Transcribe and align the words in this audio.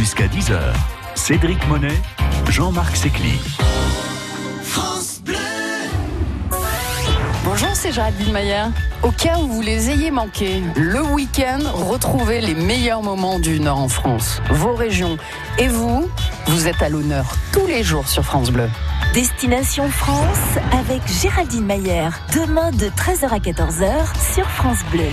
Jusqu'à 0.00 0.28
10h, 0.28 0.58
Cédric 1.14 1.68
Monet, 1.68 1.92
Jean-Marc 2.48 2.96
Sécli. 2.96 3.38
Bonjour, 7.44 7.68
c'est 7.74 7.92
Géraldine 7.92 8.32
Mayer. 8.32 8.64
Au 9.02 9.10
cas 9.10 9.36
où 9.36 9.46
vous 9.46 9.60
les 9.60 9.90
ayez 9.90 10.10
manqués, 10.10 10.62
le 10.74 11.02
week-end, 11.02 11.58
retrouvez 11.74 12.40
les 12.40 12.54
meilleurs 12.54 13.02
moments 13.02 13.38
du 13.38 13.60
Nord 13.60 13.76
en 13.76 13.88
France, 13.88 14.40
vos 14.48 14.72
régions. 14.72 15.18
Et 15.58 15.68
vous, 15.68 16.08
vous 16.46 16.66
êtes 16.66 16.80
à 16.80 16.88
l'honneur 16.88 17.26
tous 17.52 17.66
les 17.66 17.82
jours 17.82 18.08
sur 18.08 18.24
France 18.24 18.50
Bleu. 18.50 18.70
Destination 19.12 19.86
France 19.90 20.56
avec 20.72 21.02
Géraldine 21.20 21.66
Mayer. 21.66 22.08
Demain 22.34 22.70
de 22.70 22.86
13h 22.86 23.28
à 23.28 23.38
14h 23.38 24.34
sur 24.34 24.48
France 24.48 24.80
Bleu. 24.90 25.10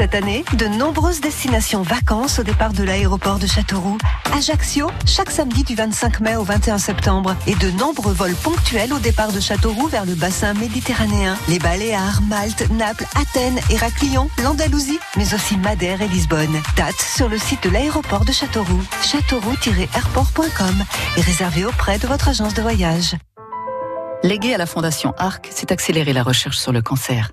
Cette 0.00 0.14
année, 0.14 0.46
de 0.56 0.64
nombreuses 0.64 1.20
destinations 1.20 1.82
vacances 1.82 2.38
au 2.38 2.42
départ 2.42 2.72
de 2.72 2.82
l'aéroport 2.82 3.38
de 3.38 3.46
Châteauroux. 3.46 3.98
Ajaccio, 4.34 4.90
chaque 5.04 5.30
samedi 5.30 5.62
du 5.62 5.74
25 5.74 6.20
mai 6.20 6.36
au 6.36 6.42
21 6.42 6.78
septembre. 6.78 7.36
Et 7.46 7.54
de 7.54 7.70
nombreux 7.72 8.14
vols 8.14 8.34
ponctuels 8.36 8.94
au 8.94 8.98
départ 8.98 9.30
de 9.30 9.40
Châteauroux 9.40 9.88
vers 9.88 10.06
le 10.06 10.14
bassin 10.14 10.54
méditerranéen. 10.54 11.36
Les 11.48 11.58
Baléares, 11.58 12.22
Malte, 12.30 12.70
Naples, 12.70 13.04
Athènes, 13.14 13.60
Héraclion, 13.68 14.30
l'Andalousie, 14.42 14.98
mais 15.18 15.34
aussi 15.34 15.58
Madère 15.58 16.00
et 16.00 16.08
Lisbonne. 16.08 16.62
Date 16.78 16.98
sur 16.98 17.28
le 17.28 17.36
site 17.36 17.64
de 17.64 17.68
l'aéroport 17.68 18.24
de 18.24 18.32
Châteauroux. 18.32 18.82
châteauroux-airport.com 19.04 20.84
et 21.18 21.20
réservé 21.20 21.66
auprès 21.66 21.98
de 21.98 22.06
votre 22.06 22.30
agence 22.30 22.54
de 22.54 22.62
voyage. 22.62 23.16
Légué 24.22 24.54
à 24.54 24.56
la 24.56 24.64
Fondation 24.64 25.12
ARC, 25.18 25.48
c'est 25.50 25.72
accélérer 25.72 26.14
la 26.14 26.22
recherche 26.22 26.56
sur 26.56 26.72
le 26.72 26.80
cancer. 26.80 27.32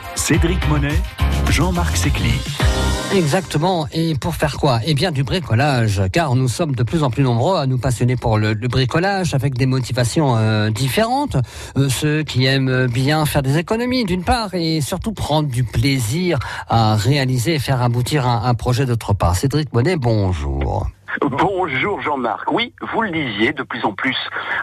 Cédric 0.21 0.69
Monet, 0.69 1.01
Jean-Marc 1.49 1.97
Sécli. 1.97 2.29
Exactement. 3.11 3.87
Et 3.91 4.13
pour 4.13 4.35
faire 4.35 4.57
quoi? 4.57 4.79
Eh 4.85 4.93
bien, 4.93 5.11
du 5.11 5.23
bricolage, 5.23 6.03
car 6.13 6.35
nous 6.35 6.47
sommes 6.47 6.75
de 6.75 6.83
plus 6.83 7.01
en 7.01 7.09
plus 7.09 7.23
nombreux 7.23 7.57
à 7.57 7.65
nous 7.65 7.79
passionner 7.79 8.15
pour 8.15 8.37
le, 8.37 8.53
le 8.53 8.67
bricolage 8.67 9.33
avec 9.33 9.55
des 9.55 9.65
motivations 9.65 10.35
euh, 10.37 10.69
différentes. 10.69 11.37
Euh, 11.75 11.89
ceux 11.89 12.21
qui 12.21 12.45
aiment 12.45 12.85
bien 12.85 13.25
faire 13.25 13.41
des 13.41 13.57
économies, 13.57 14.05
d'une 14.05 14.23
part, 14.23 14.53
et 14.53 14.79
surtout 14.79 15.11
prendre 15.11 15.49
du 15.49 15.63
plaisir 15.63 16.37
à 16.69 16.95
réaliser 16.95 17.55
et 17.55 17.59
faire 17.59 17.81
aboutir 17.81 18.27
un, 18.27 18.43
un 18.45 18.53
projet 18.53 18.85
d'autre 18.85 19.13
part. 19.13 19.35
Cédric 19.35 19.73
Monet, 19.73 19.95
bonjour. 19.95 20.85
Bonjour 21.19 22.01
Jean-Marc. 22.01 22.51
Oui, 22.51 22.73
vous 22.93 23.01
le 23.01 23.09
disiez, 23.09 23.51
de 23.51 23.63
plus 23.63 23.83
en 23.83 23.93
plus 23.93 24.15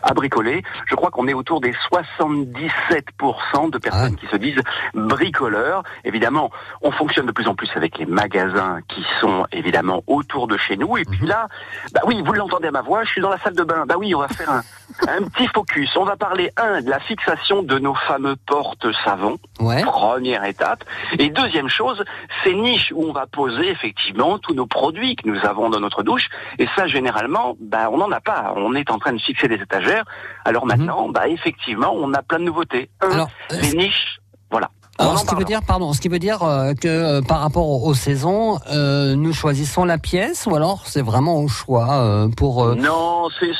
à 0.02 0.14
bricoler. 0.14 0.62
Je 0.86 0.94
crois 0.94 1.10
qu'on 1.10 1.28
est 1.28 1.34
autour 1.34 1.60
des 1.60 1.72
77% 1.92 3.70
de 3.70 3.78
personnes 3.78 4.16
qui 4.16 4.26
se 4.26 4.36
disent 4.36 4.60
bricoleurs. 4.94 5.82
Évidemment, 6.04 6.50
on 6.80 6.90
fonctionne 6.90 7.26
de 7.26 7.32
plus 7.32 7.48
en 7.48 7.54
plus 7.54 7.68
avec 7.74 7.98
les 7.98 8.06
magasins 8.06 8.80
qui 8.88 9.04
sont 9.20 9.46
évidemment 9.52 10.02
autour 10.06 10.46
de 10.46 10.56
chez 10.56 10.76
nous. 10.76 10.96
Et 10.96 11.04
puis 11.04 11.26
là, 11.26 11.48
bah 11.92 12.00
oui, 12.06 12.22
vous 12.24 12.32
l'entendez 12.32 12.68
à 12.68 12.72
ma 12.72 12.82
voix, 12.82 13.04
je 13.04 13.10
suis 13.10 13.20
dans 13.20 13.30
la 13.30 13.38
salle 13.38 13.54
de 13.54 13.64
bain. 13.64 13.84
Bah 13.86 13.96
oui, 13.98 14.14
on 14.14 14.20
va 14.20 14.28
faire 14.28 14.50
un, 14.50 14.62
un 15.08 15.22
petit 15.28 15.48
focus. 15.48 15.94
On 15.96 16.04
va 16.04 16.16
parler, 16.16 16.50
un, 16.56 16.80
de 16.80 16.88
la 16.88 17.00
fixation 17.00 17.62
de 17.62 17.78
nos 17.78 17.94
fameux 17.94 18.36
portes 18.46 18.86
savons. 19.04 19.38
Ouais. 19.60 19.82
Première 19.82 20.44
étape. 20.44 20.84
Et 21.18 21.28
deuxième 21.30 21.68
chose, 21.68 22.02
ces 22.44 22.54
niches 22.54 22.92
où 22.94 23.04
on 23.04 23.12
va 23.12 23.26
poser 23.26 23.68
effectivement 23.68 24.38
tous 24.38 24.54
nos 24.54 24.66
produits 24.66 25.16
que 25.16 25.28
nous 25.28 25.44
avons 25.44 25.68
dans 25.68 25.80
notre 25.80 26.02
douche. 26.02 26.28
Et 26.58 26.66
ça, 26.76 26.86
généralement, 26.86 27.56
bah, 27.60 27.88
on 27.92 27.98
n'en 27.98 28.10
a 28.12 28.20
pas. 28.20 28.52
On 28.56 28.74
est 28.74 28.90
en 28.90 28.98
train 28.98 29.12
de 29.12 29.18
fixer 29.20 29.48
des 29.48 29.56
étagères. 29.56 30.04
Alors 30.44 30.66
maintenant, 30.66 31.08
bah, 31.08 31.28
effectivement, 31.28 31.92
on 31.94 32.12
a 32.14 32.22
plein 32.22 32.38
de 32.38 32.44
nouveautés. 32.44 32.90
Un, 33.00 33.10
Alors, 33.10 33.28
euh, 33.52 33.56
les 33.62 33.72
niches, 33.76 34.18
voilà. 34.50 34.70
Alors, 35.00 35.16
ce 35.20 35.26
qui 35.26 35.36
veut 35.36 35.44
dire, 35.44 35.60
pardon, 35.64 35.92
ce 35.92 36.00
qui 36.00 36.08
veut 36.08 36.18
dire 36.18 36.42
euh, 36.42 36.74
que 36.74 36.88
euh, 36.88 37.22
par 37.22 37.38
rapport 37.38 37.68
aux, 37.68 37.88
aux 37.88 37.94
saisons, 37.94 38.58
euh, 38.72 39.14
nous 39.14 39.32
choisissons 39.32 39.84
la 39.84 39.96
pièce 39.96 40.46
ou 40.50 40.56
alors 40.56 40.86
c'est 40.86 41.02
vraiment 41.02 41.36
au 41.36 41.46
choix 41.46 41.92
euh, 42.02 42.28
pour. 42.36 42.64
euh, 42.64 42.74
Non, 42.74 43.28
c'est- 43.38 43.54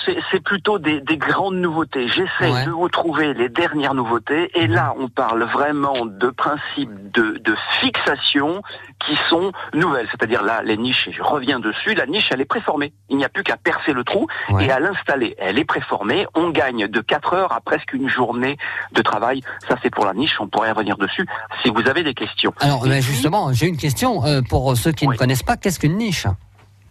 plutôt 0.45 0.79
des, 0.81 1.01
des 1.03 1.17
grandes 1.19 1.57
nouveautés. 1.57 2.09
J'essaie 2.09 2.51
Ouais. 2.53 2.65
de 2.65 2.71
vous 2.71 2.89
trouver 2.89 3.35
les 3.35 3.49
dernières 3.51 3.95
nouveautés. 3.95 4.51
Et 4.55 4.67
là, 4.67 4.95
on 4.99 5.09
parle 5.09 5.45
vraiment 5.45 6.07
de 6.07 6.31
principes 6.31 6.91
de, 7.13 7.39
de 7.45 7.55
fixation 7.81 8.63
qui 9.07 9.17
sont 9.31 9.53
nouvelles. 9.75 10.07
C'est-à-dire 10.11 10.43
là, 10.43 10.63
les 10.65 10.77
niches, 10.77 11.09
et 11.09 11.13
je 11.13 11.23
reviens 11.23 11.61
dessus, 11.61 11.95
la 11.95 12.07
niche, 12.07 12.27
elle 12.31 12.41
est 12.41 12.45
préformée. 12.45 12.93
Il 13.09 13.17
n'y 13.17 13.25
a 13.25 13.29
plus 13.29 13.43
qu'à 13.45 13.57
percer 13.57 13.93
le 13.93 14.05
trou 14.05 14.27
Ouais. 14.51 14.67
et 14.67 14.71
à 14.71 14.81
l'installer. 14.81 15.35
Elle 15.39 15.59
est 15.59 15.65
préformée. 15.65 16.27
On 16.35 16.51
gagne 16.51 16.89
de 16.89 17.01
4 17.01 17.35
heures 17.35 17.53
à 17.53 17.61
presque 17.61 17.93
une 17.93 18.09
journée 18.09 18.57
de 18.93 19.03
travail. 19.03 19.43
Ça, 19.69 19.77
c'est 19.83 19.91
pour 19.91 20.05
la 20.07 20.15
niche. 20.15 20.37
On 20.41 20.49
pourrait 20.49 20.73
revenir 20.73 20.97
dessus 20.97 21.27
si 21.63 21.71
vous 21.71 21.89
avez 21.89 22.03
des 22.03 22.15
questions. 22.15 22.53
Alors, 22.61 22.83
ben, 22.83 23.01
justement, 23.03 23.53
j'ai 23.53 23.67
une 23.67 23.77
question 23.77 24.25
euh, 24.25 24.41
pour 24.43 24.77
ceux 24.77 24.93
qui 24.93 25.07
Oui. 25.07 25.15
ne 25.15 25.19
connaissent 25.19 25.43
pas. 25.43 25.57
Qu'est-ce 25.57 25.79
qu'une 25.79 25.97
niche? 25.97 26.27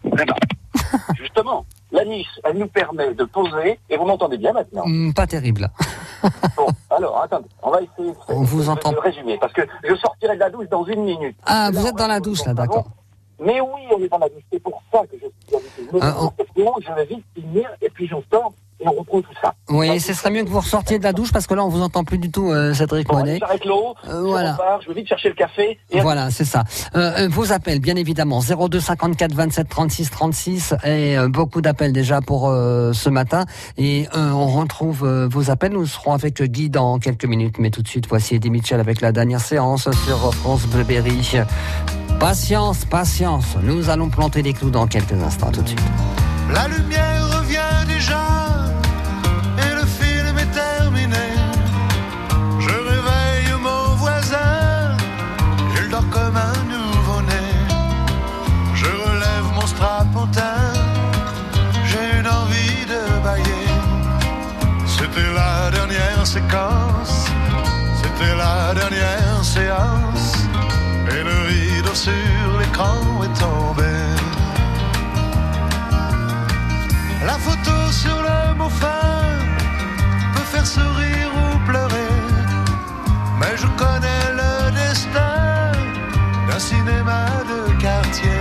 Justement, 1.18 1.66
la 1.90 2.04
niche, 2.04 2.28
elle 2.44 2.58
nous 2.58 2.66
permet 2.68 3.14
de 3.14 3.24
poser, 3.24 3.78
et 3.88 3.96
vous 3.96 4.04
m'entendez 4.04 4.36
bien 4.38 4.52
maintenant? 4.52 4.82
Hmm, 4.86 5.12
Pas 5.12 5.26
terrible. 5.26 5.68
Bon, 6.56 6.66
alors, 6.90 7.22
attendez, 7.22 7.48
on 7.62 7.70
va 7.70 7.80
essayer 7.80 8.10
de, 8.12 8.16
On 8.28 8.42
vous 8.42 8.64
de- 8.64 8.68
entend. 8.68 8.92
de 8.92 8.98
résumer, 8.98 9.38
parce 9.38 9.52
que 9.52 9.62
je 9.88 9.94
sortirai 9.94 10.34
de 10.34 10.40
la 10.40 10.50
douche 10.50 10.68
dans 10.68 10.84
une 10.84 11.04
minute. 11.04 11.36
Ah, 11.46 11.70
vous 11.72 11.86
êtes 11.86 11.94
dans 11.96 12.08
la 12.08 12.20
douche 12.20 12.44
là, 12.44 12.54
d'accord. 12.54 12.86
Mais 13.40 13.60
oui, 13.60 13.82
on 13.96 14.02
est 14.02 14.08
dans 14.08 14.18
la 14.18 14.28
douche, 14.28 14.42
c'est 14.52 14.60
pour 14.62 14.82
ça 14.92 15.02
que 15.06 15.16
je 15.16 15.26
suis 15.26 15.98
Ah, 16.00 16.14
on- 16.20 16.30
je 16.80 16.92
vais 16.92 17.04
vite 17.06 17.24
finir, 17.34 17.70
et 17.80 17.88
puis 17.88 18.08
j'en 18.08 18.22
sors, 18.32 18.52
et 18.80 18.86
on 18.88 18.92
reprend 18.92 19.20
tout 19.20 19.28
ça. 19.42 19.54
Oui, 19.70 19.98
ce 20.00 20.12
serait 20.14 20.30
mieux 20.30 20.44
que 20.44 20.48
vous 20.48 20.60
ressortiez 20.60 20.98
de 20.98 21.04
la 21.04 21.12
douche 21.12 21.32
parce 21.32 21.46
que 21.46 21.54
là, 21.54 21.64
on 21.64 21.68
vous 21.68 21.82
entend 21.82 22.04
plus 22.04 22.18
du 22.18 22.30
tout, 22.30 22.50
euh, 22.50 22.72
Cédric 22.74 23.08
Bon, 23.08 23.18
Monet. 23.18 23.38
j'arrête 23.40 23.64
l'eau, 23.64 23.94
Euh, 24.06 24.12
je 24.22 24.26
voilà. 24.26 24.52
repars, 24.52 24.80
je 24.82 24.88
vais 24.88 24.94
vite 24.94 25.08
chercher 25.08 25.28
le 25.28 25.34
café, 25.34 25.78
et 25.90 26.00
Voilà, 26.00 26.30
c'est 26.30 26.44
ça. 26.44 26.64
Euh, 26.94 27.24
euh, 27.24 27.28
vos 27.28 27.52
appels, 27.52 27.80
bien 27.80 27.96
évidemment, 27.96 28.40
02 28.40 28.80
54 28.80 29.32
27 29.34 29.68
36 29.68 30.10
36 30.10 30.74
et 30.84 31.18
euh, 31.18 31.28
beaucoup 31.28 31.60
d'appels 31.60 31.92
déjà 31.92 32.20
pour 32.20 32.48
euh, 32.48 32.92
ce 32.92 33.08
matin. 33.10 33.44
Et 33.76 34.06
euh, 34.16 34.30
on 34.30 34.46
retrouve 34.46 35.04
euh, 35.04 35.28
vos 35.30 35.50
appels. 35.50 35.72
Nous 35.72 35.86
serons 35.86 36.12
avec 36.12 36.42
Guy 36.42 36.70
dans 36.70 36.98
quelques 36.98 37.24
minutes, 37.26 37.56
mais 37.58 37.70
tout 37.70 37.82
de 37.82 37.88
suite, 37.88 38.06
voici 38.08 38.34
Eddie 38.36 38.50
Mitchell 38.50 38.80
avec 38.80 39.00
la 39.00 39.12
dernière 39.12 39.40
séance 39.40 39.90
sur 40.06 40.34
France 40.34 40.66
Bleu 40.66 40.84
Berry. 40.84 41.32
Patience, 42.20 42.84
patience. 42.84 43.56
Nous 43.62 43.90
allons 43.90 44.08
planter 44.08 44.42
des 44.42 44.52
clous 44.52 44.70
dans 44.70 44.86
quelques 44.86 45.12
instants, 45.12 45.50
tout 45.52 45.62
de 45.62 45.68
suite. 45.68 45.80
La 46.52 46.66
lumière 46.66 47.27
c'était 68.00 68.34
la 68.34 68.74
dernière 68.74 69.44
séance. 69.44 70.34
Et 71.10 71.22
le 71.22 71.36
rideau 71.48 71.94
sur 71.94 72.58
l'écran 72.58 73.22
est 73.24 73.38
tombé. 73.38 73.94
La 77.24 77.38
photo 77.38 77.74
sur 77.90 78.22
le 78.22 78.54
mot 78.54 78.68
fin 78.68 79.38
peut 80.34 80.48
faire 80.52 80.66
sourire 80.66 81.30
ou 81.42 81.58
pleurer. 81.66 82.14
Mais 83.40 83.56
je 83.56 83.66
connais 83.82 84.24
le 84.40 84.70
destin 84.72 85.72
d'un 86.48 86.58
cinéma 86.58 87.26
de 87.50 87.80
quartier. 87.80 88.40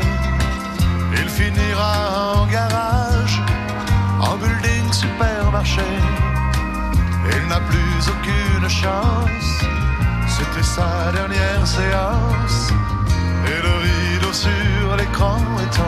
Il 1.14 1.30
finira 1.30 2.36
en 2.36 2.46
garage, 2.48 2.77
C'était 8.80 10.64
sa 10.64 11.12
dernière 11.12 11.66
séance. 11.66 12.72
Et 13.48 13.62
le 13.64 13.74
rideau 13.86 14.32
sur 14.32 14.96
l'écran 14.98 15.38
est 15.64 15.80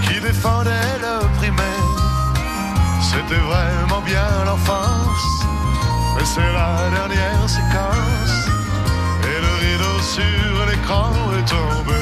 qui 0.02 0.20
défendait 0.20 0.98
le 1.00 1.28
primaire. 1.36 1.62
C'était 3.00 3.40
vraiment 3.40 4.00
bien 4.00 4.26
l'enfance, 4.44 5.46
mais 6.16 6.24
c'est 6.24 6.40
la 6.40 6.90
dernière 6.90 7.48
séquence. 7.48 8.48
Et 9.22 9.40
le 9.46 9.52
rideau 9.64 10.00
sur 10.00 10.66
l'écran 10.66 11.12
est 11.38 11.48
tombé. 11.48 12.01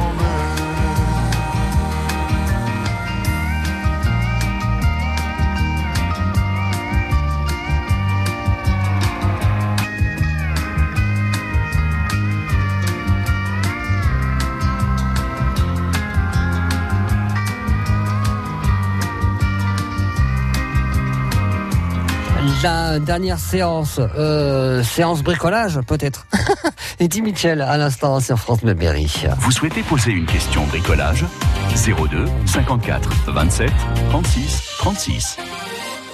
La 22.63 22.99
dernière 22.99 23.39
séance, 23.39 23.99
euh, 23.99 24.83
séance 24.83 25.23
bricolage 25.23 25.79
peut-être. 25.87 26.27
Eddie 26.99 27.23
Mitchell 27.23 27.61
à 27.61 27.75
l'instant 27.77 28.19
sur 28.19 28.37
France 28.37 28.61
Berry. 28.63 29.11
Vous 29.39 29.51
souhaitez 29.51 29.81
poser 29.81 30.11
une 30.11 30.27
question 30.27 30.63
bricolage? 30.67 31.25
02 31.73 32.25
54 32.45 33.09
27 33.27 33.71
36 34.09 34.75
36. 34.77 35.37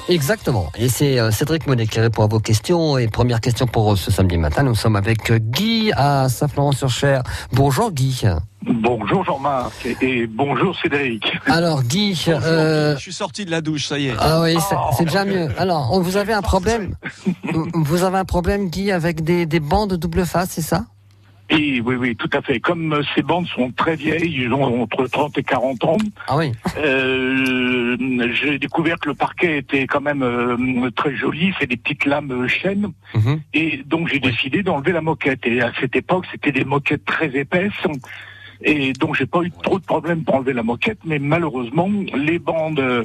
Exactement. 0.09 0.71
Et 0.77 0.87
c'est 0.89 1.19
euh, 1.19 1.31
Cédric 1.31 1.67
Monet 1.67 1.85
qui 1.87 1.99
répond 1.99 2.23
à 2.23 2.27
vos 2.27 2.39
questions. 2.39 2.97
Et 2.97 3.07
première 3.07 3.41
question 3.41 3.67
pour 3.67 3.91
euh, 3.91 3.95
ce 3.95 4.09
samedi 4.11 4.37
matin, 4.37 4.63
nous 4.63 4.75
sommes 4.75 4.95
avec 4.95 5.29
euh, 5.31 5.37
Guy 5.39 5.91
à 5.95 6.29
Saint-Florent-sur-Cher. 6.29 7.23
Bonjour 7.51 7.91
Guy. 7.91 8.23
Bonjour 8.63 9.23
Jean-Marc 9.25 9.85
et, 9.85 9.97
et 10.01 10.27
bonjour 10.27 10.75
Cédric. 10.79 11.23
Alors 11.45 11.83
Guy, 11.83 12.17
euh, 12.27 12.95
Je 12.95 13.01
suis 13.01 13.13
sorti 13.13 13.45
de 13.45 13.51
la 13.51 13.61
douche, 13.61 13.87
ça 13.87 13.99
y 13.99 14.07
est. 14.07 14.15
ah 14.19 14.41
oui, 14.41 14.55
c'est- 14.69 14.75
c'est 14.97 15.05
déjà 15.05 15.25
mieux. 15.25 15.49
Alors, 15.57 15.89
on- 15.91 15.99
vous 16.01 16.17
avez 16.17 16.33
un 16.33 16.41
problème 16.41 16.95
Vous 17.73 18.03
avez 18.03 18.17
un 18.17 18.25
problème 18.25 18.69
Guy 18.69 18.91
avec 18.91 19.23
des, 19.23 19.45
des 19.45 19.59
bandes 19.59 19.93
double 19.95 20.25
face, 20.25 20.49
c'est 20.51 20.61
ça? 20.61 20.85
Et 21.49 21.79
oui, 21.79 21.95
oui, 21.95 22.15
tout 22.15 22.29
à 22.33 22.41
fait. 22.41 22.59
Comme 22.59 22.91
euh, 22.93 23.01
ces 23.15 23.21
bandes 23.21 23.47
sont 23.47 23.71
très 23.71 23.95
vieilles, 23.95 24.33
ils 24.43 24.51
ont 24.53 24.81
entre 24.83 25.07
30 25.07 25.37
et 25.37 25.43
40 25.43 25.83
ans, 25.85 25.97
Ah 26.27 26.35
oui. 26.37 26.51
euh, 26.77 27.97
j'ai 28.33 28.59
découvert 28.59 28.99
que 28.99 29.09
le 29.09 29.15
parquet 29.15 29.59
était 29.59 29.87
quand 29.87 30.01
même 30.01 30.23
euh, 30.23 30.89
très 30.95 31.15
joli, 31.15 31.53
c'est 31.59 31.67
des 31.67 31.77
petites 31.77 32.05
lames 32.05 32.31
euh, 32.31 32.47
chênes, 32.47 32.91
Mhm. 33.13 33.39
et 33.53 33.77
donc 33.85 34.09
j'ai 34.09 34.19
décidé 34.19 34.61
d'enlever 34.63 34.91
la 34.91 35.01
moquette. 35.01 35.45
Et 35.47 35.61
à 35.61 35.71
cette 35.79 35.95
époque, 35.95 36.25
c'était 36.31 36.51
des 36.51 36.65
moquettes 36.65 37.05
très 37.05 37.33
épaisses. 37.35 37.71
Et 38.61 38.93
donc 38.93 39.15
j'ai 39.15 39.25
pas 39.25 39.41
eu 39.43 39.51
trop 39.63 39.79
de 39.79 39.83
problèmes 39.85 40.23
pour 40.23 40.35
enlever 40.35 40.53
la 40.53 40.63
moquette, 40.63 40.99
mais 41.05 41.19
malheureusement 41.19 41.89
les 42.15 42.39
bandes 42.39 42.79
euh, 42.79 43.03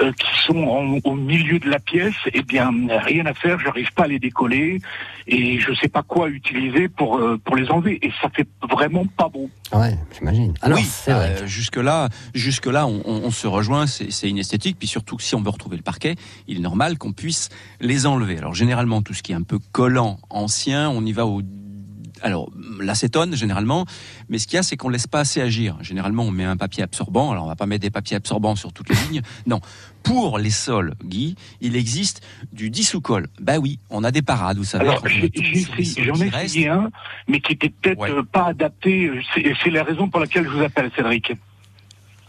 euh, 0.00 0.12
qui 0.12 0.26
sont 0.46 0.58
en- 0.64 0.98
au 1.04 1.14
milieu 1.14 1.58
de 1.58 1.68
la 1.68 1.78
pièce, 1.78 2.14
eh 2.32 2.42
bien 2.42 2.70
rien 2.88 3.26
à 3.26 3.34
faire, 3.34 3.58
j'arrive 3.60 3.92
pas 3.94 4.04
à 4.04 4.06
les 4.08 4.18
décoller 4.18 4.80
et 5.26 5.58
je 5.58 5.72
sais 5.74 5.88
pas 5.88 6.02
quoi 6.02 6.28
utiliser 6.28 6.88
pour 6.88 7.18
euh, 7.18 7.38
pour 7.44 7.56
les 7.56 7.70
enlever 7.70 7.98
et 8.04 8.10
ça 8.22 8.28
fait 8.30 8.46
vraiment 8.70 9.04
pas 9.16 9.28
beau. 9.28 9.48
Ouais, 9.72 9.96
j'imagine. 10.16 10.54
Alors, 10.62 10.78
oui, 10.78 10.84
c'est 10.84 11.12
vrai. 11.12 11.36
euh, 11.42 11.46
jusque 11.46 11.76
là, 11.76 12.08
jusque 12.34 12.66
là, 12.66 12.86
on, 12.86 13.00
on- 13.04 13.22
on 13.24 13.30
se 13.30 13.46
rejoint. 13.46 13.86
C'est 13.86 14.10
c'est 14.12 14.28
inesthétique. 14.28 14.76
Puis 14.78 14.88
surtout, 14.88 15.16
que 15.16 15.22
si 15.22 15.34
on 15.34 15.42
veut 15.42 15.50
retrouver 15.50 15.76
le 15.76 15.82
parquet, 15.82 16.14
il 16.48 16.58
est 16.58 16.60
normal 16.60 16.98
qu'on 16.98 17.12
puisse 17.12 17.48
les 17.80 18.06
enlever. 18.06 18.38
Alors 18.38 18.54
généralement, 18.54 19.02
tout 19.02 19.14
ce 19.14 19.22
qui 19.22 19.32
est 19.32 19.36
un 19.36 19.42
peu 19.42 19.58
collant, 19.72 20.18
ancien, 20.30 20.88
on 20.90 21.04
y 21.04 21.12
va 21.12 21.26
au 21.26 21.42
alors 22.24 22.50
l'acétone 22.80 23.36
généralement, 23.36 23.84
mais 24.28 24.38
ce 24.38 24.46
qu'il 24.48 24.56
y 24.56 24.58
a, 24.58 24.62
c'est 24.64 24.76
qu'on 24.76 24.88
laisse 24.88 25.06
pas 25.06 25.20
assez 25.20 25.40
agir. 25.40 25.76
Généralement, 25.82 26.24
on 26.24 26.30
met 26.32 26.44
un 26.44 26.56
papier 26.56 26.82
absorbant. 26.82 27.30
Alors 27.30 27.44
on 27.44 27.48
va 27.48 27.54
pas 27.56 27.66
mettre 27.66 27.82
des 27.82 27.90
papiers 27.90 28.16
absorbants 28.16 28.56
sur 28.56 28.72
toutes 28.72 28.88
les 28.88 28.96
lignes. 29.08 29.22
Non. 29.46 29.60
Pour 30.02 30.38
les 30.38 30.50
sols, 30.50 30.94
Guy, 31.04 31.34
il 31.62 31.76
existe 31.76 32.20
du 32.52 32.68
dissous-colle. 32.70 33.28
Bah 33.40 33.58
oui, 33.58 33.78
on 33.88 34.04
a 34.04 34.10
des 34.10 34.20
parades, 34.22 34.58
vous 34.58 34.64
savez. 34.64 34.88
Alors 34.88 35.06
j'ai 35.08 35.30
j'ai 35.34 36.04
j'en 36.04 36.20
ai 36.20 36.44
essayé 36.44 36.68
un, 36.68 36.90
mais 37.28 37.40
qui 37.40 37.52
était 37.52 37.70
peut-être 37.70 37.98
Ouais. 38.00 38.10
pas 38.30 38.46
adapté. 38.46 39.10
C'est 39.34 39.54
c'est 39.62 39.70
la 39.70 39.84
raison 39.84 40.08
pour 40.10 40.20
laquelle 40.20 40.44
je 40.44 40.50
vous 40.50 40.62
appelle 40.62 40.90
Cédric. 40.96 41.32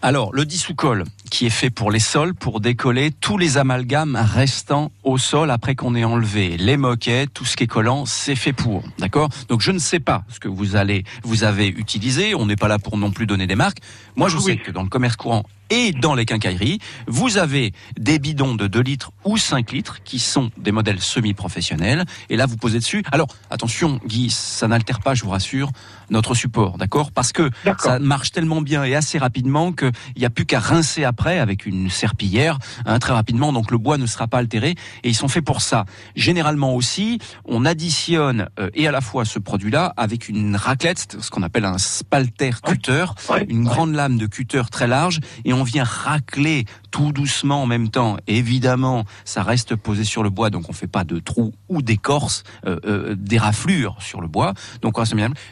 Alors, 0.07 0.31
le 0.35 0.45
dissous-colle, 0.45 1.03
qui 1.31 1.47
est 1.47 1.49
fait 1.49 1.71
pour 1.71 1.89
les 1.89 1.97
sols, 1.97 2.35
pour 2.35 2.59
décoller 2.59 3.09
tous 3.09 3.39
les 3.39 3.57
amalgames 3.57 4.15
restants 4.15 4.91
au 5.03 5.17
sol 5.17 5.49
après 5.49 5.73
qu'on 5.73 5.95
ait 5.95 6.03
enlevé 6.03 6.57
les 6.57 6.77
moquettes, 6.77 7.33
tout 7.33 7.43
ce 7.43 7.57
qui 7.57 7.63
est 7.63 7.67
collant, 7.67 8.05
c'est 8.05 8.35
fait 8.35 8.53
pour. 8.53 8.83
D'accord? 8.99 9.29
Donc, 9.49 9.61
je 9.61 9.71
ne 9.71 9.79
sais 9.79 9.99
pas 9.99 10.23
ce 10.29 10.39
que 10.39 10.47
vous 10.47 10.75
allez, 10.75 11.05
vous 11.23 11.43
avez 11.43 11.67
utilisé. 11.69 12.35
On 12.35 12.45
n'est 12.45 12.55
pas 12.55 12.67
là 12.67 12.77
pour 12.77 12.99
non 12.99 13.09
plus 13.09 13.25
donner 13.25 13.47
des 13.47 13.55
marques. 13.55 13.79
Moi, 14.15 14.29
je 14.29 14.37
Oui. 14.37 14.43
sais 14.43 14.57
que 14.57 14.69
dans 14.69 14.83
le 14.83 14.89
commerce 14.89 15.15
courant 15.15 15.43
et 15.71 15.91
dans 15.93 16.13
les 16.13 16.25
quincailleries, 16.25 16.77
vous 17.07 17.39
avez 17.39 17.73
des 17.99 18.19
bidons 18.19 18.53
de 18.53 18.67
2 18.67 18.81
litres 18.81 19.11
ou 19.23 19.39
5 19.39 19.71
litres 19.71 20.03
qui 20.03 20.19
sont 20.19 20.51
des 20.59 20.71
modèles 20.71 21.01
semi-professionnels. 21.01 22.05
Et 22.29 22.35
là, 22.37 22.45
vous 22.45 22.57
posez 22.57 22.77
dessus. 22.77 23.03
Alors, 23.11 23.29
attention, 23.49 23.99
Guy, 24.05 24.29
ça 24.29 24.67
n'altère 24.67 24.99
pas, 24.99 25.15
je 25.15 25.23
vous 25.23 25.31
rassure, 25.31 25.71
notre 26.09 26.33
support, 26.35 26.77
d'accord? 26.77 27.11
Parce 27.11 27.31
que 27.31 27.49
ça 27.79 27.99
marche 27.99 28.31
tellement 28.31 28.61
bien 28.61 28.83
et 28.83 28.95
assez 28.95 29.17
rapidement 29.17 29.71
qu'il 29.71 29.91
n'y 30.17 30.25
a 30.25 30.29
plus 30.29 30.45
qu'à 30.45 30.59
rincer 30.59 31.03
après 31.03 31.39
avec 31.39 31.65
une 31.65 31.89
serpillière, 31.89 32.57
hein, 32.85 32.99
très 32.99 33.13
rapidement, 33.13 33.51
donc 33.53 33.71
le 33.71 33.77
bois 33.77 33.97
ne 33.97 34.05
sera 34.05 34.27
pas 34.27 34.37
altéré 34.39 34.71
et 35.03 35.09
ils 35.09 35.15
sont 35.15 35.27
faits 35.27 35.43
pour 35.45 35.61
ça. 35.61 35.85
Généralement 36.15 36.73
aussi, 36.75 37.19
on 37.45 37.65
additionne 37.65 38.49
euh, 38.59 38.69
et 38.73 38.87
à 38.87 38.91
la 38.91 39.01
fois 39.01 39.25
ce 39.25 39.39
produit-là 39.39 39.93
avec 39.97 40.29
une 40.29 40.55
raclette, 40.55 41.17
ce 41.19 41.29
qu'on 41.29 41.43
appelle 41.43 41.65
un 41.65 41.77
spalter 41.77 42.51
cutter, 42.63 43.05
Ouais, 43.29 43.45
une 43.49 43.59
ouais. 43.59 43.65
grande 43.65 43.93
lame 43.93 44.17
de 44.17 44.25
cutter 44.27 44.61
très 44.71 44.87
large 44.87 45.19
et 45.45 45.53
on 45.53 45.63
vient 45.63 45.83
racler 45.83 46.65
tout 46.95 47.11
doucement 47.11 47.61
en 47.61 47.65
même 47.65 47.89
temps. 47.89 48.15
Évidemment, 48.25 49.03
ça 49.25 49.43
reste 49.43 49.75
posé 49.75 50.05
sur 50.05 50.23
le 50.23 50.29
bois, 50.29 50.49
donc 50.49 50.69
on 50.69 50.71
fait 50.71 50.87
pas 50.87 51.03
de 51.03 51.19
trous 51.19 51.53
ou 51.67 51.81
d'écorce, 51.81 52.43
euh, 52.65 52.79
euh, 52.85 53.15
des 53.19 53.37
raflures 53.37 53.97
sur 53.99 54.21
le 54.21 54.29
bois. 54.29 54.53
Donc. 54.81 54.95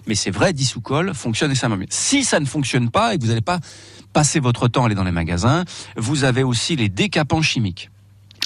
Mais 0.08 0.16
c'est 0.16 0.32
vrai, 0.32 0.54
dissous-colle 0.54 1.14
fonctionne 1.14 1.52
extrêmement 1.52 1.76
bien. 1.76 1.88
Si 1.90 2.24
ça 2.24 2.40
ne 2.40 2.46
fonctionne 2.46 2.90
pas 2.90 3.14
et 3.14 3.18
que 3.18 3.24
vous 3.24 3.28
n'allez 3.28 3.42
pas 3.42 3.60
passer 4.14 4.40
votre 4.40 4.70
temps 4.70 4.84
à 4.84 4.86
aller 4.86 4.96
dans 4.96 5.04
les 5.04 5.12
magasins, 5.12 5.66
vous 5.98 6.24
avez 6.24 6.44
aussi 6.44 6.78
les 6.78 6.88
décapants 6.88 7.42
chimiques. 7.42 7.90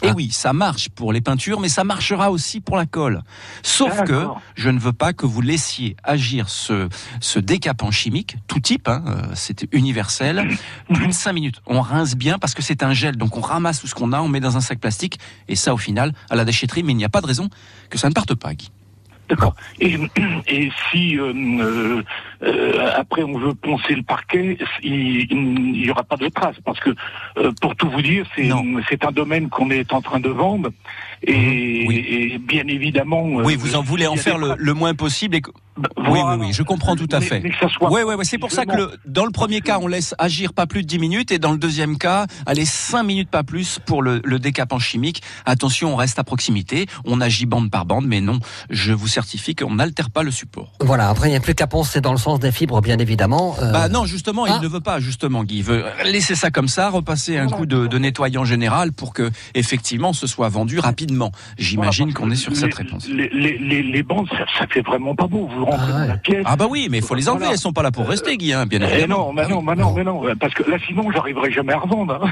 Et 0.04 0.10
Ah. 0.10 0.14
oui, 0.16 0.30
ça 0.32 0.54
marche 0.54 0.90
pour 0.90 1.12
les 1.12 1.22
peintures, 1.22 1.60
mais 1.60 1.70
ça 1.70 1.84
marchera 1.84 2.32
aussi 2.32 2.60
pour 2.62 2.78
la 2.78 2.86
colle. 2.86 3.22
Sauf 3.64 4.04
que 4.04 4.28
je 4.56 4.70
ne 4.70 4.80
veux 4.80 4.94
pas 4.94 5.14
que 5.14 5.26
vous 5.26 5.42
laissiez 5.42 5.96
agir 6.04 6.50
ce, 6.50 6.88
ce 7.20 7.40
décapant 7.40 7.90
chimique, 7.92 8.38
tout 8.48 8.60
type, 8.60 8.88
hein, 8.88 9.04
euh, 9.08 9.22
c'est 9.34 9.68
universel, 9.72 10.48
plus 10.94 11.08
de 11.08 11.12
5 11.12 11.34
minutes. 11.34 11.62
On 11.66 11.82
rince 11.82 12.16
bien 12.16 12.38
parce 12.38 12.54
que 12.54 12.62
c'est 12.62 12.84
un 12.84 12.94
gel, 12.94 13.18
donc 13.18 13.38
on 13.38 13.42
ramasse 13.42 13.82
tout 13.82 13.88
ce 13.88 13.96
qu'on 13.96 14.14
a, 14.14 14.22
on 14.22 14.28
met 14.28 14.40
dans 14.40 14.56
un 14.56 14.62
sac 14.62 14.80
plastique, 14.80 15.20
et 15.48 15.56
ça 15.56 15.74
au 15.74 15.78
final, 15.78 16.14
à 16.30 16.36
la 16.36 16.46
déchetterie, 16.46 16.84
mais 16.84 16.94
il 16.94 16.98
n'y 16.98 17.06
a 17.06 17.10
pas 17.10 17.22
de 17.22 17.28
raison 17.28 17.50
que 17.90 17.98
ça 17.98 18.10
ne 18.10 18.14
parte 18.14 18.36
pas, 18.36 18.54
Guy. 18.54 18.70
D'accord. 19.30 19.56
Et, 19.80 19.98
et 20.48 20.70
si 20.90 21.20
euh, 21.20 21.34
euh, 21.34 22.04
euh, 22.44 22.90
après 22.96 23.24
on 23.24 23.38
veut 23.38 23.54
poncer 23.54 23.96
le 23.96 24.04
parquet, 24.04 24.58
il 24.84 25.72
n'y 25.72 25.90
aura 25.90 26.04
pas 26.04 26.18
de 26.18 26.30
traces 26.30 26.60
parce 26.64 26.80
que 26.80 26.92
euh, 27.38 27.52
pour 27.62 27.76
tout 27.76 27.90
vous 27.90 28.02
dire, 28.02 28.26
c'est 28.36 29.06
un 29.06 29.12
domaine 29.12 29.50
qu'on 29.50 29.70
est 29.70 29.92
en 29.92 30.02
train 30.02 30.20
de 30.20 30.30
vendre 30.30 30.70
Et, 31.24 32.34
et 32.34 32.38
bien 32.38 32.68
évidemment. 32.68 33.24
Oui, 33.26 33.56
vous 33.56 33.76
en 33.76 33.82
voulez 33.84 34.08
en 34.08 34.16
faire 34.16 34.38
le, 34.38 34.56
le 34.58 34.74
moins 34.74 34.94
possible. 34.94 35.36
Et... 35.36 35.42
que- 35.42 35.52
Bah, 35.78 35.90
Oui, 35.98 36.20
voilà. 36.22 36.38
oui, 36.38 36.48
oui, 36.48 36.54
je 36.54 36.64
comprends 36.64 36.96
tout 36.96 37.08
à 37.12 37.20
Mais- 37.20 37.26
fait. 37.26 37.40
mais 37.42 37.50
que 37.52 37.58
ça 37.60 37.70
soit 37.70 37.92
Ouais, 37.92 38.04
ouais, 38.04 38.16
ouais. 38.16 38.26
C'est 38.26 38.38
pour 38.40 38.52
ça 38.52 38.66
que 38.66 38.76
le, 38.76 38.92
dans 39.06 39.26
le 39.26 39.32
premier 39.32 39.62
cas, 39.62 39.78
on 39.82 39.88
laisse 39.88 40.16
agir 40.18 40.54
pas 40.54 40.66
plus 40.68 40.82
de 40.82 40.88
10 40.88 40.98
minutes 41.00 41.32
et 41.32 41.38
dans 41.40 41.52
le 41.52 41.58
deuxième 41.58 41.98
cas, 41.98 42.26
allez 42.46 42.66
5 42.66 43.04
minutes 43.04 43.30
pas 43.30 43.44
plus 43.44 43.80
pour 43.86 44.02
le, 44.02 44.22
le 44.24 44.40
décapant 44.40 44.80
chimique. 44.80 45.22
Attention, 45.46 45.94
on 45.94 45.96
reste 45.96 46.18
à 46.20 46.24
proximité, 46.24 46.86
on 47.06 47.22
agit 47.22 47.46
bande 47.46 47.70
par 47.70 47.86
bande, 47.86 48.06
mais 48.08 48.22
non, 48.22 48.40
je 48.70 48.92
vous 48.94 49.08
certifie 49.08 49.54
qu'on 49.56 49.76
n'altère 49.76 50.10
pas 50.10 50.24
le 50.24 50.32
support. 50.32 50.74
Voilà, 50.82 51.10
après 51.10 51.28
il 51.28 51.32
n'y 51.32 51.38
a 51.38 51.42
plus 51.42 51.54
qu'à 51.56 51.68
penser 51.68 52.02
dans 52.02 52.12
le 52.12 52.18
sens 52.18 52.40
des 52.40 52.52
fibres, 52.52 52.82
bien 52.82 52.98
évidemment. 52.98 53.56
Euh, 53.62 53.72
Bah 53.72 53.88
non, 53.90 54.06
justement, 54.06 54.46
ah. 54.48 54.58
il 54.60 54.64
ne 54.64 54.68
veut 54.68 54.82
pas, 54.82 55.00
justement, 55.00 55.44
Guy. 55.44 55.58
Il 55.58 55.64
veut 55.64 55.84
laisser 56.06 56.36
ça 56.36 56.50
comme 56.52 56.68
ça, 56.68 56.90
repasser 56.90 57.38
un 57.38 57.48
coup 57.48 57.66
de, 57.66 57.88
de 57.88 57.98
nettoyant 57.98 58.46
général 58.46 58.94
pour 58.94 59.14
que, 59.14 59.30
effectivement, 59.56 60.14
ce 60.14 60.26
soit 60.28 60.50
vendu 60.50 60.80
rapidement. 60.80 61.07
J'imagine 61.58 62.14
qu'on 62.14 62.30
est 62.32 62.36
sur 62.36 62.56
cette 62.56 62.74
réponse. 62.74 63.08
Les, 63.10 63.30
les, 63.30 63.58
les, 63.58 63.84
les 63.84 64.04
bandes, 64.04 64.28
ça, 64.30 64.46
ça 64.60 64.68
fait 64.68 64.82
vraiment 64.82 65.16
pas 65.16 65.28
beau. 65.28 65.48
Vous 65.56 65.66
rentrez 65.66 65.92
Ah 65.96 66.00
dans 66.02 66.08
la 66.08 66.18
pièce. 66.18 66.44
Ah 66.46 66.56
bah 66.56 66.66
oui, 66.70 66.88
mais 66.90 66.98
il 66.98 67.04
faut 67.04 67.16
les 67.16 67.28
enlever, 67.30 67.40
Voilà. 67.46 67.54
elles 67.54 67.60
sont 67.60 67.74
pas 67.74 67.84
là 67.84 67.92
pour 67.92 68.08
rester, 68.08 68.38
Guy, 68.38 68.54
hein, 68.54 68.66
bien 68.66 68.82
évidemment. 68.82 69.28
non, 69.28 69.34
mais 69.34 69.42
Ah 69.46 69.50
non, 69.50 69.62
mais 69.62 69.76
non, 69.76 69.94
mais 69.94 70.04
non, 70.04 70.22
parce 70.40 70.54
que 70.54 70.70
là 70.70 70.78
sinon 70.88 71.12
j'arriverai 71.12 71.52
jamais 71.52 71.74
à 71.74 71.80
revendre. 71.80 72.20
hein. 72.24 72.32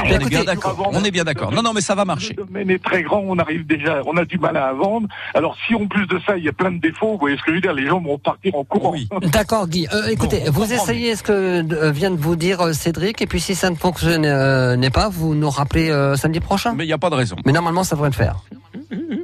On 0.00 0.04
Déjà, 0.04 0.14
est 0.16 0.18
bien 0.18 0.28
dur 0.28 0.40
à 0.40 0.44
d'accord, 0.54 0.74
vendre. 0.74 0.90
on 0.94 1.04
est 1.04 1.10
bien 1.10 1.24
d'accord. 1.24 1.52
Non, 1.52 1.62
non, 1.62 1.72
mais 1.72 1.80
ça 1.80 1.94
va 1.94 2.04
marcher. 2.04 2.34
Le 2.36 2.44
domaine 2.44 2.70
est 2.70 2.82
très 2.82 3.02
grand, 3.02 3.22
on 3.26 3.38
arrive 3.38 3.66
déjà, 3.66 4.02
on 4.06 4.16
a 4.16 4.24
du 4.24 4.38
mal 4.38 4.56
à 4.56 4.72
vendre. 4.72 5.08
Alors 5.34 5.56
si 5.66 5.74
en 5.74 5.86
plus 5.86 6.06
de 6.06 6.18
ça 6.26 6.36
il 6.36 6.44
y 6.44 6.48
a 6.48 6.52
plein 6.52 6.70
de 6.72 6.78
défauts, 6.80 7.12
vous 7.12 7.18
voyez 7.18 7.36
ce 7.36 7.42
que 7.42 7.50
je 7.50 7.56
veux 7.56 7.60
dire, 7.60 7.72
les 7.74 7.86
gens 7.86 8.00
vont 8.00 8.18
partir 8.18 8.54
en 8.54 8.64
courant. 8.64 8.92
Oui. 8.92 9.08
D'accord, 9.32 9.68
Guy. 9.68 9.86
Euh, 9.92 10.08
écoutez, 10.08 10.42
Bon, 10.46 10.52
vous 10.52 10.72
essayez 10.72 11.16
ce 11.16 11.22
que 11.22 11.32
euh, 11.32 11.90
vient 11.90 12.10
de 12.10 12.16
vous 12.16 12.36
dire 12.36 12.60
euh, 12.60 12.72
Cédric, 12.72 13.20
et 13.22 13.26
puis 13.26 13.40
si 13.40 13.54
ça 13.54 13.70
ne 13.70 13.76
fonctionne 13.76 14.24
euh, 14.24 14.76
n'est 14.76 14.90
pas, 14.90 15.08
vous 15.08 15.34
nous 15.34 15.50
rappelez 15.50 15.90
euh, 15.90 16.16
samedi 16.16 16.40
prochain. 16.40 16.74
Mais 16.76 16.84
il 16.84 16.88
n'y 16.88 16.92
a 16.92 16.98
pas 16.98 17.10
de 17.10 17.14
raison. 17.14 17.36
Mais 17.46 17.52
normalement, 17.52 17.84
ça 17.84 17.94
devrait 17.94 18.10
le 18.10 18.14
faire. 18.14 18.36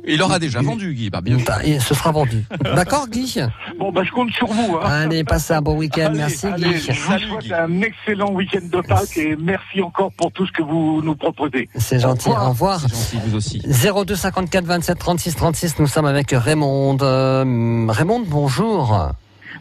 Il 0.06 0.22
aura 0.22 0.38
déjà 0.38 0.60
vendu, 0.62 0.94
Guy. 0.94 1.10
Bah, 1.10 1.20
bien 1.20 1.38
sûr. 1.38 1.54
Et 1.64 1.78
ce 1.80 1.94
sera 1.94 2.12
vendu. 2.12 2.44
D'accord, 2.62 3.08
Guy? 3.08 3.40
Bon 3.78 3.90
bah 3.92 4.02
je 4.04 4.10
compte 4.12 4.30
sur 4.30 4.46
vous. 4.46 4.76
Hein. 4.76 4.84
Allez, 4.84 5.24
passez 5.24 5.54
un 5.54 5.60
bon 5.60 5.76
week-end. 5.76 6.06
Allez, 6.06 6.18
Merci, 6.18 6.46
allez, 6.46 6.70
Guy. 6.70 6.78
je 6.78 6.92
vous 6.92 7.18
souhaite 7.18 7.52
un 7.52 7.80
excellent 7.82 8.30
week-end 8.32 8.60
de 8.62 8.80
Pâques 8.80 9.16
et 9.16 9.36
merci 9.36 9.82
encore 9.82 10.12
pour 10.12 10.30
tout 10.32 10.46
ce 10.46 10.52
que 10.52 10.62
vous 10.62 11.00
nous 11.02 11.14
proposez. 11.16 11.68
C'est 11.76 11.98
gentil. 11.98 12.30
Au 12.30 12.48
revoir. 12.50 12.80
C'est 12.80 12.88
gentil, 13.16 13.28
vous 13.28 13.36
aussi. 13.36 13.60
02 14.06 14.14
54 14.14 14.64
27 14.64 14.98
36 14.98 15.34
36. 15.36 15.78
Nous 15.80 15.86
sommes 15.88 16.06
avec 16.06 16.30
Raymond. 16.30 16.96
Euh, 17.02 17.86
Raymond, 17.88 18.22
bonjour. 18.26 19.10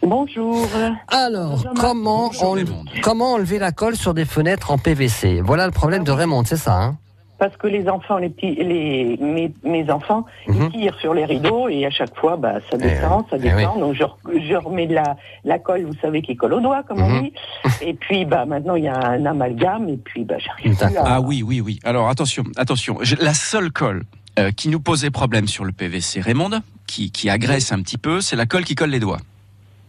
Bonjour. 0.02 0.66
Alors, 1.08 1.50
Bonjour, 1.50 1.74
comment, 1.78 2.30
Bonjour, 2.40 2.56
comment 3.02 3.34
enlever 3.34 3.58
la 3.58 3.70
colle 3.72 3.94
sur 3.96 4.14
des 4.14 4.24
fenêtres 4.24 4.70
en 4.72 4.78
PVC 4.78 5.40
Voilà 5.40 5.66
le 5.66 5.72
problème 5.72 6.02
de 6.02 6.10
Raymond, 6.10 6.42
c'est 6.44 6.56
ça 6.56 6.74
hein? 6.74 6.96
Parce 7.42 7.56
que 7.56 7.66
les 7.66 7.88
enfants, 7.88 8.18
les 8.18 8.28
petits, 8.28 8.54
les, 8.54 9.16
mes, 9.20 9.52
mes 9.64 9.90
enfants, 9.90 10.24
Mhm. 10.46 10.70
ils 10.74 10.80
tirent 10.80 10.98
sur 11.00 11.12
les 11.12 11.24
rideaux 11.24 11.68
et 11.68 11.84
à 11.84 11.90
chaque 11.90 12.14
fois, 12.16 12.36
bah, 12.36 12.60
ça 12.70 12.76
descend, 12.76 13.24
ça 13.30 13.34
eh 13.36 13.40
descend. 13.40 13.80
Donc, 13.80 13.94
je, 13.94 14.04
re- 14.04 14.48
je 14.48 14.54
remets 14.54 14.86
de 14.86 14.94
la, 14.94 15.16
la 15.44 15.58
colle, 15.58 15.82
vous 15.84 15.96
savez, 16.00 16.22
qui 16.22 16.36
colle 16.36 16.54
au 16.54 16.60
doigt, 16.60 16.84
comme 16.84 16.98
Mhm. 17.00 17.04
on 17.16 17.20
dit. 17.22 17.32
Et 17.80 17.94
puis, 17.94 18.24
bah, 18.24 18.44
maintenant, 18.46 18.76
il 18.76 18.84
y 18.84 18.88
a 18.88 18.96
un 18.96 19.26
amalgame 19.26 19.88
et 19.88 19.96
puis, 19.96 20.22
bah, 20.22 20.36
j'arrive 20.38 20.76
plus 20.76 20.96
à... 20.96 21.02
Ah 21.04 21.20
oui, 21.20 21.42
oui, 21.44 21.60
oui. 21.60 21.80
Alors 21.82 22.08
attention, 22.08 22.44
attention. 22.56 22.98
Je- 23.02 23.16
La 23.16 23.34
seule 23.34 23.72
colle 23.72 24.04
euh, 24.38 24.52
qui 24.52 24.68
nous 24.68 24.78
posait 24.80 25.10
problème 25.10 25.48
sur 25.48 25.64
le 25.64 25.72
PVC 25.72 26.20
Raymond, 26.20 26.60
qui, 26.86 27.10
qui 27.10 27.28
agresse 27.28 27.72
un 27.72 27.82
petit 27.82 27.98
peu, 27.98 28.20
c'est 28.20 28.36
la 28.36 28.46
colle 28.46 28.62
qui 28.64 28.76
colle 28.76 28.90
les 28.90 29.00
doigts. 29.00 29.18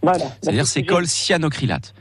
Voilà. 0.02 0.26
C'est-à-dire 0.42 0.64
Bah, 0.64 0.70
c'est 0.74 0.82
que 0.82 0.92
colle 0.92 1.06
cyanocrylate. 1.08 1.94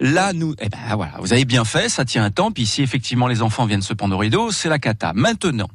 Là, 0.00 0.32
nous, 0.32 0.54
eh 0.60 0.68
ben 0.68 0.78
voilà, 0.94 1.14
vous 1.18 1.32
avez 1.32 1.44
bien 1.44 1.64
fait, 1.64 1.88
ça 1.88 2.04
tient 2.04 2.24
un 2.24 2.30
temps. 2.30 2.50
Puis 2.50 2.66
si 2.66 2.82
effectivement 2.82 3.26
les 3.26 3.42
enfants 3.42 3.66
viennent 3.66 3.82
se 3.82 3.94
pendre 3.94 4.16
au 4.16 4.18
rideau, 4.18 4.50
c'est 4.50 4.68
la 4.68 4.78
cata. 4.78 5.12
Maintenant, 5.14 5.68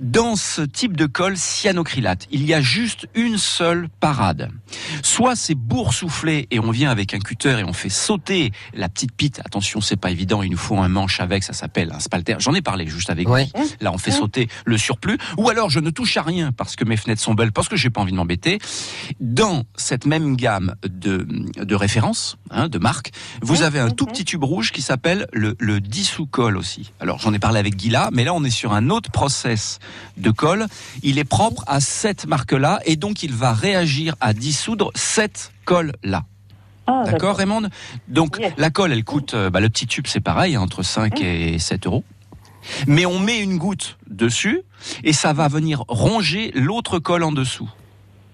dans 0.00 0.36
ce 0.36 0.62
type 0.62 0.96
de 0.96 1.06
colle 1.06 1.36
cyanocrylate, 1.36 2.26
il 2.30 2.44
y 2.44 2.54
a 2.54 2.60
juste 2.60 3.08
une 3.14 3.38
seule 3.38 3.88
parade. 4.00 4.50
Soit 5.02 5.36
c'est 5.36 5.54
boursouflé 5.54 6.46
et 6.50 6.58
on 6.58 6.70
vient 6.70 6.90
avec 6.90 7.14
un 7.14 7.18
cutter 7.18 7.58
et 7.58 7.64
on 7.64 7.72
fait 7.72 7.88
sauter 7.88 8.52
la 8.74 8.88
petite 8.88 9.12
pite. 9.12 9.40
Attention, 9.44 9.80
c'est 9.80 9.96
pas 9.96 10.10
évident, 10.10 10.42
il 10.42 10.50
nous 10.50 10.56
faut 10.56 10.78
un 10.78 10.88
manche 10.88 11.20
avec, 11.20 11.42
ça 11.42 11.52
s'appelle 11.52 11.92
un 11.92 12.00
spalter. 12.00 12.36
J'en 12.38 12.54
ai 12.54 12.62
parlé 12.62 12.86
juste 12.86 13.10
avec 13.10 13.28
vous. 13.28 13.34
Là, 13.80 13.92
on 13.92 13.98
fait 13.98 14.10
sauter 14.10 14.48
le 14.64 14.78
surplus. 14.78 15.18
Ou 15.36 15.48
alors, 15.48 15.70
je 15.70 15.80
ne 15.80 15.90
touche 15.90 16.16
à 16.16 16.22
rien 16.22 16.52
parce 16.52 16.76
que 16.76 16.84
mes 16.84 16.96
fenêtres 16.96 17.22
sont 17.22 17.34
belles, 17.34 17.52
parce 17.52 17.68
que 17.68 17.76
j'ai 17.76 17.90
pas 17.90 18.00
envie 18.00 18.12
de 18.12 18.16
m'embêter. 18.16 18.58
Dans 19.20 19.64
cette 19.76 20.06
même 20.06 20.36
gamme 20.36 20.74
de, 20.84 21.26
de 21.56 21.74
références, 21.74 22.36
hein, 22.50 22.68
de 22.68 22.78
marques, 22.78 23.12
vous 23.42 23.62
avez 23.62 23.80
un 23.80 23.90
tout 23.90 24.06
petit 24.06 24.24
tube 24.24 24.44
rouge 24.44 24.72
qui 24.72 24.82
s'appelle 24.82 25.26
le, 25.32 25.56
le 25.58 25.80
dissous 25.80 26.26
colle 26.26 26.56
aussi. 26.56 26.92
Alors, 27.00 27.18
j'en 27.18 27.32
ai 27.32 27.38
parlé 27.38 27.58
avec 27.58 27.76
Guilla, 27.76 28.10
mais 28.12 28.24
là, 28.24 28.34
on 28.34 28.44
est 28.44 28.50
sur 28.50 28.72
un 28.72 28.90
autre 28.90 29.10
process 29.10 29.78
de 30.16 30.30
colle. 30.30 30.66
Il 31.02 31.18
est 31.18 31.24
propre 31.24 31.64
à 31.66 31.80
cette 31.80 32.26
marque-là 32.26 32.80
et 32.84 32.96
donc 32.96 33.22
il 33.22 33.32
va 33.34 33.52
réagir 33.52 34.14
à 34.20 34.32
dissoudre 34.32 34.90
cette 34.94 35.52
colle-là. 35.64 36.24
Ah, 36.86 37.02
D'accord, 37.04 37.36
Raymond? 37.36 37.68
Donc, 38.06 38.38
Yes. 38.40 38.52
la 38.58 38.70
colle, 38.70 38.92
elle 38.92 39.02
coûte, 39.02 39.34
euh, 39.34 39.50
bah, 39.50 39.58
le 39.60 39.68
petit 39.68 39.88
tube, 39.88 40.06
c'est 40.06 40.20
pareil, 40.20 40.54
hein, 40.54 40.60
entre 40.60 40.84
5 40.84 41.20
et 41.20 41.58
7 41.58 41.86
euros. 41.86 42.04
Mais 42.86 43.06
on 43.06 43.18
met 43.18 43.38
une 43.40 43.58
goutte 43.58 43.96
dessus 44.08 44.62
et 45.04 45.12
ça 45.12 45.32
va 45.32 45.48
venir 45.48 45.84
ronger 45.88 46.52
l'autre 46.54 46.98
colle 46.98 47.22
en 47.24 47.32
dessous. 47.32 47.68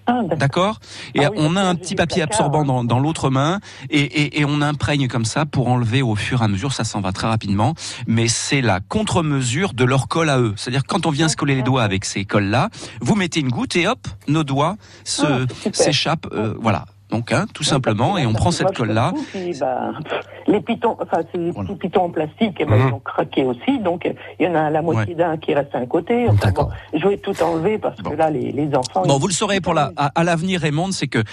Ah, 0.05 0.21
d'accord. 0.35 0.79
Et 1.15 1.23
Ah 1.23 1.29
oui, 1.31 1.37
on 1.39 1.55
a 1.55 1.61
un 1.61 1.75
petit 1.75 1.95
papier 1.95 2.21
absorbant 2.23 2.61
hein. 2.61 2.65
dans, 2.65 2.83
dans 2.83 2.99
l'autre 2.99 3.29
main 3.29 3.59
et, 3.89 4.01
et, 4.01 4.39
et 4.41 4.45
on 4.45 4.61
imprègne 4.61 5.07
comme 5.07 5.25
ça 5.25 5.45
pour 5.45 5.67
enlever 5.69 6.01
au 6.01 6.15
fur 6.15 6.41
et 6.41 6.45
à 6.45 6.47
mesure. 6.47 6.73
Ça 6.73 6.83
s'en 6.83 6.99
va 7.01 7.11
très 7.13 7.27
rapidement. 7.27 7.73
Mais 8.07 8.27
c'est 8.27 8.61
la 8.61 8.79
contre-mesure 8.81 9.73
de 9.73 9.83
leur 9.85 10.07
colle 10.07 10.29
à 10.29 10.39
eux. 10.39 10.53
C'est-à-dire 10.57 10.83
quand 10.85 11.05
on 11.05 11.09
vient 11.11 11.29
se 11.29 11.35
coller 11.37 11.55
les 11.55 11.63
doigts 11.63 11.83
avec 11.83 12.03
ces 12.05 12.25
colles-là, 12.25 12.69
vous 13.01 13.15
mettez 13.15 13.39
une 13.39 13.49
goutte 13.49 13.75
et 13.75 13.87
hop, 13.87 14.07
nos 14.27 14.43
doigts 14.43 14.75
se 15.05 15.23
Ah, 15.25 15.69
s'échappent. 15.71 16.27
euh, 16.33 16.53
voilà. 16.59 16.85
Donc, 17.13 17.31
hein, 17.31 17.45
tout 17.53 17.63
simplement, 17.63 18.17
et 18.17 18.25
on 18.25 18.33
prend 18.33 18.51
cette 18.51 18.75
colle-là. 18.75 19.13
Bah, 19.59 19.91
les 20.47 20.59
pitons, 20.61 20.97
enfin, 20.99 21.21
ces 21.33 21.51
Voilà. 21.51 21.69
petits 21.69 21.79
pitons 21.79 22.03
en 22.05 22.09
plastique, 22.09 22.57
eh 22.59 22.65
ben, 22.65 22.75
Mhm. 22.75 22.87
ils 22.89 22.93
ont 22.93 22.99
craqué 22.99 23.43
aussi. 23.43 23.79
Donc, 23.79 24.09
il 24.39 24.45
y 24.45 24.49
en 24.49 24.55
a 24.55 24.69
la 24.69 24.81
moitié 24.81 25.15
d'un 25.15 25.37
qui 25.37 25.53
reste 25.53 25.73
à 25.75 25.77
un 25.77 25.85
côté. 25.85 26.27
Enfin, 26.27 26.47
D'accord. 26.47 26.69
bon, 26.91 26.99
je 26.99 27.07
vais 27.07 27.17
tout 27.17 27.35
enlever 27.41 27.77
parce 27.77 27.99
Bon. 28.01 28.09
que 28.11 28.15
là, 28.15 28.29
les, 28.29 28.51
les 28.51 28.75
enfants. 28.75 29.03
Bon, 29.05 29.17
vous 29.19 29.27
le 29.27 29.33
saurez 29.33 29.61
pour 29.61 29.73
la, 29.73 29.91
à, 29.95 30.07
à 30.19 30.23
l'avenir, 30.23 30.61
Raymond, 30.61 30.91
c'est 30.91 31.07
que 31.07 31.23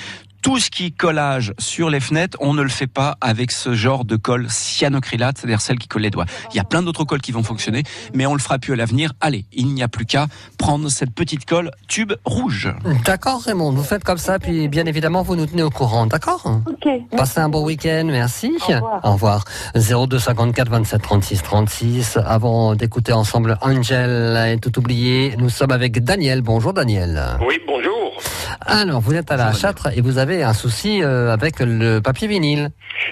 tout 0.43 0.59
ce 0.59 0.71
qui 0.71 0.93
collage 0.93 1.53
sur 1.59 1.91
les 1.91 2.01
fenêtres, 2.01 2.37
on 2.41 2.55
ne 2.55 2.63
le 2.63 2.69
fait 2.69 2.87
pas 2.87 3.17
avec 3.21 3.51
ce 3.51 3.75
genre 3.75 4.05
de 4.05 4.17
colle 4.17 4.47
cyanocrylate, 4.49 5.39
c'est-à-dire 5.39 5.61
celle 5.61 5.79
qui 5.79 5.89
colle 5.89 6.03
les 6.03 6.11
doigts. 6.11 6.27
Il 6.53 6.57
y 6.57 6.61
a 6.61 6.65
plein 6.65 6.83
d'autres 6.83 7.05
colles 7.05 7.21
qui 7.21 7.33
vont 7.33 7.43
fonctionner, 7.43 7.83
mais 8.15 8.27
on 8.27 8.35
le 8.35 8.41
fera 8.41 8.59
plus 8.59 8.73
à 8.73 8.77
l'avenir. 8.77 9.13
Allez, 9.21 9.45
il 9.53 9.69
n'y 9.69 9.83
a 9.83 9.89
plus 9.89 10.07
qu'à 10.07 10.27
prendre 10.59 10.89
cette 10.89 11.13
petite 11.15 11.45
colle 11.45 11.71
tube 11.89 12.13
rouge. 12.25 12.73
D'accord, 13.05 13.43
Raymond. 13.43 13.73
Vous 13.73 13.85
faites 13.85 14.05
comme 14.05 14.19
ça, 14.19 14.39
puis 14.39 14.69
bien 14.69 14.87
évidemment, 14.87 15.23
vous 15.23 15.37
nous 15.37 15.47
tenez 15.47 15.63
au 15.63 15.71
courant. 15.71 16.07
D'accord? 16.07 16.43
Ok. 16.67 16.89
Passez 17.17 17.41
un 17.41 17.49
bon 17.49 17.65
week-end, 17.65 18.05
merci. 18.07 18.53
Au 18.61 18.73
revoir. 18.73 19.01
Au 19.05 19.13
revoir. 19.13 19.45
02 19.75 20.19
54 20.19 20.71
27 20.71 21.03
36 21.03 21.43
36. 21.43 22.19
Avant 22.25 22.75
d'écouter 22.75 23.13
ensemble 23.13 23.59
Angel 23.61 24.37
et 24.53 24.59
tout 24.59 24.79
oublié, 24.79 25.35
nous 25.39 25.51
sommes 25.51 25.73
avec 25.73 26.03
Daniel. 26.03 26.43
Bonjour 26.43 26.73
Daniel. 26.73 27.23
Oui, 27.47 27.59
bonjour. 27.67 28.00
Alors, 28.67 29.01
vous 29.01 29.15
êtes 29.15 29.31
à 29.31 29.37
la 29.37 29.53
châtre 29.53 29.89
et 29.97 30.01
vous 30.01 30.19
avez 30.19 30.43
un 30.43 30.53
souci 30.55 31.03
euh, 31.03 31.31
avec 31.33 31.55
le 31.61 32.01
papier 32.01 32.29
vinyle. 32.29 32.69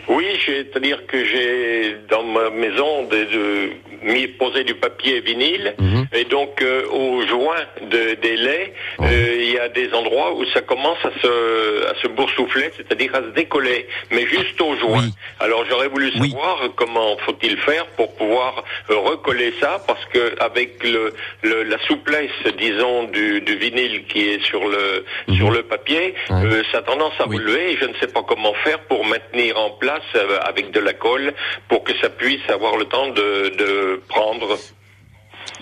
Oui, 0.08 0.26
c'est-à-dire 0.44 1.06
que 1.06 1.24
j'ai 1.24 1.96
dans 2.10 2.22
ma 2.24 2.50
maison 2.50 3.04
de- 3.04 3.70
mis 4.00 4.28
posé 4.28 4.62
du 4.62 4.74
papier 4.74 5.20
vinyle 5.20 5.74
Mhm. 5.78 6.06
et 6.12 6.24
donc 6.24 6.62
euh, 6.62 6.86
au 6.92 7.26
joint 7.26 7.64
de, 7.82 8.14
des 8.22 8.36
laits, 8.36 8.72
euh, 9.00 9.36
il 9.40 9.50
y 9.54 9.58
a 9.58 9.68
des 9.68 9.92
endroits 9.92 10.34
où 10.36 10.44
ça 10.54 10.60
commence 10.60 10.98
à 11.04 11.10
se, 11.20 11.86
à 11.90 11.94
se 12.00 12.06
boursoufler, 12.06 12.70
c'est-à-dire 12.76 13.12
à 13.14 13.22
se 13.22 13.30
décoller, 13.34 13.88
mais 14.12 14.24
juste 14.28 14.60
au 14.60 14.76
joint. 14.76 15.00
Oui. 15.02 15.12
Alors 15.40 15.64
j'aurais 15.68 15.88
voulu 15.88 16.12
Oui. 16.20 16.30
savoir 16.30 16.60
comment 16.76 17.16
faut-il 17.26 17.56
faire 17.58 17.86
pour 17.96 18.14
pouvoir 18.14 18.62
recoller 18.88 19.52
ça, 19.60 19.82
parce 19.86 20.04
que 20.12 20.40
avec 20.40 20.82
le, 20.84 21.12
le- 21.42 21.64
la 21.64 21.78
souplesse, 21.88 22.30
disons, 22.56 23.04
du, 23.04 23.40
du 23.40 23.56
vinyle 23.56 24.04
qui 24.06 24.20
est 24.28 24.42
sur 24.44 24.66
le 24.68 24.97
sur 25.34 25.50
le 25.50 25.62
papier, 25.62 26.14
Ouais. 26.30 26.44
euh, 26.44 26.62
ça 26.72 26.78
a 26.78 26.82
tendance 26.82 27.12
à 27.18 27.26
Oui. 27.28 27.36
relever. 27.36 27.72
Et 27.72 27.76
je 27.78 27.84
ne 27.86 27.94
sais 28.00 28.08
pas 28.08 28.22
comment 28.22 28.54
faire 28.64 28.80
pour 28.86 29.04
maintenir 29.06 29.56
en 29.58 29.70
place 29.78 30.02
euh, 30.16 30.38
avec 30.42 30.70
de 30.72 30.80
la 30.80 30.92
colle 30.94 31.32
pour 31.68 31.84
que 31.84 31.92
ça 32.00 32.08
puisse 32.10 32.48
avoir 32.48 32.76
le 32.76 32.84
temps 32.86 33.08
de, 33.08 33.56
de 33.56 34.02
prendre. 34.08 34.56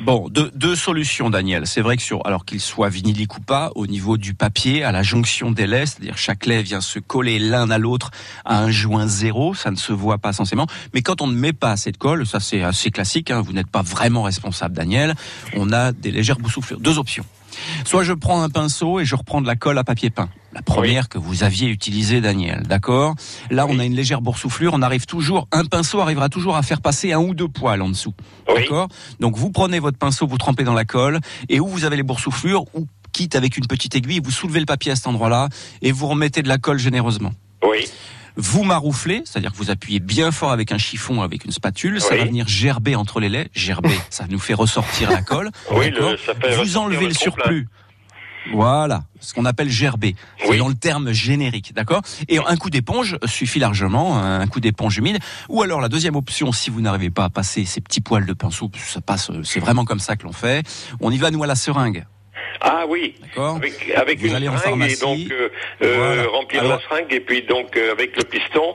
Bon, 0.01 0.29
deux, 0.29 0.51
deux 0.55 0.77
solutions, 0.77 1.31
Daniel. 1.31 1.67
C'est 1.67 1.81
vrai 1.81 1.97
que 1.97 2.03
sur, 2.03 2.27
alors 2.27 2.45
qu'il 2.45 2.61
soit 2.61 2.91
vinylique 2.91 3.37
ou 3.39 3.41
pas, 3.41 3.71
au 3.77 3.87
niveau 3.87 4.19
du 4.19 4.35
papier, 4.35 4.85
à 4.85 4.93
la 4.93 5.03
jonction 5.03 5.51
des 5.53 5.67
laits, 5.67 5.87
c'est-à-dire 5.89 6.19
chaque 6.19 6.45
lait 6.45 6.63
vient 6.63 6.83
se 6.83 6.99
coller 6.99 7.39
l'un 7.39 7.71
à 7.71 7.79
l'autre 7.79 8.11
à 8.45 8.59
un 8.59 8.71
joint 8.71 9.07
zéro, 9.07 9.55
ça 9.55 9.71
ne 9.71 9.77
se 9.77 9.93
voit 9.95 10.19
pas 10.19 10.35
censément. 10.35 10.67
Mais 10.93 11.01
quand 11.01 11.23
on 11.23 11.27
ne 11.27 11.35
met 11.35 11.55
pas 11.55 11.71
assez 11.71 11.93
de 11.93 11.97
colle, 11.97 12.27
ça 12.27 12.41
c'est 12.41 12.63
assez 12.63 12.91
classique, 12.91 13.31
hein, 13.31 13.41
vous 13.41 13.53
n'êtes 13.55 13.71
pas 13.71 13.83
vraiment 13.83 14.23
responsable, 14.25 14.75
Daniel, 14.75 15.15
on 15.55 15.73
a 15.73 15.93
des 15.93 16.11
légères 16.11 16.39
boussouflures. 16.39 16.81
Deux 16.81 16.99
options. 16.99 17.25
Soit 17.85 18.05
je 18.05 18.13
prends 18.13 18.43
un 18.43 18.49
pinceau 18.49 19.01
et 19.01 19.05
je 19.05 19.15
reprends 19.15 19.41
de 19.41 19.47
la 19.47 19.57
colle 19.57 19.79
à 19.79 19.85
papier 19.85 20.11
peint. 20.11 20.29
La 20.53 20.63
première 20.63 21.09
que 21.09 21.19
vous 21.19 21.45
aviez 21.45 21.69
utilisée, 21.69 22.21
Daniel, 22.21 22.63
d'accord? 22.63 23.15
Là, 23.51 23.67
on 23.69 23.79
a 23.79 23.85
une 23.85 23.95
légère 23.95 24.23
boursouflure. 24.23 24.73
On 24.73 24.81
arrive 24.81 25.05
toujours, 25.05 25.49
un 25.53 25.65
pinceau 25.65 26.01
arrivera 26.01 26.31
toujours 26.31 26.57
à 26.57 26.63
faire 26.63 26.81
passer 26.81 27.13
un 27.13 27.21
ou 27.21 27.35
deux 27.35 27.49
poils 27.49 27.83
en 27.83 27.91
dessous, 27.91 28.15
d'accord? 28.47 28.89
Donc 29.21 29.37
vous 29.37 29.51
prenez 29.51 29.79
votre 29.79 29.99
pinceau, 29.99 30.27
vous 30.27 30.39
trempez 30.39 30.65
dans 30.65 30.73
la 30.75 30.87
colle, 30.87 31.21
et 31.51 31.61
où 31.61 31.67
vous 31.67 31.85
avez 31.85 31.97
les 31.97 32.03
boursouflures, 32.03 32.65
ou 32.75 32.87
quitte 33.13 33.35
avec 33.35 33.57
une 33.57 33.67
petite 33.67 33.95
aiguille, 33.97 34.21
vous 34.23 34.31
soulevez 34.31 34.61
le 34.61 34.67
papier 34.67 34.93
à 34.93 34.97
cet 34.97 35.07
endroit-là 35.07 35.49
et 35.81 35.91
vous 35.91 36.07
remettez 36.07 36.43
de 36.43 36.49
la 36.49 36.59
colle 36.59 36.79
généreusement. 36.79 37.33
Oui. 37.63 37.87
Vous 38.37 38.65
marouflez, 38.65 39.23
c'est-à-dire 39.25 39.53
que 39.53 39.57
vous 39.57 39.71
appuyez 39.71 39.99
bien 40.01 40.31
fort 40.31 40.53
avec 40.53 40.71
un 40.73 40.79
chiffon, 40.79 41.23
avec 41.23 41.45
une 41.45 41.53
spatule, 41.53 42.01
ça 42.01 42.09
Oui. 42.13 42.19
va 42.19 42.25
venir 42.27 42.47
gerber 42.49 42.95
entre 42.95 43.19
les 43.21 43.29
laits. 43.29 43.51
Gerber, 43.55 43.97
ça 44.11 44.27
nous 44.29 44.39
fait 44.39 44.55
ressortir 44.55 45.11
la 45.11 45.23
colle. 45.23 45.51
Oui, 45.73 45.91
le- 45.91 46.17
ça 46.19 46.35
fait 46.35 46.55
Vous 46.57 46.77
enlevez 46.77 47.07
le 47.09 47.15
surplus. 47.15 47.69
Voilà, 48.53 49.03
ce 49.19 49.35
qu'on 49.35 49.45
appelle 49.45 49.69
gerber. 49.69 50.15
C'est 50.39 50.57
dans 50.59 50.69
le 50.69 50.75
terme 50.75 51.11
générique, 51.11 51.73
d'accord 51.75 52.03
Et 52.29 52.39
un 52.39 52.57
coup 52.57 52.71
d'éponge 52.71 53.19
suffit 53.25 53.59
largement, 53.59 54.19
un 54.23 54.47
coup 54.47 54.61
d'éponge 54.61 54.97
humide. 54.99 55.19
Ou 55.49 55.63
alors 55.63 55.81
la 55.81 55.89
deuxième 55.89 56.15
option, 56.15 56.53
si 56.53 56.71
vous 56.71 56.81
n'arrivez 56.81 57.11
pas 57.11 57.25
à 57.25 57.29
passer 57.31 57.65
ces 57.65 57.81
petits 57.81 58.01
poils 58.01 58.25
de 58.25 58.33
pinceau, 58.35 58.71
ça 58.77 59.01
passe, 59.01 59.33
c'est 59.43 59.59
vraiment 59.59 59.85
comme 59.85 59.99
ça 59.99 60.15
que 60.15 60.23
l'on 60.23 60.33
fait. 60.33 60.65
On 61.01 61.11
y 61.11 61.19
va 61.19 61.33
nous 61.33 61.43
à 61.43 61.49
la 61.49 61.57
seringue. 61.57 62.05
Ah 62.61 62.85
oui. 62.89 63.15
Avec, 63.37 63.93
avec 63.97 64.19
Vous 64.21 64.27
une 64.29 64.35
allez 64.35 64.49
en 64.49 64.57
seringue 64.59 64.83
et 64.91 64.97
donc 64.97 65.19
euh, 65.31 65.49
euh, 65.83 66.25
remplir 66.33 66.61
Alors- 66.63 66.81
la 66.81 66.89
seringue 66.89 67.13
et 67.13 67.21
puis 67.21 67.43
donc 67.43 67.77
euh, 67.77 67.93
avec 67.93 68.17
le 68.17 68.25
piston, 68.25 68.75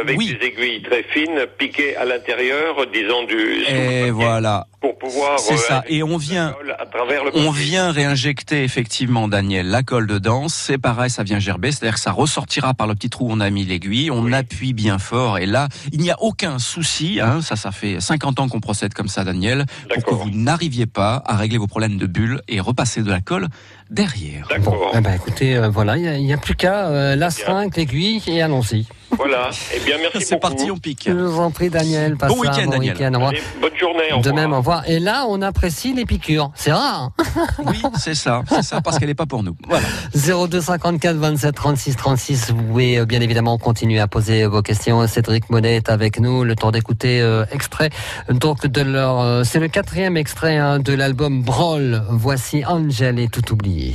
avec 0.00 0.18
des 0.18 0.46
aiguilles 0.46 0.82
très 0.82 1.02
fines, 1.04 1.46
piquées 1.58 1.96
à 1.96 2.04
l'intérieur, 2.04 2.76
disons 2.92 3.24
du 3.24 3.62
Et 3.68 4.10
voilà. 4.10 4.66
pour 4.80 4.98
pouvoir. 4.98 5.38
C'est 5.38 5.56
ça. 5.56 5.82
Et 5.88 6.02
on 6.02 6.16
vient, 6.16 6.54
à 6.78 6.86
travers 6.86 7.24
le 7.24 7.30
on 7.34 7.50
vient 7.50 7.90
réinjecter 7.92 8.62
effectivement, 8.64 9.28
Daniel, 9.28 9.68
la 9.68 9.82
colle 9.82 10.06
dedans. 10.06 10.48
C'est 10.48 10.78
pareil, 10.78 11.10
ça 11.10 11.22
vient 11.22 11.38
gerber. 11.38 11.72
C'est-à-dire 11.72 11.94
que 11.94 12.00
ça 12.00 12.12
ressortira 12.12 12.74
par 12.74 12.86
le 12.86 12.94
petit 12.94 13.10
trou 13.10 13.28
où 13.28 13.32
on 13.32 13.40
a 13.40 13.50
mis 13.50 13.64
l'aiguille. 13.64 14.10
On 14.10 14.32
appuie 14.32 14.72
bien 14.72 14.98
fort. 14.98 15.38
Et 15.38 15.46
là, 15.46 15.68
il 15.92 16.00
n'y 16.00 16.10
a 16.10 16.16
aucun 16.20 16.58
souci. 16.58 17.20
Hein, 17.20 17.40
ça, 17.42 17.56
ça 17.56 17.70
fait 17.72 18.00
50 18.00 18.40
ans 18.40 18.48
qu'on 18.48 18.60
procède 18.60 18.92
comme 18.94 19.08
ça, 19.08 19.24
Daniel, 19.24 19.66
pour 19.94 20.04
que 20.04 20.14
vous 20.14 20.30
n'arriviez 20.30 20.86
pas 20.86 21.22
à 21.26 21.36
régler 21.36 21.58
vos 21.58 21.66
problèmes 21.66 21.96
de 21.96 22.06
bulles 22.06 22.40
et 22.48 22.60
repasser 22.60 23.02
de 23.02 23.10
la 23.12 23.20
colle 23.20 23.48
derrière. 23.90 24.48
Bon, 24.60 24.76
eh 24.94 25.00
ben, 25.00 25.12
écoutez, 25.14 25.56
euh, 25.56 25.68
voilà, 25.68 25.96
il 25.96 26.24
n'y 26.24 26.32
a, 26.32 26.38
plus 26.38 26.54
qu'à 26.54 26.88
euh, 26.88 27.14
la 27.14 27.30
seringue, 27.30 27.76
l'aiguille 27.76 28.22
et 28.26 28.42
allons-y. 28.42 28.86
Voilà. 29.16 29.50
Eh 29.74 29.80
bien, 29.80 29.96
merci 30.00 30.24
C'est 30.26 30.38
parti, 30.38 30.70
on 30.70 30.76
pique. 30.78 31.04
Je 31.06 31.12
vous 31.12 31.40
en 31.40 31.50
prie, 31.50 31.68
Daniel. 31.70 32.16
Passe 32.16 32.32
Bon 32.32 32.40
week-end, 32.40 32.64
bon 32.64 32.70
Daniel. 32.70 32.94
week-end. 32.94 33.10
Au 33.12 33.14
revoir. 33.16 33.30
Allez, 33.30 33.42
bonne 33.60 33.76
journée. 33.78 34.02
au 34.12 34.20
De 34.20 34.28
revoir. 34.28 34.34
même, 34.34 34.52
au 34.52 34.56
revoir. 34.58 34.88
Et 34.88 34.98
là, 34.98 35.26
on 35.28 35.42
apprécie 35.42 35.92
les 35.92 36.04
piqûres. 36.06 36.50
C'est 36.54 36.72
rare. 36.72 37.10
hein 37.18 37.46
Oui, 37.66 37.82
c'est 37.98 38.14
ça. 38.14 38.42
C'est 38.48 38.62
ça 38.62 38.80
parce 38.80 38.98
qu'elle 38.98 39.08
n'est 39.08 39.14
pas 39.14 39.26
pour 39.26 39.42
nous. 39.42 39.56
Voilà. 39.68 39.86
02 40.14 40.60
54 40.60 41.16
27 41.16 41.54
36 41.54 41.96
36. 41.96 42.50
Vous 42.52 42.62
pouvez 42.62 42.98
euh, 42.98 43.04
bien 43.04 43.20
évidemment 43.20 43.58
continuer 43.58 44.00
à 44.00 44.06
poser 44.08 44.46
vos 44.46 44.62
questions. 44.62 45.06
Cédric 45.06 45.50
Monet 45.50 45.76
est 45.76 45.90
avec 45.90 46.18
nous. 46.18 46.44
Le 46.44 46.54
temps 46.56 46.70
d'écouter 46.70 47.20
euh, 47.20 47.44
extrait. 47.52 47.90
Donc 48.30 48.66
de 48.66 48.80
leur, 48.82 49.20
euh, 49.20 49.44
c'est 49.44 49.60
le 49.60 49.68
quatrième 49.68 50.16
extrait 50.16 50.56
hein, 50.56 50.78
de 50.78 50.92
l'album 50.94 51.42
Brawl. 51.42 52.02
Voici 52.10 52.64
Angel 52.64 53.18
et 53.18 53.28
tout 53.28 53.52
oublié. 53.52 53.94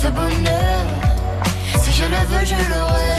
Ce 0.00 0.08
bonheur, 0.08 0.84
si 1.82 1.92
je 1.92 2.04
le 2.04 2.22
veux, 2.30 2.44
je 2.44 2.54
l'aurai. 2.70 3.16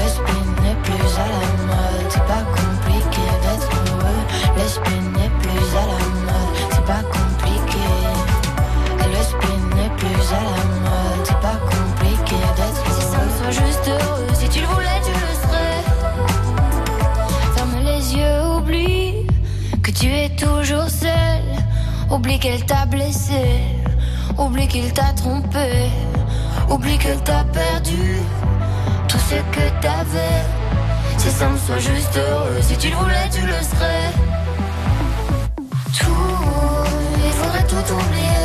Le 0.00 0.06
spleen 0.08 0.48
n'est 0.62 0.78
plus 0.82 1.10
à 1.24 1.26
la 1.34 1.44
mode, 1.68 2.08
c'est 2.08 2.26
pas 2.32 2.44
compliqué 2.58 3.24
d'être 3.42 3.70
heureux. 3.86 4.22
Le 4.56 4.66
spleen 4.68 5.06
n'est 5.12 5.34
plus 5.42 5.66
à 5.76 5.84
la 5.92 6.00
mode, 6.26 6.54
c'est 6.70 6.86
pas 6.86 7.04
compliqué. 7.16 7.86
Le 9.14 9.22
spleen 9.30 9.62
n'est 9.76 9.94
plus 9.98 10.24
à 10.32 10.42
la 10.48 10.64
mode, 10.86 11.22
c'est 11.24 11.40
pas 11.48 11.58
compliqué 11.74 12.36
d'être 12.56 12.82
heureux. 12.86 13.00
Si 13.00 13.06
ça 13.12 13.18
me 13.24 13.30
soit 13.38 13.54
juste 13.66 13.86
heureux, 13.88 14.26
si 14.34 14.48
tu 14.48 14.60
le 14.60 14.66
voulais, 14.68 15.00
tu 15.04 15.12
le 15.12 15.32
serais. 15.42 15.82
Ferme 17.54 17.78
les 17.84 18.04
yeux, 18.16 18.40
oublie 18.56 19.26
que 19.82 19.90
tu 19.90 20.06
es 20.06 20.30
toujours 20.30 20.88
seul. 20.88 21.42
Oublie 22.10 22.38
qu'elle 22.38 22.64
t'a 22.64 22.86
blessé, 22.86 23.60
oublie 24.38 24.68
qu'il 24.68 24.92
t'a 24.92 25.12
trompé, 25.14 25.90
oublie 26.68 26.98
qu'elle 26.98 27.22
t'a 27.22 27.44
perdu 27.44 28.18
tout 29.08 29.18
ce 29.18 29.34
que 29.34 29.80
t'avais. 29.80 30.42
Si 31.18 31.30
ça 31.30 31.48
me 31.48 31.56
soit 31.56 31.78
juste 31.78 32.16
heureux, 32.16 32.60
si 32.60 32.76
tu 32.76 32.90
le 32.90 32.96
voulais, 32.96 33.28
tu 33.32 33.40
le 33.40 33.52
serais. 33.52 34.12
Tout, 35.98 36.10
il 37.24 37.32
faudrait 37.32 37.66
tout 37.66 37.94
oublier. 37.94 38.43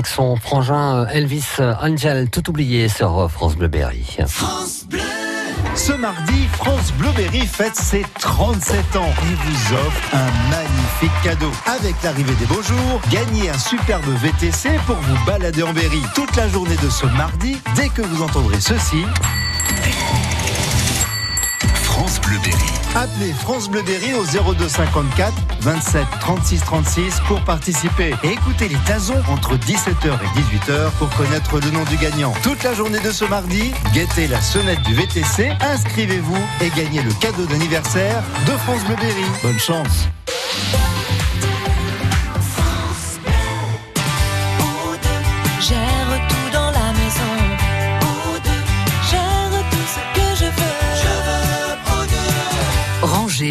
Avec 0.00 0.06
son 0.06 0.36
frangin 0.36 1.02
euh, 1.02 1.06
Elvis 1.12 1.44
Angel, 1.82 2.30
tout 2.30 2.48
oublié 2.48 2.88
sur 2.88 3.18
euh, 3.18 3.28
France 3.28 3.54
Bleu 3.54 3.68
Berry. 3.68 4.16
Ce 5.74 5.92
mardi, 5.92 6.46
France 6.54 6.90
Blueberry 6.96 7.46
fête 7.46 7.76
ses 7.76 8.06
37 8.18 8.96
ans 8.96 9.04
et 9.04 9.34
vous 9.34 9.74
offre 9.74 10.14
un 10.14 10.50
magnifique 10.50 11.22
cadeau. 11.22 11.50
Avec 11.66 11.94
l'arrivée 12.02 12.32
des 12.36 12.46
beaux 12.46 12.62
jours, 12.62 13.00
gagnez 13.10 13.50
un 13.50 13.58
superbe 13.58 14.06
VTC 14.22 14.70
pour 14.86 14.96
vous 14.96 15.24
balader 15.26 15.62
en 15.64 15.74
Berry 15.74 16.00
toute 16.14 16.34
la 16.34 16.48
journée 16.48 16.76
de 16.82 16.88
ce 16.88 17.04
mardi 17.04 17.58
dès 17.76 17.90
que 17.90 18.00
vous 18.00 18.22
entendrez 18.22 18.58
ceci. 18.58 19.04
France 21.74 22.18
Bleu 22.22 22.38
Berry. 22.42 22.70
Appelez 22.96 23.32
France 23.34 23.68
Bleu 23.68 23.82
Berry 23.82 24.14
au 24.14 24.24
02 24.54 24.66
54 24.66 25.34
27 25.60 26.06
36 26.20 26.60
36 26.60 27.20
pour 27.26 27.40
participer. 27.42 28.14
Et 28.22 28.32
écoutez 28.32 28.68
les 28.68 28.78
tasons 28.86 29.22
entre 29.28 29.56
17h 29.56 30.06
et 30.06 30.40
18h 30.40 30.90
pour 30.98 31.10
connaître 31.10 31.60
le 31.60 31.70
nom 31.70 31.84
du 31.84 31.96
gagnant. 31.96 32.32
Toute 32.42 32.62
la 32.62 32.74
journée 32.74 33.00
de 33.00 33.10
ce 33.10 33.24
mardi, 33.24 33.72
guettez 33.92 34.28
la 34.28 34.40
sonnette 34.40 34.82
du 34.82 34.94
VTC, 34.94 35.50
inscrivez-vous 35.60 36.38
et 36.60 36.70
gagnez 36.70 37.02
le 37.02 37.12
cadeau 37.14 37.46
d'anniversaire 37.46 38.22
de 38.46 38.52
France 38.52 38.84
Bleu. 38.84 38.96
Bonne 39.42 39.58
chance. 39.58 40.08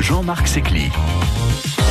Jean-Marc 0.00 0.46
Secli. 0.48 0.90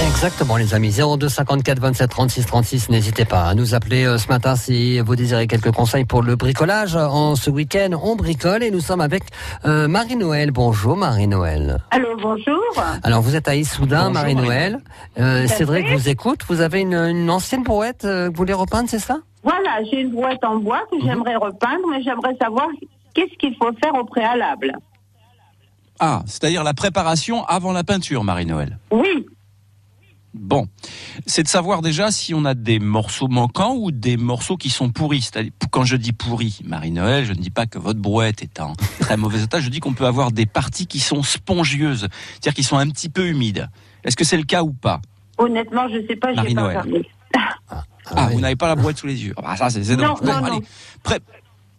Exactement 0.08 0.58
les 0.58 0.74
amis, 0.74 0.92
02 0.92 1.30
54 1.30 1.80
27 1.80 2.10
36 2.10 2.46
36, 2.46 2.90
n'hésitez 2.90 3.24
pas 3.26 3.44
à 3.44 3.54
nous 3.54 3.76
appeler 3.76 4.04
euh, 4.06 4.18
ce 4.18 4.28
matin 4.28 4.56
si 4.56 5.00
vous 5.00 5.16
désirez 5.16 5.46
quelques 5.48 5.72
conseils 5.72 6.06
pour 6.06 6.24
le 6.24 6.36
bricolage. 6.36 6.96
En 6.96 7.36
ce 7.36 7.50
week-end, 7.50 7.90
on 8.02 8.16
bricole 8.16 8.64
et 8.64 8.72
nous 8.72 8.80
sommes 8.80 9.02
avec 9.02 9.24
euh, 9.66 9.88
Marie-Noël. 9.88 10.52
Bonjour 10.52 10.98
Marie-Noël. 10.98 11.78
Allô, 11.92 12.10
bonjour. 12.22 12.60
Alors 13.04 13.22
vous 13.22 13.36
êtes 13.36 13.48
à 13.48 13.56
Issoudun, 13.56 14.10
Marie-Noël. 14.10 14.80
Euh, 15.20 15.48
Cédric 15.48 15.88
vous 15.90 16.10
écoute. 16.10 16.42
Vous 16.48 16.62
avez 16.62 16.82
une, 16.82 16.96
une 16.96 17.30
ancienne 17.30 17.64
brouette 17.64 18.04
euh, 18.06 18.28
que 18.28 18.32
vous 18.32 18.38
voulez 18.38 18.54
repeindre, 18.54 18.90
c'est 18.90 19.00
ça? 19.00 19.20
Voilà, 19.44 19.84
j'ai 19.90 20.02
une 20.02 20.12
brouette 20.12 20.44
en 20.44 20.56
bois 20.58 20.82
Mhm. 20.92 21.00
que 21.00 21.06
j'aimerais 21.06 21.36
repeindre, 21.36 21.84
mais 21.92 22.02
j'aimerais 22.04 22.36
savoir 22.42 22.68
qu'est-ce 23.14 23.38
qu'il 23.38 23.56
faut 23.56 23.72
faire 23.84 23.94
au 23.96 24.04
préalable. 24.06 24.74
Ah, 26.04 26.24
c'est-à-dire 26.26 26.64
la 26.64 26.74
préparation 26.74 27.46
avant 27.46 27.72
la 27.72 27.84
peinture, 27.84 28.24
Marie-Noël. 28.24 28.80
Oui, 28.92 29.26
Bon, 30.34 30.66
c'est 31.26 31.44
de 31.44 31.50
savoir 31.50 31.82
déjà 31.82 32.10
si 32.10 32.34
on 32.34 32.46
a 32.46 32.54
des 32.54 32.80
morceaux 32.80 33.28
manquants 33.28 33.76
ou 33.76 33.92
des 33.92 34.16
morceaux 34.16 34.56
qui 34.56 34.70
sont 34.70 34.90
pourris. 34.90 35.30
Quand 35.72 35.84
je 35.84 35.98
dis 35.98 36.14
pourris, 36.14 36.62
Marie-Noël, 36.64 37.26
je 37.26 37.34
ne 37.34 37.38
dis 37.38 37.50
pas 37.50 37.66
que 37.66 37.78
votre 37.78 38.00
brouette 38.00 38.42
est 38.42 38.62
en 38.62 38.72
très 39.02 39.18
mauvais 39.18 39.44
état, 39.44 39.60
je 39.60 39.68
dis 39.68 39.82
qu'on 39.82 39.92
peut 39.94 40.06
avoir 40.06 40.32
des 40.32 40.46
parties 40.46 40.88
qui 40.88 41.00
sont 41.00 41.22
spongieuses, 41.22 42.08
c'est-à-dire 42.32 42.54
qui 42.54 42.64
sont 42.64 42.78
un 42.78 42.88
petit 42.90 43.10
peu 43.10 43.28
humides. 43.28 43.70
Est-ce 44.06 44.16
que 44.16 44.24
c'est 44.24 44.38
le 44.38 44.44
cas 44.46 44.64
ou 44.64 44.72
pas? 44.72 45.02
Honnêtement, 45.38 45.90
je 45.90 45.98
sais 46.08 46.16
pas, 46.16 46.30
j'ai 46.30 46.36
pas 46.36 46.42
Marie-Noël. 46.44 46.78
regardé. 46.78 47.10
Ah, 48.16 48.30
vous 48.32 48.40
n'avez 48.40 48.56
pas 48.56 48.70
la 48.70 48.76
brouette 48.76 48.98
sous 49.00 49.08
les 49.08 49.26
yeux. 49.26 49.34
Ah, 49.38 49.42
bah, 49.42 49.56
ça, 49.58 49.70
c'est 49.70 49.96
Non. 49.98 50.16
Bon, 50.22 50.26
non, 50.28 50.46
allez. 50.46 50.62
Pré- 51.04 51.20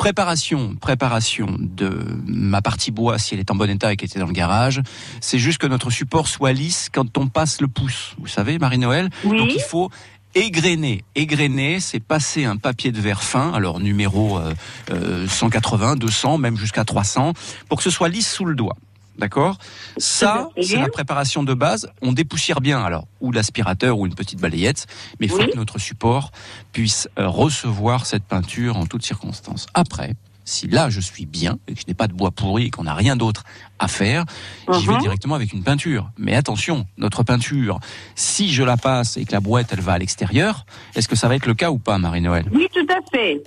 préparation, 0.02 0.74
préparation 0.74 1.46
de 1.60 1.96
ma 2.26 2.60
partie 2.60 2.90
bois, 2.90 3.20
si 3.20 3.34
elle 3.34 3.40
est 3.40 3.52
en 3.52 3.54
bon 3.54 3.70
état 3.70 3.92
et 3.92 3.96
qu'elle 3.96 4.08
était 4.08 4.18
dans 4.18 4.26
le 4.26 4.32
garage. 4.32 4.82
C'est 5.20 5.38
juste 5.38 5.58
que 5.58 5.68
notre 5.68 5.90
support 5.90 6.26
soit 6.26 6.52
lisse 6.52 6.88
quand 6.92 7.16
on 7.18 7.28
passe 7.28 7.60
le 7.60 7.68
pouce. 7.68 8.16
Vous 8.18 8.26
savez, 8.26 8.58
Marie-Noël 8.58 9.10
Oui. 9.22 9.38
Donc 9.38 9.52
il 9.54 9.60
faut 9.60 9.92
égrener. 10.34 11.04
Égrener, 11.14 11.78
c'est 11.78 12.00
passer 12.00 12.44
un 12.44 12.56
papier 12.56 12.90
de 12.90 13.00
verre 13.00 13.22
fin, 13.22 13.52
alors 13.52 13.78
numéro 13.78 14.38
euh, 14.38 14.52
euh, 14.90 15.28
180, 15.28 15.94
200, 15.94 16.36
même 16.36 16.56
jusqu'à 16.56 16.84
300, 16.84 17.34
pour 17.68 17.78
que 17.78 17.84
ce 17.84 17.90
soit 17.90 18.08
lisse 18.08 18.28
sous 18.28 18.44
le 18.44 18.56
doigt. 18.56 18.76
D'accord 19.18 19.58
Ça, 19.98 20.48
c'est 20.60 20.76
la 20.78 20.88
préparation 20.88 21.42
de 21.42 21.54
base. 21.54 21.88
On 22.00 22.12
dépoussière 22.12 22.60
bien, 22.60 22.82
alors, 22.82 23.06
ou 23.20 23.30
l'aspirateur 23.32 23.98
ou 23.98 24.06
une 24.06 24.14
petite 24.14 24.40
balayette, 24.40 24.86
mais 25.20 25.26
il 25.26 25.30
faut 25.30 25.38
que 25.38 25.56
notre 25.56 25.78
support 25.78 26.30
puisse 26.72 27.08
euh, 27.18 27.28
recevoir 27.28 28.06
cette 28.06 28.24
peinture 28.24 28.76
en 28.76 28.86
toutes 28.86 29.04
circonstances. 29.04 29.66
Après, 29.74 30.14
si 30.44 30.66
là 30.66 30.90
je 30.90 30.98
suis 31.00 31.24
bien 31.26 31.58
et 31.68 31.74
que 31.74 31.80
je 31.80 31.86
n'ai 31.86 31.94
pas 31.94 32.08
de 32.08 32.14
bois 32.14 32.32
pourri 32.32 32.64
et 32.66 32.70
qu'on 32.70 32.82
n'a 32.84 32.94
rien 32.94 33.14
d'autre 33.14 33.44
à 33.78 33.86
faire, 33.86 34.24
j'y 34.72 34.86
vais 34.86 34.94
Mhm. 34.94 35.00
directement 35.00 35.34
avec 35.36 35.52
une 35.52 35.62
peinture. 35.62 36.10
Mais 36.18 36.34
attention, 36.34 36.86
notre 36.96 37.22
peinture, 37.22 37.78
si 38.16 38.52
je 38.52 38.62
la 38.64 38.76
passe 38.76 39.16
et 39.18 39.24
que 39.24 39.32
la 39.32 39.40
boîte 39.40 39.68
elle 39.72 39.80
va 39.82 39.92
à 39.92 39.98
l'extérieur, 39.98 40.66
est-ce 40.96 41.06
que 41.06 41.14
ça 41.16 41.28
va 41.28 41.36
être 41.36 41.46
le 41.46 41.54
cas 41.54 41.70
ou 41.70 41.78
pas, 41.78 41.96
Marie-Noël? 41.98 42.46
Oui, 42.52 42.66
tout 42.74 42.86
à 42.90 42.98
fait. 43.12 43.42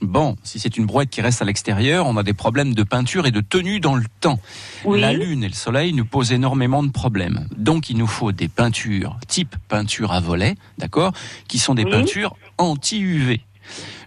Bon, 0.00 0.36
si 0.44 0.60
c'est 0.60 0.76
une 0.76 0.86
brouette 0.86 1.10
qui 1.10 1.20
reste 1.20 1.42
à 1.42 1.44
l'extérieur, 1.44 2.06
on 2.06 2.16
a 2.16 2.22
des 2.22 2.32
problèmes 2.32 2.72
de 2.72 2.82
peinture 2.84 3.26
et 3.26 3.32
de 3.32 3.40
tenue 3.40 3.80
dans 3.80 3.96
le 3.96 4.04
temps. 4.20 4.38
Oui. 4.84 5.00
La 5.00 5.12
lune 5.12 5.42
et 5.42 5.48
le 5.48 5.54
soleil 5.54 5.92
nous 5.92 6.04
posent 6.04 6.32
énormément 6.32 6.82
de 6.84 6.90
problèmes. 6.90 7.48
Donc 7.56 7.90
il 7.90 7.96
nous 7.96 8.06
faut 8.06 8.30
des 8.30 8.46
peintures 8.48 9.18
type 9.26 9.56
peinture 9.68 10.12
à 10.12 10.20
volet, 10.20 10.54
d'accord, 10.78 11.12
qui 11.48 11.58
sont 11.58 11.74
des 11.74 11.84
Oui. 11.84 11.90
peintures 11.90 12.36
anti-UV. 12.58 13.40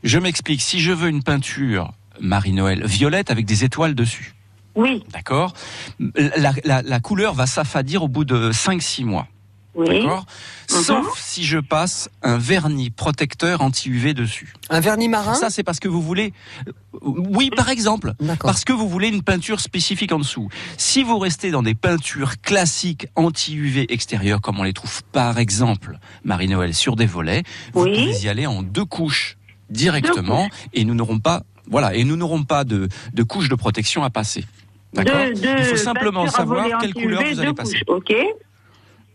Je 0.03 0.17
m'explique, 0.17 0.61
si 0.61 0.79
je 0.79 0.91
veux 0.93 1.09
une 1.09 1.23
peinture 1.23 1.91
Marie-Noël 2.21 2.85
violette 2.85 3.29
avec 3.29 3.45
des 3.45 3.63
étoiles 3.65 3.93
dessus, 3.95 4.33
Oui, 4.75 5.03
d'accord, 5.11 5.53
la, 6.15 6.53
la- 6.63 6.81
la 6.81 6.99
couleur 7.01 7.33
va 7.33 7.45
s'affadir 7.45 8.03
au 8.03 8.07
bout 8.07 8.23
de 8.23 8.51
5-6 8.53 9.03
mois. 9.03 9.27
Oui. 9.75 10.01
D'accord 10.01 10.25
Mhm. 10.71 10.83
Sauf 10.83 11.19
si 11.19 11.43
je 11.43 11.57
passe 11.59 12.09
un 12.23 12.37
vernis 12.37 12.89
protecteur 12.91 13.59
anti-UV 13.61 14.13
dessus. 14.13 14.53
Un 14.69 14.79
vernis 14.79 15.09
marin? 15.09 15.33
Ça, 15.33 15.49
c'est 15.49 15.63
parce 15.63 15.79
que 15.81 15.89
vous 15.89 16.01
voulez. 16.01 16.33
Oui, 17.01 17.49
par 17.53 17.67
exemple. 17.69 18.13
Parce 18.39 18.63
que 18.63 18.71
vous 18.71 18.87
voulez 18.87 19.09
une 19.09 19.21
peinture 19.21 19.59
spécifique 19.59 20.11
en 20.13 20.19
dessous. 20.19 20.47
Si 20.77 21.03
vous 21.03 21.19
restez 21.19 21.51
dans 21.51 21.61
des 21.63 21.73
peintures 21.75 22.39
classiques 22.41 23.07
anti-UV 23.15 23.91
extérieures, 23.93 24.39
comme 24.39 24.59
on 24.59 24.63
les 24.63 24.71
trouve 24.73 25.03
par 25.11 25.39
exemple, 25.39 25.99
Marie-Noël, 26.23 26.73
sur 26.73 26.95
des 26.95 27.05
volets, 27.05 27.43
vous 27.73 27.83
Oui. 27.83 27.91
pouvez 27.91 28.19
y 28.23 28.29
aller 28.29 28.47
en 28.47 28.61
deux 28.63 28.85
couches 28.85 29.37
directement 29.69 30.47
et 30.73 30.85
nous 30.85 30.93
n'aurons 30.95 31.19
pas, 31.19 31.43
voilà, 31.69 31.95
et 31.95 32.03
nous 32.05 32.15
n'aurons 32.15 32.43
pas 32.43 32.63
de, 32.63 32.87
de 33.13 33.23
couche 33.23 33.49
de 33.49 33.55
protection 33.55 34.03
à 34.03 34.09
passer. 34.09 34.45
D'accord? 34.93 35.21
Il 35.25 35.63
faut 35.65 35.75
simplement 35.77 36.27
savoir 36.27 36.65
quelle 36.79 36.93
couleur 36.93 37.23
vous 37.23 37.39
allez 37.39 37.53
passer. 37.53 37.79
couches, 37.85 37.95
Ok. 37.97 38.13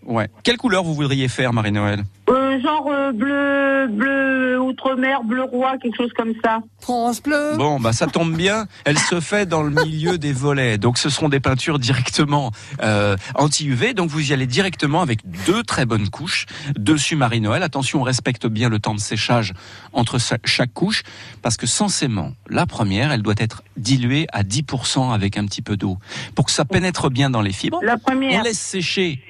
Ouais. 0.07 0.29
Quelle 0.45 0.57
couleur 0.57 0.85
vous 0.85 0.95
voudriez 0.95 1.29
faire, 1.29 1.53
Marie-Noël? 1.53 2.05
Euh, 2.29 2.61
genre 2.61 2.89
euh, 2.91 3.13
bleu, 3.13 3.89
bleu 3.89 4.61
outre-mer, 4.61 5.23
bleu 5.25 5.45
roi, 5.45 5.79
quelque 5.79 5.97
chose 5.97 6.13
comme 6.17 6.33
ça. 6.45 6.61
France 6.81 7.23
Bleu. 7.23 7.57
Bon, 7.57 7.81
bah 7.81 7.93
ça 7.93 8.07
tombe 8.07 8.35
bien. 8.37 8.67
Elle 8.85 8.99
se 8.99 9.21
fait 9.21 9.47
dans 9.47 9.63
le 9.63 9.71
milieu 9.71 10.19
des 10.19 10.33
volets, 10.33 10.79
donc 10.79 10.99
ce 10.99 11.09
seront 11.09 11.29
des 11.29 11.41
peintures 11.41 11.79
directement 11.79 12.53
euh, 12.83 13.17
anti-UV. 13.35 13.95
Donc 13.95 14.11
vous 14.11 14.31
y 14.31 14.33
allez 14.33 14.47
directement 14.47 15.03
avec 15.03 15.21
deux 15.47 15.63
très 15.63 15.87
bonnes 15.87 16.09
couches 16.09 16.47
dessus 16.77 17.17
Marie-Noël. 17.17 17.63
Attention, 17.63 18.01
on 18.01 18.05
respecte 18.05 18.47
bien 18.47 18.69
le 18.69 18.79
temps 18.79 18.95
de 18.95 19.01
séchage 19.01 19.53
entre 19.93 20.19
chaque 20.45 20.73
couche, 20.73 21.03
parce 21.43 21.57
que 21.57 21.67
censément, 21.67 22.33
la 22.49 22.67
première, 22.67 23.13
elle 23.13 23.23
doit 23.23 23.35
être 23.39 23.63
diluée 23.77 24.27
à 24.33 24.43
10% 24.43 25.13
avec 25.13 25.37
un 25.37 25.47
petit 25.47 25.63
peu 25.63 25.77
d'eau, 25.77 25.99
pour 26.35 26.47
que 26.47 26.53
ça 26.53 26.65
pénètre 26.65 27.11
bien 27.11 27.31
dans 27.31 27.43
les 27.43 27.53
fibres. 27.53 27.81
La 27.83 27.99
première. 27.99 28.41
On 28.41 28.43
laisse 28.43 28.59
sécher. 28.59 29.21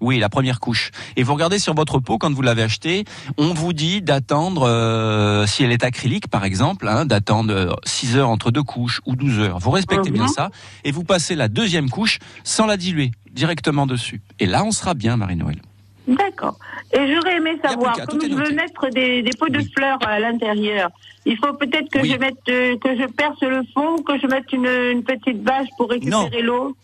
Oui, 0.00 0.18
la 0.18 0.28
première 0.30 0.60
couche. 0.60 0.90
Et 1.16 1.22
vous 1.22 1.34
regardez 1.34 1.58
sur 1.58 1.74
votre 1.74 1.98
peau 1.98 2.16
quand 2.16 2.32
vous 2.32 2.40
l'avez 2.42 2.62
acheté, 2.62 3.04
on 3.36 3.52
vous 3.52 3.72
dit 3.74 4.00
d'attendre, 4.00 4.62
euh, 4.66 5.46
si 5.46 5.62
elle 5.62 5.72
est 5.72 5.84
acrylique 5.84 6.28
par 6.28 6.44
exemple, 6.44 6.88
hein, 6.88 7.04
d'attendre 7.04 7.52
euh, 7.52 7.72
6 7.84 8.16
heures 8.16 8.30
entre 8.30 8.50
deux 8.50 8.62
couches 8.62 9.00
ou 9.06 9.14
12 9.14 9.38
heures. 9.40 9.58
Vous 9.58 9.70
respectez 9.70 10.10
Mhm. 10.10 10.16
bien 10.16 10.28
ça 10.28 10.50
et 10.84 10.90
vous 10.92 11.04
passez 11.04 11.34
la 11.34 11.48
deuxième 11.48 11.90
couche 11.90 12.18
sans 12.44 12.66
la 12.66 12.76
diluer, 12.78 13.10
directement 13.32 13.86
dessus. 13.86 14.22
Et 14.38 14.46
là, 14.46 14.64
on 14.64 14.70
sera 14.70 14.94
bien, 14.94 15.16
Marie-Noël. 15.18 15.60
D'accord. 16.08 16.58
Et 16.92 17.14
j'aurais 17.14 17.36
aimé 17.36 17.56
savoir, 17.62 17.94
qu'à, 17.94 18.06
comme 18.06 18.20
je 18.22 18.34
veux 18.34 18.52
mettre 18.54 18.88
des, 18.88 19.22
des 19.22 19.30
pots 19.38 19.48
de 19.50 19.58
Oui. 19.58 19.70
fleurs 19.76 19.98
à 20.06 20.18
l'intérieur, 20.18 20.90
il 21.26 21.36
faut 21.36 21.52
peut-être 21.52 21.88
que 21.90 22.00
Oui. 22.00 22.10
je 22.12 22.18
mette, 22.18 22.38
euh, 22.48 22.76
que 22.78 22.96
je 22.98 23.04
perce 23.06 23.40
le 23.42 23.60
fond, 23.74 23.98
que 24.02 24.18
je 24.18 24.26
mette 24.26 24.50
une, 24.52 24.66
une 24.66 25.04
petite 25.04 25.42
bâche 25.42 25.68
pour 25.76 25.90
récupérer 25.90 26.40
l'eau. 26.42 26.74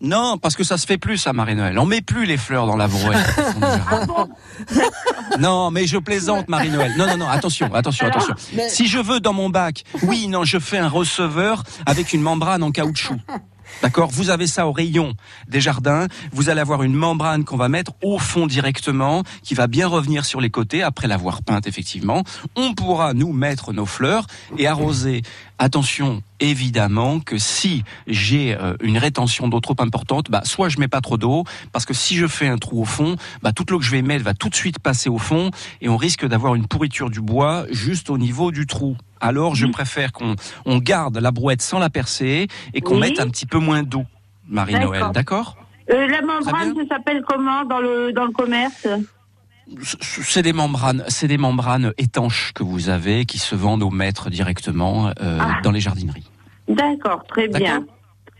Non, 0.00 0.38
parce 0.38 0.56
que 0.56 0.64
ça 0.64 0.76
se 0.76 0.86
fait 0.86 0.98
plus, 0.98 1.18
ça, 1.18 1.32
Marie-Noël. 1.32 1.78
On 1.78 1.86
met 1.86 2.02
plus 2.02 2.26
les 2.26 2.36
fleurs 2.36 2.66
dans 2.66 2.76
la 2.76 2.88
brouette. 2.88 3.18
non, 5.38 5.70
mais 5.70 5.86
je 5.86 5.98
plaisante, 5.98 6.48
Marie-Noël. 6.48 6.94
Non, 6.98 7.06
non, 7.06 7.16
non, 7.16 7.28
attention, 7.28 7.72
attention, 7.72 8.06
attention. 8.06 8.34
Si 8.68 8.86
je 8.86 8.98
veux 8.98 9.20
dans 9.20 9.32
mon 9.32 9.50
bac, 9.50 9.84
oui, 10.02 10.28
non, 10.28 10.44
je 10.44 10.58
fais 10.58 10.78
un 10.78 10.88
receveur 10.88 11.62
avec 11.86 12.12
une 12.12 12.22
membrane 12.22 12.62
en 12.62 12.70
caoutchouc. 12.70 13.16
D'accord? 13.82 14.10
Vous 14.10 14.30
avez 14.30 14.46
ça 14.46 14.66
au 14.66 14.72
rayon 14.72 15.14
des 15.48 15.60
jardins. 15.60 16.06
Vous 16.32 16.48
allez 16.48 16.60
avoir 16.60 16.82
une 16.82 16.94
membrane 16.94 17.44
qu'on 17.44 17.56
va 17.56 17.68
mettre 17.68 17.92
au 18.02 18.18
fond 18.18 18.46
directement, 18.46 19.22
qui 19.42 19.54
va 19.54 19.66
bien 19.66 19.86
revenir 19.88 20.24
sur 20.24 20.40
les 20.40 20.50
côtés 20.50 20.82
après 20.82 21.08
l'avoir 21.08 21.42
peinte 21.42 21.66
effectivement. 21.66 22.22
On 22.56 22.74
pourra 22.74 23.14
nous 23.14 23.32
mettre 23.32 23.72
nos 23.72 23.86
fleurs 23.86 24.26
et 24.58 24.66
arroser. 24.66 25.22
Attention, 25.58 26.20
évidemment 26.40 27.20
que 27.20 27.38
si 27.38 27.84
j'ai 28.08 28.56
euh, 28.56 28.74
une 28.82 28.98
rétention 28.98 29.46
d'eau 29.46 29.60
trop 29.60 29.76
importante, 29.78 30.28
bah, 30.28 30.42
soit 30.44 30.68
je 30.68 30.80
mets 30.80 30.88
pas 30.88 31.00
trop 31.00 31.16
d'eau, 31.16 31.44
parce 31.72 31.84
que 31.86 31.94
si 31.94 32.16
je 32.16 32.26
fais 32.26 32.48
un 32.48 32.58
trou 32.58 32.82
au 32.82 32.84
fond, 32.84 33.14
bah, 33.40 33.52
toute 33.52 33.70
l'eau 33.70 33.78
que 33.78 33.84
je 33.84 33.92
vais 33.92 34.02
mettre 34.02 34.24
va 34.24 34.34
tout 34.34 34.48
de 34.48 34.54
suite 34.56 34.80
passer 34.80 35.08
au 35.08 35.18
fond, 35.18 35.52
et 35.80 35.88
on 35.88 35.96
risque 35.96 36.26
d'avoir 36.26 36.56
une 36.56 36.66
pourriture 36.66 37.08
du 37.08 37.20
bois 37.20 37.66
juste 37.70 38.10
au 38.10 38.18
niveau 38.18 38.50
du 38.50 38.66
trou. 38.66 38.96
Alors 39.20 39.54
je 39.54 39.66
préfère 39.66 40.12
qu'on 40.12 40.34
on 40.66 40.78
garde 40.78 41.16
la 41.18 41.30
brouette 41.30 41.62
sans 41.62 41.78
la 41.78 41.88
percer 41.88 42.48
et 42.74 42.80
qu'on 42.80 42.94
Oui. 42.96 43.00
mette 43.10 43.20
un 43.20 43.28
petit 43.28 43.46
peu 43.46 43.58
moins 43.58 43.84
d'eau, 43.84 44.04
Marie-Noël, 44.48 45.04
d'accord. 45.14 45.56
Euh, 45.90 46.06
la 46.08 46.20
membrane, 46.22 46.74
ça 46.74 46.96
s'appelle 46.96 47.22
comment 47.26 47.64
dans 47.64 47.78
le, 47.78 48.12
dans 48.12 48.24
le 48.24 48.32
commerce? 48.32 48.88
C'est 49.86 50.42
des 50.42 50.52
membranes, 50.52 51.04
c'est 51.08 51.28
des 51.28 51.38
membranes 51.38 51.92
étanches 51.98 52.52
que 52.54 52.62
vous 52.62 52.88
avez 52.90 53.24
qui 53.24 53.38
se 53.38 53.54
vendent 53.54 53.82
au 53.82 53.90
mètre 53.90 54.30
directement 54.30 55.08
euh, 55.20 55.38
Ah. 55.40 55.60
dans 55.62 55.70
les 55.70 55.80
jardineries. 55.80 56.28
D'accord, 56.68 57.24
très 57.28 57.48
bien. 57.48 57.84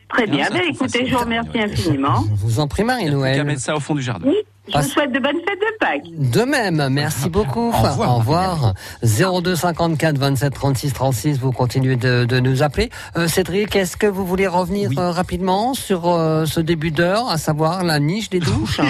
Très 0.08 0.26
bien. 0.26 0.44
ça, 0.46 0.50
Ben, 0.54 0.62
écoutez, 0.70 1.06
je 1.06 1.12
vous 1.14 1.20
remercie 1.20 1.58
infiniment. 1.58 2.24
Je 2.30 2.34
vous 2.42 2.60
en 2.60 2.68
prie, 2.68 2.84
Marie-Noël. 2.84 3.42
mettre 3.44 3.60
ça 3.62 3.74
au 3.74 3.80
fond 3.80 3.94
du 3.94 4.02
jardin. 4.02 4.28
Oui, 4.28 4.36
je 4.66 4.78
vous 4.78 4.84
souhaite 4.88 5.12
de 5.12 5.18
bonnes 5.18 5.36
fêtes 5.36 5.60
de 5.60 5.78
Pâques. 5.78 6.32
De 6.32 6.42
même, 6.42 6.88
merci 6.90 7.28
beaucoup. 7.30 7.68
Au 7.68 7.82
revoir, 7.82 8.14
Au 8.14 8.18
revoir. 8.18 8.74
02 9.02 9.54
54 9.56 10.16
27 10.18 10.54
36 10.54 10.92
36, 10.92 11.38
vous 11.38 11.52
continuez 11.52 11.96
de, 11.96 12.24
de 12.24 12.40
nous 12.40 12.62
appeler. 12.62 12.90
Euh, 13.16 13.28
Cédric, 13.28 13.76
est-ce 13.76 13.96
que 13.96 14.06
vous 14.06 14.24
voulez 14.24 14.46
revenir 14.46 14.90
euh, 14.98 15.10
rapidement 15.10 15.74
sur 15.74 16.08
euh, 16.08 16.46
ce 16.46 16.60
début 16.60 16.90
d'heure, 16.90 17.28
à 17.28 17.38
savoir 17.38 17.84
la 17.84 17.98
niche 18.00 18.30
des 18.30 18.40
douches 18.40 18.80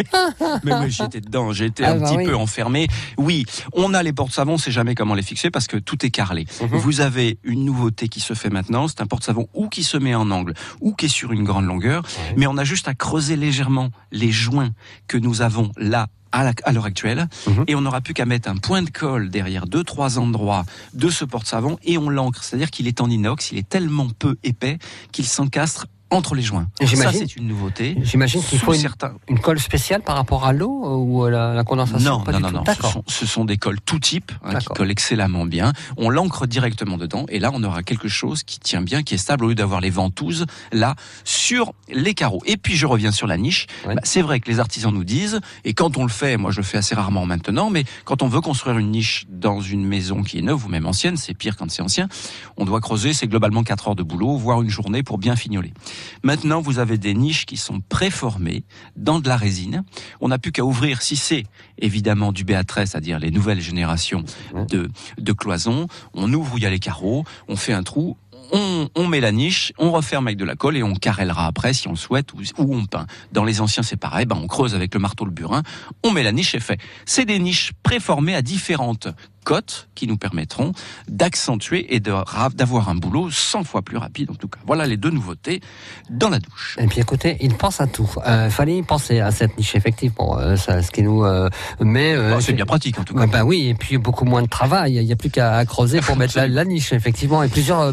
Mais 0.64 0.74
oui, 0.74 0.90
j'étais 0.90 1.20
dedans, 1.20 1.52
été 1.52 1.84
Ah 1.84 1.92
un 1.92 1.96
bah 1.96 2.06
petit 2.06 2.16
oui. 2.16 2.24
peu 2.24 2.34
enfermé. 2.36 2.88
Oui, 3.18 3.44
on 3.72 3.94
a 3.94 4.02
les 4.02 4.12
porte-savons, 4.12 4.54
on 4.54 4.58
sait 4.58 4.70
jamais 4.70 4.94
comment 4.94 5.14
les 5.14 5.22
fixer 5.22 5.50
parce 5.50 5.66
que 5.66 5.76
tout 5.76 6.04
est 6.04 6.10
carrelé. 6.10 6.46
Mhm. 6.60 6.78
Vous 6.78 7.00
avez 7.00 7.38
une 7.44 7.64
nouveauté 7.64 8.08
qui 8.08 8.20
se 8.20 8.34
fait 8.34 8.50
maintenant, 8.50 8.88
c'est 8.88 9.00
un 9.00 9.06
porte-savon 9.06 9.48
ou 9.54 9.68
qui 9.68 9.82
se 9.82 9.96
met 9.96 10.14
en 10.14 10.30
angle 10.30 10.54
ou 10.80 10.94
qui 10.94 11.06
est 11.06 11.08
sur 11.08 11.32
une 11.32 11.44
grande 11.44 11.66
longueur, 11.66 12.02
mais 12.36 12.46
on 12.46 12.56
a 12.56 12.64
juste 12.64 12.88
à 12.88 12.94
creuser 12.94 13.36
légèrement 13.36 13.90
les 14.12 14.30
joints 14.30 14.70
que 15.06 15.19
nous 15.20 15.42
avons 15.42 15.70
là 15.76 16.08
à 16.32 16.72
l'heure 16.72 16.84
actuelle 16.84 17.28
Mhm. 17.48 17.64
et 17.66 17.74
on 17.74 17.80
n'aura 17.80 18.00
plus 18.00 18.14
qu'à 18.14 18.24
mettre 18.24 18.48
un 18.48 18.56
point 18.56 18.82
de 18.82 18.90
colle 18.90 19.30
derrière 19.30 19.66
deux 19.66 19.82
trois 19.82 20.18
endroits 20.20 20.64
de 20.94 21.10
ce 21.10 21.24
porte-savon 21.24 21.76
et 21.82 21.98
on 21.98 22.08
l'ancre, 22.08 22.44
c'est-à-dire 22.44 22.70
qu'il 22.70 22.86
est 22.86 23.00
en 23.00 23.10
inox, 23.10 23.50
il 23.50 23.58
est 23.58 23.68
tellement 23.68 24.08
peu 24.16 24.36
épais 24.44 24.78
qu'il 25.10 25.26
s'encastre 25.26 25.86
entre 26.10 26.34
les 26.34 26.42
joints. 26.42 26.68
Ça 26.84 27.12
c'est 27.12 27.36
une 27.36 27.46
nouveauté. 27.46 27.96
J'imagine 28.02 28.42
qu'il 28.42 28.58
faut 28.58 28.74
une, 28.74 28.80
certains 28.80 29.12
une 29.28 29.38
colle 29.38 29.58
spéciale 29.60 30.02
par 30.02 30.16
rapport 30.16 30.44
à 30.44 30.52
l'eau 30.52 30.84
euh, 30.84 30.96
ou 30.96 31.24
à 31.24 31.30
la, 31.30 31.54
la 31.54 31.64
condensation? 31.64 32.18
Non, 32.18 32.24
Pas 32.24 32.32
non, 32.32 32.38
du 32.38 32.54
non, 32.54 32.62
tout. 32.62 32.66
non. 32.68 32.74
Ce 32.74 32.92
sont, 32.92 33.04
ce 33.06 33.26
sont 33.26 33.44
des 33.44 33.56
cols 33.56 33.80
tout 33.80 33.98
type 33.98 34.32
hein, 34.44 34.56
qui 34.58 34.66
collent 34.66 34.90
excellemment 34.90 35.44
bien. 35.46 35.72
On 35.96 36.10
l'ancre 36.10 36.46
directement 36.46 36.96
dedans 36.98 37.26
et 37.28 37.38
là 37.38 37.50
on 37.54 37.62
aura 37.62 37.82
quelque 37.82 38.08
chose 38.08 38.42
qui 38.42 38.58
tient 38.58 38.82
bien, 38.82 39.02
qui 39.02 39.14
est 39.14 39.18
stable 39.18 39.44
au 39.44 39.48
lieu 39.48 39.54
d'avoir 39.54 39.80
les 39.80 39.90
ventouses 39.90 40.46
là 40.72 40.94
sur 41.24 41.72
les 41.92 42.14
carreaux. 42.14 42.42
Et 42.46 42.56
puis 42.56 42.76
je 42.76 42.86
reviens 42.86 43.12
sur 43.12 43.26
la 43.26 43.36
niche. 43.36 43.66
Bah, 43.84 43.94
c'est 44.02 44.22
vrai 44.22 44.40
que 44.40 44.50
les 44.50 44.58
artisans 44.60 44.92
nous 44.92 45.04
disent 45.04 45.40
et 45.64 45.74
quand 45.74 45.96
on 45.96 46.02
le 46.02 46.10
fait, 46.10 46.36
moi 46.36 46.50
je 46.50 46.58
le 46.58 46.64
fais 46.64 46.78
assez 46.78 46.94
rarement 46.94 47.26
maintenant, 47.26 47.70
mais 47.70 47.84
quand 48.04 48.22
on 48.22 48.28
veut 48.28 48.40
construire 48.40 48.78
une 48.78 48.90
niche 48.90 49.26
dans 49.28 49.60
une 49.60 49.84
maison 49.84 50.22
qui 50.22 50.38
est 50.38 50.42
neuve 50.42 50.64
ou 50.66 50.68
même 50.68 50.86
ancienne, 50.86 51.16
c'est 51.16 51.34
pire 51.34 51.56
quand 51.56 51.70
c'est 51.70 51.82
ancien. 51.82 52.08
On 52.56 52.64
doit 52.64 52.80
creuser, 52.80 53.12
c'est 53.12 53.26
globalement 53.28 53.62
4 53.62 53.88
heures 53.88 53.96
de 53.96 54.02
boulot, 54.02 54.36
voire 54.36 54.62
une 54.62 54.70
journée 54.70 55.02
pour 55.02 55.18
bien 55.18 55.36
fignoler. 55.36 55.72
Maintenant, 56.22 56.60
vous 56.60 56.78
avez 56.78 56.98
des 56.98 57.14
niches 57.14 57.46
qui 57.46 57.56
sont 57.56 57.80
préformées 57.80 58.64
dans 58.96 59.20
de 59.20 59.28
la 59.28 59.36
résine. 59.36 59.84
On 60.20 60.28
n'a 60.28 60.38
plus 60.38 60.52
qu'à 60.52 60.64
ouvrir, 60.64 61.02
si 61.02 61.16
c'est 61.16 61.44
évidemment 61.78 62.32
du 62.32 62.44
B13, 62.44 62.86
c'est-à-dire 62.86 63.18
les 63.18 63.30
nouvelles 63.30 63.60
générations 63.60 64.24
de, 64.68 64.90
de 65.18 65.32
cloisons. 65.32 65.86
On 66.14 66.32
ouvre 66.32 66.54
où 66.54 66.58
il 66.58 66.64
y 66.64 66.66
a 66.66 66.70
les 66.70 66.78
carreaux, 66.78 67.24
on 67.48 67.56
fait 67.56 67.72
un 67.72 67.82
trou, 67.82 68.16
on, 68.52 68.88
on 68.94 69.06
met 69.06 69.20
la 69.20 69.32
niche, 69.32 69.72
on 69.78 69.90
referme 69.90 70.26
avec 70.26 70.36
de 70.36 70.44
la 70.44 70.56
colle 70.56 70.76
et 70.76 70.82
on 70.82 70.94
carrellera 70.94 71.46
après 71.46 71.72
si 71.72 71.88
on 71.88 71.92
le 71.92 71.96
souhaite 71.96 72.32
ou, 72.32 72.38
ou 72.58 72.74
on 72.74 72.84
peint. 72.86 73.06
Dans 73.32 73.44
les 73.44 73.60
anciens, 73.60 73.82
c'est 73.82 73.96
pareil, 73.96 74.26
ben 74.26 74.36
on 74.36 74.46
creuse 74.46 74.74
avec 74.74 74.94
le 74.94 75.00
marteau 75.00 75.24
le 75.24 75.30
burin, 75.30 75.62
on 76.04 76.10
met 76.10 76.22
la 76.22 76.32
niche 76.32 76.54
et 76.54 76.60
fait. 76.60 76.80
C'est 77.06 77.24
des 77.24 77.38
niches 77.38 77.72
préformées 77.82 78.34
à 78.34 78.42
différentes 78.42 79.08
cotes 79.44 79.88
qui 79.94 80.06
nous 80.06 80.16
permettront 80.16 80.72
d'accentuer 81.08 81.94
et 81.94 82.00
d'avoir 82.00 82.88
un 82.88 82.94
boulot 82.94 83.30
100 83.30 83.64
fois 83.64 83.82
plus 83.82 83.96
rapide 83.96 84.30
en 84.30 84.34
tout 84.34 84.48
cas. 84.48 84.58
Voilà 84.66 84.86
les 84.86 84.96
deux 84.96 85.10
nouveautés 85.10 85.60
dans 86.08 86.28
la 86.28 86.38
douche. 86.38 86.76
Et 86.80 86.86
puis 86.86 87.00
écoutez, 87.00 87.36
il 87.40 87.54
pense 87.54 87.80
à 87.80 87.86
tout. 87.86 88.08
Euh, 88.26 88.48
fallait 88.50 88.76
y 88.78 88.82
penser 88.82 89.20
à 89.20 89.30
cette 89.30 89.56
niche 89.58 89.74
effectivement. 89.74 90.38
Euh, 90.38 90.56
ça, 90.56 90.82
ce 90.82 90.90
qui 90.90 91.02
nous 91.02 91.24
euh, 91.24 91.48
met. 91.80 92.12
euh, 92.14 92.34
Bah, 92.34 92.40
c'est 92.40 92.52
bien 92.52 92.66
pratique 92.66 92.98
en 92.98 93.04
tout 93.04 93.14
cas. 93.14 93.26
Bah 93.26 93.44
oui, 93.44 93.68
et 93.68 93.74
puis 93.74 93.98
beaucoup 93.98 94.24
moins 94.24 94.42
de 94.42 94.48
travail. 94.48 94.94
Il 94.96 95.04
n'y 95.04 95.12
a 95.12 95.16
plus 95.16 95.30
qu'à 95.30 95.64
creuser 95.64 96.00
pour 96.00 96.16
mettre 96.16 96.36
la, 96.36 96.48
la 96.48 96.64
niche 96.64 96.92
effectivement 96.92 97.42
et 97.42 97.48
plusieurs 97.48 97.80
euh, 97.80 97.92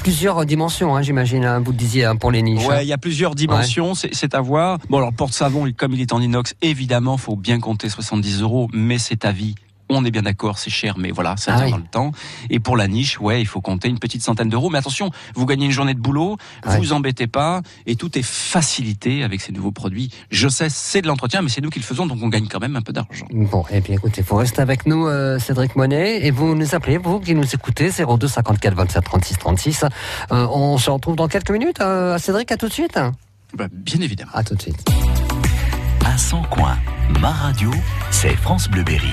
plusieurs 0.00 0.44
dimensions. 0.46 0.94
Hein, 0.96 1.02
J'imagine. 1.02 1.44
hein, 1.44 1.60
vous 1.60 1.72
le 1.72 1.76
disiez 1.76 2.04
hein, 2.04 2.16
pour 2.16 2.30
les 2.30 2.42
niches. 2.42 2.66
Ouais, 2.66 2.84
il 2.84 2.88
y 2.88 2.92
a 2.92 2.98
plusieurs 2.98 3.34
dimensions, 3.34 3.94
c'est- 3.94 4.14
c'est 4.14 4.34
à 4.34 4.40
voir. 4.40 4.78
Bon, 4.88 4.98
alors 4.98 5.10
le 5.10 5.16
porte-savon, 5.16 5.66
comme 5.76 5.92
il 5.94 6.00
est 6.00 6.12
en 6.12 6.20
inox, 6.20 6.54
évidemment, 6.62 7.16
faut 7.16 7.36
bien 7.36 7.60
compter 7.60 7.88
70 7.88 8.40
euros, 8.42 8.68
mais 8.72 8.98
c'est 8.98 9.24
à 9.24 9.32
vie. 9.32 9.54
On 9.90 10.04
est 10.04 10.10
bien 10.10 10.22
d'accord, 10.22 10.58
c'est 10.58 10.70
cher, 10.70 10.96
mais 10.98 11.10
voilà, 11.10 11.36
ça 11.36 11.52
Ah 11.54 11.56
tient 11.56 11.64
oui. 11.66 11.70
dans 11.72 11.76
le 11.78 11.82
temps. 11.84 12.12
Et 12.50 12.60
pour 12.60 12.76
la 12.76 12.88
niche, 12.88 13.18
ouais, 13.20 13.40
il 13.40 13.46
faut 13.46 13.60
compter 13.60 13.88
une 13.88 13.98
petite 13.98 14.22
centaine 14.22 14.48
d'euros. 14.48 14.68
Mais 14.70 14.78
attention, 14.78 15.10
vous 15.34 15.46
gagnez 15.46 15.66
une 15.66 15.72
journée 15.72 15.94
de 15.94 16.00
boulot, 16.00 16.36
vous 16.64 16.76
vous 16.78 16.92
embêtez 16.92 17.26
pas, 17.26 17.62
et 17.86 17.96
tout 17.96 18.18
est 18.18 18.22
facilité 18.24 19.22
avec 19.24 19.40
ces 19.40 19.52
nouveaux 19.52 19.72
produits. 19.72 20.10
Je 20.30 20.48
sais, 20.48 20.68
c'est 20.68 21.00
de 21.02 21.06
l'entretien, 21.06 21.42
mais 21.42 21.48
c'est 21.48 21.60
nous 21.60 21.70
qui 21.70 21.78
le 21.78 21.84
faisons, 21.84 22.06
donc 22.06 22.18
on 22.22 22.28
gagne 22.28 22.46
quand 22.48 22.60
même 22.60 22.76
un 22.76 22.82
peu 22.82 22.92
d'argent. 22.92 23.26
Bon, 23.32 23.64
et 23.70 23.80
bien 23.80 23.94
écoutez, 23.94 24.22
vous 24.22 24.36
restez 24.36 24.60
avec 24.60 24.86
nous, 24.86 25.06
euh, 25.06 25.38
Cédric 25.38 25.74
Monet, 25.76 26.26
et 26.26 26.30
vous 26.30 26.54
nous 26.54 26.74
appelez, 26.74 26.98
vous 26.98 27.18
qui 27.20 27.34
nous 27.34 27.44
écoutez, 27.54 27.90
02 27.90 28.28
54 28.28 28.74
27 28.74 29.04
36 29.04 29.38
36. 29.38 29.84
Euh, 30.32 30.46
on 30.52 30.76
se 30.78 30.90
retrouve 30.90 31.16
dans 31.16 31.28
quelques 31.28 31.50
minutes. 31.50 31.80
Euh, 31.80 32.18
Cédric, 32.18 32.52
à 32.52 32.56
tout 32.56 32.68
de 32.68 32.72
suite. 32.72 32.98
Bah, 33.56 33.66
bien 33.72 34.00
évidemment. 34.00 34.32
À 34.34 34.44
tout 34.44 34.54
de 34.54 34.60
suite. 34.62 34.84
À 36.04 36.16
100 36.18 36.42
coins, 36.50 36.78
ma 37.20 37.30
radio, 37.30 37.70
c'est 38.10 38.36
France 38.36 38.68
Bleu 38.68 38.82
Berry. 38.82 39.12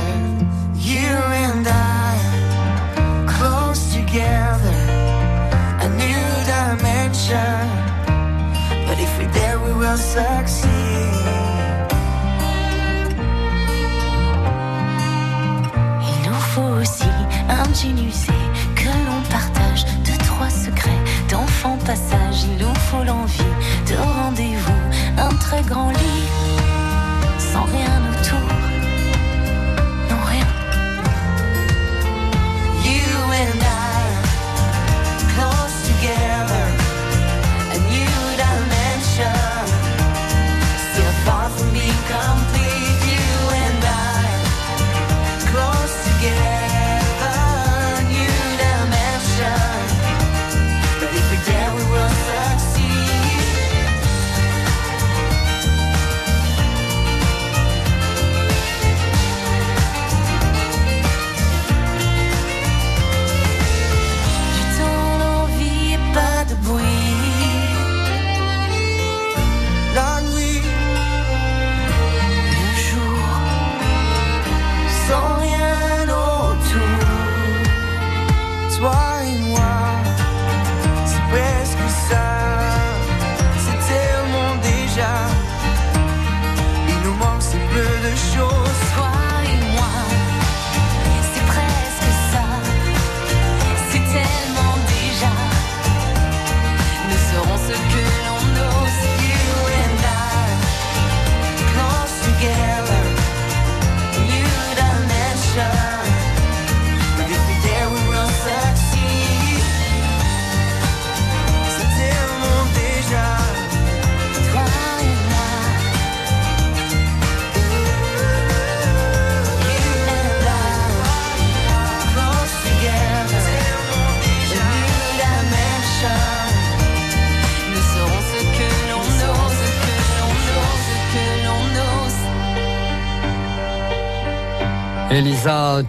Il 16.03 16.29
nous 16.29 16.39
faut 16.53 16.81
aussi 16.81 17.09
un 17.49 17.63
que 18.75 18.87
l'on 18.87 19.21
partage, 19.29 19.85
deux, 20.05 20.17
trois 20.25 20.49
secrets 20.49 20.89
d'enfant 21.29 21.77
passage. 21.85 22.43
Il 22.43 22.57
nous 22.65 22.75
faut 22.75 23.03
l'envie 23.03 23.43
de 23.87 23.95
rendez-vous, 23.95 24.81
un 25.17 25.35
très 25.35 25.61
grand 25.63 25.89
lit, 25.91 26.27
sans 27.37 27.63
rien 27.63 28.01
autour. 28.11 28.50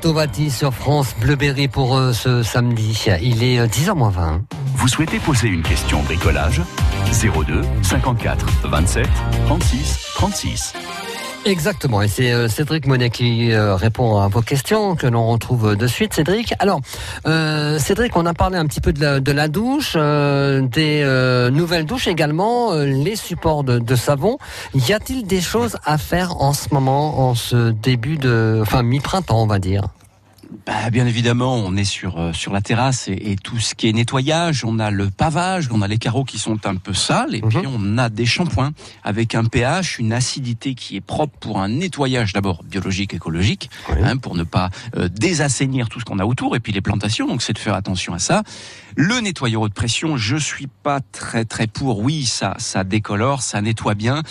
Tovati 0.01 0.51
sur 0.51 0.73
France 0.73 1.15
Bleuberry 1.21 1.69
pour 1.69 1.97
euh, 1.97 2.13
ce 2.13 2.43
samedi. 2.43 3.07
Il 3.21 3.43
est 3.43 3.59
euh, 3.59 3.67
10h 3.67 3.95
moins 3.95 4.11
20. 4.11 4.43
Vous 4.77 4.89
souhaitez 4.89 5.19
poser 5.19 5.49
une 5.49 5.63
question 5.63 6.01
bricolage? 6.03 6.63
02 7.07 7.63
54 7.83 8.47
27 8.65 9.09
36 9.47 9.99
36. 10.15 10.75
Exactement, 11.45 12.01
et 12.03 12.09
c'est 12.09 12.33
euh, 12.33 12.47
Cédric 12.47 12.87
Monet 12.87 13.11
qui 13.11 13.51
euh, 13.51 13.75
répond 13.75 14.19
à 14.19 14.29
vos 14.29 14.43
questions 14.43 14.95
que 14.95 15.09
l'on 15.09 15.27
retrouve 15.27 15.75
de 15.75 15.87
suite. 15.89 16.15
Cédric, 16.15 16.55
alors 16.61 16.81
euh, 17.27 17.81
Cédric, 17.81 18.17
on 18.17 18.27
a 18.27 18.33
parlé 18.33 18.57
un 18.59 18.67
petit 18.67 18.81
peu 18.81 18.93
de 18.93 19.01
la, 19.01 19.19
de 19.19 19.33
la 19.33 19.49
douche, 19.49 19.95
euh, 19.97 20.61
des 20.61 21.03
euh, 21.05 21.51
nouvelles 21.51 21.85
douches 21.85 22.07
également, 22.07 22.73
euh, 22.73 22.85
les 22.85 23.17
supports 23.17 23.65
de, 23.65 23.81
de 23.81 23.97
savon. 23.97 24.39
Y 24.75 24.93
a-t-il 24.93 25.27
des 25.27 25.41
choses 25.41 25.79
à 25.85 25.99
faire 25.99 26.41
en 26.41 26.53
ce 26.53 26.73
moment, 26.73 27.29
en 27.29 27.35
ce 27.35 27.71
début 27.71 28.19
de, 28.19 28.61
enfin 28.63 28.85
mi-printemps, 28.85 29.43
on 29.43 29.47
va 29.47 29.59
dire? 29.59 29.89
Bah, 30.67 30.91
bien 30.91 31.07
évidemment, 31.07 31.57
on 31.57 31.77
est 31.77 31.85
sur 31.85 32.19
euh, 32.19 32.33
sur 32.33 32.53
la 32.53 32.61
terrasse 32.61 33.09
et, 33.09 33.33
et 33.33 33.37
tout 33.37 33.59
ce 33.59 33.75
qui 33.75 33.89
est 33.89 33.93
nettoyage, 33.93 34.65
on 34.65 34.79
a 34.79 34.91
le 34.91 35.11
pavage, 35.11 35.69
on 35.73 35.83
a 35.83 35.89
les 35.89 35.99
carreaux 35.99 36.25
qui 36.25 36.39
sont 36.39 36.67
un 36.67 36.77
peu 36.77 36.95
sales 36.95 37.35
et 37.35 37.41
puis 37.41 37.59
on 37.67 37.99
a 37.99 38.09
des 38.09 38.27
shampoings 38.27 38.73
avec 39.03 39.35
un 39.35 39.45
pH, 39.45 39.99
une 39.99 40.13
acidité 40.13 40.75
qui 40.75 40.97
est 40.97 41.01
propre 41.01 41.37
pour 41.39 41.61
un 41.61 41.69
nettoyage 41.69 42.33
d'abord 42.33 42.63
biologique, 42.65 43.15
écologique, 43.15 43.71
hein, 43.89 44.17
pour 44.17 44.35
ne 44.35 44.45
pas 44.45 44.71
euh, 44.97 45.09
désassainir 45.09 45.89
tout 45.89 46.01
ce 46.01 46.05
qu'on 46.05 46.19
a 46.19 46.25
autour 46.25 46.55
et 46.55 46.61
puis 46.61 46.73
les 46.73 46.81
plantations. 46.81 47.27
Donc 47.27 47.43
c'est 47.43 47.55
de 47.55 47.59
faire 47.59 47.75
attention 47.75 48.13
à 48.15 48.19
ça. 48.19 48.43
Le 48.97 49.21
nettoyeur 49.21 49.63
haute 49.63 49.75
pression, 49.75 50.17
je 50.17 50.37
suis 50.37 50.67
pas 50.67 51.01
très 51.01 51.45
très 51.45 51.67
pour. 51.67 52.01
Oui, 52.01 52.25
ça 52.25 52.55
ça 52.59 52.85
décolore, 52.85 53.43
ça 53.43 53.61
nettoie 53.61 53.95
bien. 53.95 54.23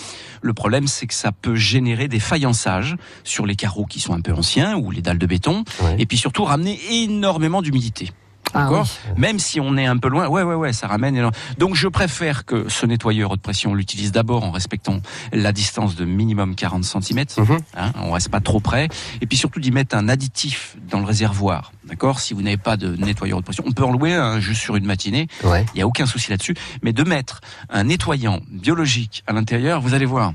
Le 0.41 0.54
problème, 0.54 0.88
c'est 0.88 1.08
que 1.08 1.13
ça 1.13 1.32
peut 1.32 1.56
générer 1.56 2.08
des 2.08 2.19
faïençages 2.19 2.95
sur 3.24 3.45
les 3.45 3.56
carreaux 3.56 3.86
qui 3.86 4.00
sont 4.00 4.13
un 4.13 4.21
peu 4.21 4.34
anciens 4.34 4.78
ou 4.78 4.91
les 4.91 5.02
dalles 5.02 5.17
de 5.17 5.26
béton, 5.26 5.63
et 5.97 6.06
puis 6.06 6.17
surtout 6.17 6.43
ramener 6.43 6.80
énormément 6.91 7.62
d'humidité. 7.62 8.12
Ah 8.54 8.64
D'accord 8.64 8.88
Même 9.18 9.40
si 9.40 9.60
on 9.60 9.78
est 9.78 9.86
un 9.86 9.98
peu 9.98 10.10
loin, 10.10 10.28
ouais, 10.28 10.44
ouais, 10.44 10.56
ouais, 10.56 10.74
ça 10.74 10.88
ramène. 10.88 11.16
énorme- 11.16 11.34
Donc, 11.58 11.76
je 11.76 11.88
préfère 11.88 12.46
que 12.46 12.68
ce 12.70 12.86
nettoyeur 12.86 13.32
haute 13.32 13.42
pression, 13.42 13.72
on 13.72 13.74
l'utilise 13.76 14.12
d'abord 14.12 14.44
en 14.44 14.52
respectant 14.52 15.00
la 15.32 15.52
distance 15.52 15.96
de 15.96 16.06
minimum 16.06 16.56
40 16.56 16.84
cm. 16.84 17.26
Mhm. 17.38 17.60
Hein, 17.78 17.92
on 17.96 18.12
reste 18.12 18.30
pas 18.30 18.42
trop 18.42 18.60
près. 18.60 18.88
Et 19.22 19.26
puis 19.28 19.38
surtout 19.38 19.60
d'y 19.60 19.72
mettre 19.72 19.96
un 19.96 20.10
additif 20.10 20.76
dans 20.90 21.00
le 21.00 21.06
réservoir. 21.06 21.72
D'accord 21.88 22.20
Si 22.20 22.34
vous 22.34 22.42
n'avez 22.42 22.58
pas 22.58 22.78
de 22.78 22.96
nettoyeur 22.96 23.38
haute 23.40 23.46
pression, 23.46 23.64
on 23.68 23.72
peut 23.72 23.84
en 23.84 23.92
louer 23.92 24.14
un 24.16 24.40
juste 24.40 24.62
sur 24.62 24.76
une 24.76 24.86
matinée. 24.86 25.28
Il 25.74 25.78
n'y 25.78 25.82
a 25.82 25.88
aucun 25.88 26.06
souci 26.06 26.30
là-dessus. 26.32 26.56
Mais 26.84 26.94
de 26.94 27.04
mettre 27.04 27.42
un 27.70 27.86
nettoyant 27.86 28.40
biologique 28.50 29.24
à 29.28 29.34
l'intérieur, 29.34 29.82
vous 29.82 29.94
allez 29.94 30.06
voir, 30.06 30.34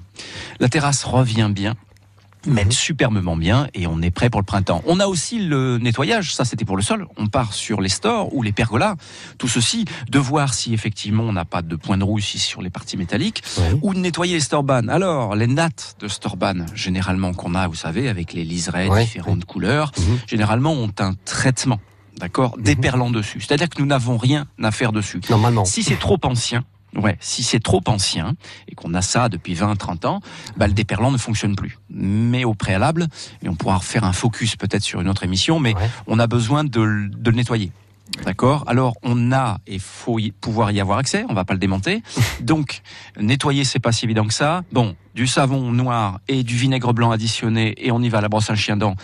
la 0.61 0.69
terrasse 0.69 1.05
revient 1.05 1.51
bien 1.53 1.75
même 2.47 2.71
superbement 2.71 3.37
bien 3.37 3.67
et 3.75 3.87
on 3.87 4.01
est 4.03 4.11
prêt 4.11 4.31
pour 4.31 4.41
le 4.41 4.45
printemps. 4.47 4.83
On 4.87 5.01
a 5.01 5.07
aussi 5.07 5.39
le 5.41 5.79
nettoyage, 5.79 6.35
ça 6.35 6.45
c'était 6.45 6.65
pour 6.65 6.77
le 6.77 6.83
sol. 6.83 7.07
On 7.17 7.27
part 7.27 7.53
sur 7.53 7.81
les 7.81 7.89
stores 7.89 8.33
ou 8.35 8.43
les 8.43 8.53
pergolas. 8.53 8.95
Tout 9.39 9.49
ceci, 9.49 9.85
de 10.09 10.19
voir 10.19 10.55
si 10.55 10.73
effectivement 10.75 11.25
on 11.25 11.33
n'a 11.33 11.45
pas 11.45 11.63
de 11.63 11.75
point 11.77 11.99
de 11.99 12.05
rouge 12.05 12.23
ici 12.23 12.39
sur 12.39 12.63
les 12.63 12.71
parties 12.71 12.97
métalliques 12.97 13.43
ou 13.83 13.95
de 13.95 13.99
nettoyer 13.99 14.35
les 14.35 14.41
storban. 14.41 14.89
Alors, 14.89 15.35
les 15.35 15.47
nattes 15.49 15.97
de 16.01 16.09
storban, 16.09 16.67
généralement 16.75 17.33
qu'on 17.35 17.55
a, 17.55 17.67
vous 17.67 17.75
savez, 17.75 18.09
avec 18.09 18.33
les 18.33 18.45
liserés 18.45 18.89
Ouais. 18.89 19.05
différentes 19.05 19.45
couleurs, 19.45 19.91
généralement 20.27 20.73
ont 20.73 20.93
un 21.01 21.15
traitement. 21.25 21.81
D'accord 22.19 22.57
Déperlant 22.59 23.11
dessus. 23.11 23.41
C'est-à-dire 23.41 23.69
que 23.69 23.81
nous 23.81 23.87
n'avons 23.87 24.17
rien 24.17 24.47
à 24.63 24.71
faire 24.71 24.93
dessus. 24.93 25.21
Normalement. 25.29 25.65
Si 25.65 25.83
c'est 25.83 25.99
trop 25.99 26.19
ancien, 26.23 26.65
Ouais, 26.97 27.17
si 27.21 27.43
c'est 27.43 27.61
trop 27.63 27.83
ancien 27.89 28.35
et 28.69 28.75
qu'on 28.75 28.95
a 28.95 29.03
ça 29.03 29.29
depuis 29.29 29.55
20, 29.55 29.77
30 29.77 30.05
ans, 30.07 30.21
bah, 30.57 30.67
le 30.67 30.73
déperlant 30.73 31.11
ne 31.11 31.19
fonctionne 31.19 31.55
plus. 31.55 31.79
Mais 31.91 32.45
au 32.45 32.55
préalable, 32.55 33.07
et 33.43 33.49
on 33.49 33.55
pourra 33.55 33.81
faire 33.81 34.05
un 34.05 34.13
focus 34.13 34.57
peut-être 34.57 34.83
sur 34.83 35.01
une 35.03 35.09
autre 35.09 35.23
émission, 35.25 35.61
mais 35.61 35.75
on 36.07 36.19
a 36.19 36.27
besoin 36.27 36.65
de, 36.65 36.81
le- 36.81 37.09
de 37.09 37.31
le 37.31 37.37
nettoyer. 37.37 37.71
D'accord? 38.25 38.65
Alors 38.69 38.95
on 39.03 39.33
a 39.33 39.59
et 39.67 39.79
faut 39.81 40.19
y, 40.21 40.31
pouvoir 40.31 40.71
y 40.71 40.81
avoir 40.81 40.99
accès. 40.99 41.25
On 41.29 41.35
va 41.35 41.45
pas 41.45 41.55
le 41.55 41.59
démonter. 41.59 42.03
Donc 42.41 42.81
nettoyer 43.21 43.65
c'est 43.65 43.81
pas 43.81 43.91
si 43.93 44.05
évident 44.05 44.27
que 44.27 44.33
ça. 44.33 44.63
Bon, 44.73 44.95
du 45.17 45.27
savon 45.27 45.73
noir 45.73 46.21
et 46.29 46.43
du 46.43 46.57
vinaigre 46.57 46.93
blanc 46.93 47.11
additionné 47.11 47.75
et 47.79 47.91
on 47.91 48.03
y 48.03 48.11
va 48.11 48.19
à 48.19 48.21
la 48.21 48.29
brosse 48.29 48.51
à 48.51 48.55
chien 48.55 48.77
dent. 48.77 48.97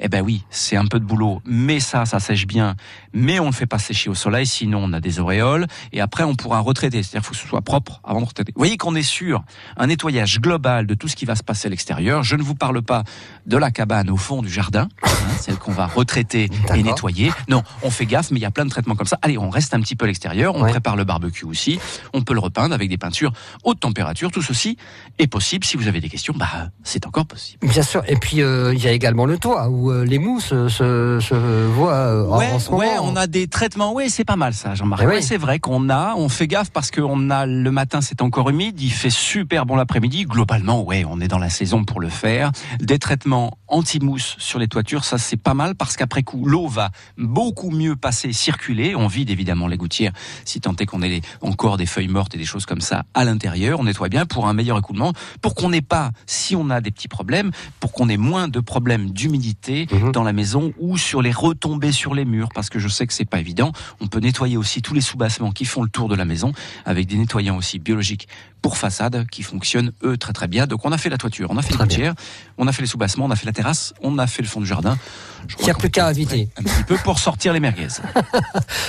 Eh 0.00 0.08
ben 0.08 0.22
oui, 0.22 0.44
c'est 0.50 0.76
un 0.76 0.84
peu 0.84 1.00
de 1.00 1.04
boulot, 1.04 1.40
mais 1.46 1.80
ça, 1.80 2.04
ça 2.04 2.20
sèche 2.20 2.46
bien. 2.46 2.76
Mais 3.14 3.40
on 3.40 3.46
ne 3.46 3.52
fait 3.52 3.66
pas 3.66 3.78
sécher 3.78 4.10
au 4.10 4.14
soleil, 4.14 4.46
sinon 4.46 4.80
on 4.84 4.92
a 4.92 5.00
des 5.00 5.20
auréoles. 5.20 5.66
Et 5.92 6.02
après, 6.02 6.22
on 6.22 6.34
pourra 6.34 6.60
retraiter. 6.60 7.02
C'est-à-dire 7.02 7.20
qu'il 7.20 7.28
faut 7.28 7.32
que 7.32 7.38
ce 7.38 7.48
soit 7.48 7.62
propre 7.62 8.00
avant 8.04 8.20
de 8.20 8.26
retraiter. 8.26 8.52
Vous 8.54 8.60
voyez 8.60 8.76
qu'on 8.76 8.94
est 8.94 9.02
sur 9.02 9.42
un 9.78 9.86
nettoyage 9.86 10.38
global 10.38 10.86
de 10.86 10.92
tout 10.92 11.08
ce 11.08 11.16
qui 11.16 11.24
va 11.24 11.34
se 11.34 11.42
passer 11.42 11.68
à 11.68 11.70
l'extérieur. 11.70 12.22
Je 12.24 12.36
ne 12.36 12.42
vous 12.42 12.54
parle 12.54 12.82
pas 12.82 13.04
de 13.46 13.56
la 13.56 13.70
cabane 13.70 14.10
au 14.10 14.18
fond 14.18 14.42
du 14.42 14.50
jardin, 14.50 14.86
hein, 15.02 15.08
celle 15.40 15.56
qu'on 15.56 15.72
va 15.72 15.86
retraiter 15.86 16.50
et 16.74 16.82
nettoyer. 16.82 17.32
Non, 17.48 17.62
on 17.82 17.90
fait 17.90 18.06
gaffe, 18.06 18.30
mais 18.30 18.38
il 18.38 18.42
y 18.42 18.46
a 18.46 18.50
plein 18.50 18.66
de 18.66 18.70
traitements 18.70 18.96
comme 18.96 19.06
ça. 19.06 19.18
Allez, 19.22 19.38
on 19.38 19.48
reste 19.48 19.72
un 19.72 19.80
petit 19.80 19.96
peu 19.96 20.04
à 20.04 20.08
l'extérieur. 20.08 20.54
On 20.54 20.60
prépare 20.66 20.96
le 20.96 21.04
barbecue 21.04 21.46
aussi. 21.46 21.80
On 22.12 22.20
peut 22.20 22.34
le 22.34 22.40
repeindre 22.40 22.74
avec 22.74 22.90
des 22.90 22.98
peintures 22.98 23.32
haute 23.64 23.80
température. 23.80 24.30
Tout 24.30 24.42
ceci 24.42 24.76
est 25.18 25.26
possible. 25.26 25.55
Si 25.64 25.76
vous 25.76 25.88
avez 25.88 26.00
des 26.00 26.08
questions, 26.08 26.34
bah, 26.36 26.70
c'est 26.84 27.06
encore 27.06 27.26
possible. 27.26 27.66
Bien 27.68 27.82
sûr. 27.82 28.02
Et 28.08 28.16
puis 28.16 28.42
euh, 28.42 28.72
il 28.74 28.82
y 28.82 28.88
a 28.88 28.92
également 28.92 29.24
le 29.26 29.38
toit 29.38 29.68
où 29.68 29.90
euh, 29.90 30.04
les 30.04 30.18
mousses 30.18 30.52
euh, 30.52 30.68
se, 30.68 31.18
se 31.20 31.34
voient 31.34 32.26
en- 32.28 32.38
Ouais, 32.38 32.50
en, 32.52 32.58
ce 32.58 32.70
moment. 32.70 32.82
ouais, 32.82 32.96
on 33.00 33.16
a 33.16 33.26
des 33.26 33.46
traitements. 33.48 33.92
Ouais, 33.92 34.08
c'est 34.08 34.24
pas 34.24 34.36
mal 34.36 34.52
ça, 34.54 34.74
Jean-Marc. 34.74 35.02
Ouais, 35.02 35.16
oui. 35.16 35.22
c'est 35.22 35.36
vrai 35.38 35.58
qu'on 35.58 35.88
a, 35.90 36.14
on 36.16 36.28
fait 36.28 36.46
gaffe 36.46 36.70
parce 36.70 36.90
qu'on 36.90 37.30
a 37.30 37.46
le 37.46 37.70
matin, 37.70 38.00
c'est 38.00 38.22
encore 38.22 38.50
humide, 38.50 38.80
il 38.80 38.90
fait 38.90 39.10
super 39.10 39.66
bon 39.66 39.76
l'après-midi. 39.76 40.24
Globalement, 40.24 40.82
ouais, 40.82 41.04
on 41.08 41.20
est 41.20 41.28
dans 41.28 41.38
la 41.38 41.50
saison 41.50 41.84
pour 41.84 42.00
le 42.00 42.08
faire. 42.08 42.50
Des 42.80 42.98
traitements 42.98 43.58
anti-mousse 43.68 44.36
sur 44.38 44.58
les 44.58 44.68
toitures, 44.68 45.04
ça 45.04 45.18
c'est 45.18 45.36
pas 45.36 45.54
mal 45.54 45.74
parce 45.74 45.96
qu'après 45.96 46.22
coup, 46.22 46.44
l'eau 46.46 46.68
va 46.68 46.90
beaucoup 47.18 47.70
mieux 47.70 47.96
passer, 47.96 48.32
circuler. 48.32 48.94
On 48.94 49.06
vide 49.06 49.30
évidemment 49.30 49.66
les 49.66 49.76
gouttières, 49.76 50.12
si 50.44 50.60
tant 50.60 50.74
est 50.76 50.86
qu'on 50.86 51.02
ait 51.02 51.20
encore 51.40 51.76
des 51.76 51.86
feuilles 51.86 52.08
mortes 52.08 52.34
et 52.34 52.38
des 52.38 52.44
choses 52.44 52.66
comme 52.66 52.80
ça 52.80 53.04
à 53.14 53.24
l'intérieur. 53.24 53.80
On 53.80 53.84
nettoie 53.84 54.08
bien 54.08 54.26
pour 54.26 54.46
un 54.46 54.52
meilleur 54.52 54.78
écoulement, 54.78 55.12
pour 55.42 55.54
qu'on 55.54 55.70
n'ait 55.70 55.82
pas, 55.82 56.10
si 56.26 56.54
on 56.56 56.70
a 56.70 56.80
des 56.80 56.90
petits 56.90 57.08
problèmes, 57.08 57.50
pour 57.80 57.92
qu'on 57.92 58.08
ait 58.08 58.16
moins 58.16 58.48
de 58.48 58.60
problèmes 58.60 59.10
d'humidité 59.10 59.86
Mhm. 59.92 60.12
dans 60.12 60.22
la 60.22 60.32
maison 60.32 60.72
ou 60.78 60.96
sur 60.98 61.22
les 61.22 61.32
retombées 61.32 61.92
sur 61.92 62.14
les 62.14 62.24
murs, 62.24 62.48
parce 62.54 62.70
que 62.70 62.78
je 62.78 62.88
sais 62.88 63.06
que 63.06 63.12
c'est 63.12 63.24
pas 63.24 63.40
évident. 63.40 63.72
On 64.00 64.06
peut 64.06 64.20
nettoyer 64.20 64.56
aussi 64.56 64.82
tous 64.82 64.94
les 64.94 65.00
soubassements 65.00 65.52
qui 65.52 65.64
font 65.64 65.82
le 65.82 65.88
tour 65.88 66.08
de 66.08 66.14
la 66.14 66.24
maison 66.24 66.52
avec 66.84 67.06
des 67.06 67.16
nettoyants 67.16 67.56
aussi 67.56 67.78
biologiques 67.78 68.28
pour 68.66 68.78
façade 68.78 69.28
qui 69.30 69.44
fonctionnent 69.44 69.92
eux 70.02 70.16
très 70.16 70.32
très 70.32 70.48
bien. 70.48 70.66
Donc 70.66 70.84
on 70.84 70.90
a 70.90 70.98
fait 70.98 71.08
la 71.08 71.18
toiture, 71.18 71.52
on 71.52 71.56
a 71.56 71.62
fait 71.62 71.70
les 71.70 71.78
gouttières, 71.78 72.14
on 72.58 72.66
a 72.66 72.72
fait 72.72 72.82
les 72.82 72.88
soubassements, 72.88 73.26
on 73.26 73.30
a 73.30 73.36
fait 73.36 73.46
la 73.46 73.52
terrasse, 73.52 73.94
on 74.02 74.18
a 74.18 74.26
fait 74.26 74.42
le 74.42 74.48
fond 74.48 74.60
du 74.60 74.66
jardin. 74.66 74.98
Il 75.58 75.64
n'y 75.64 75.70
a 75.70 75.74
plus 75.74 75.90
qu'à 75.90 76.06
inviter. 76.06 76.48
un 76.58 76.62
petit 76.62 76.82
peu 76.84 76.96
pour 77.04 77.18
sortir 77.18 77.52
les 77.52 77.60
merguez. 77.60 77.88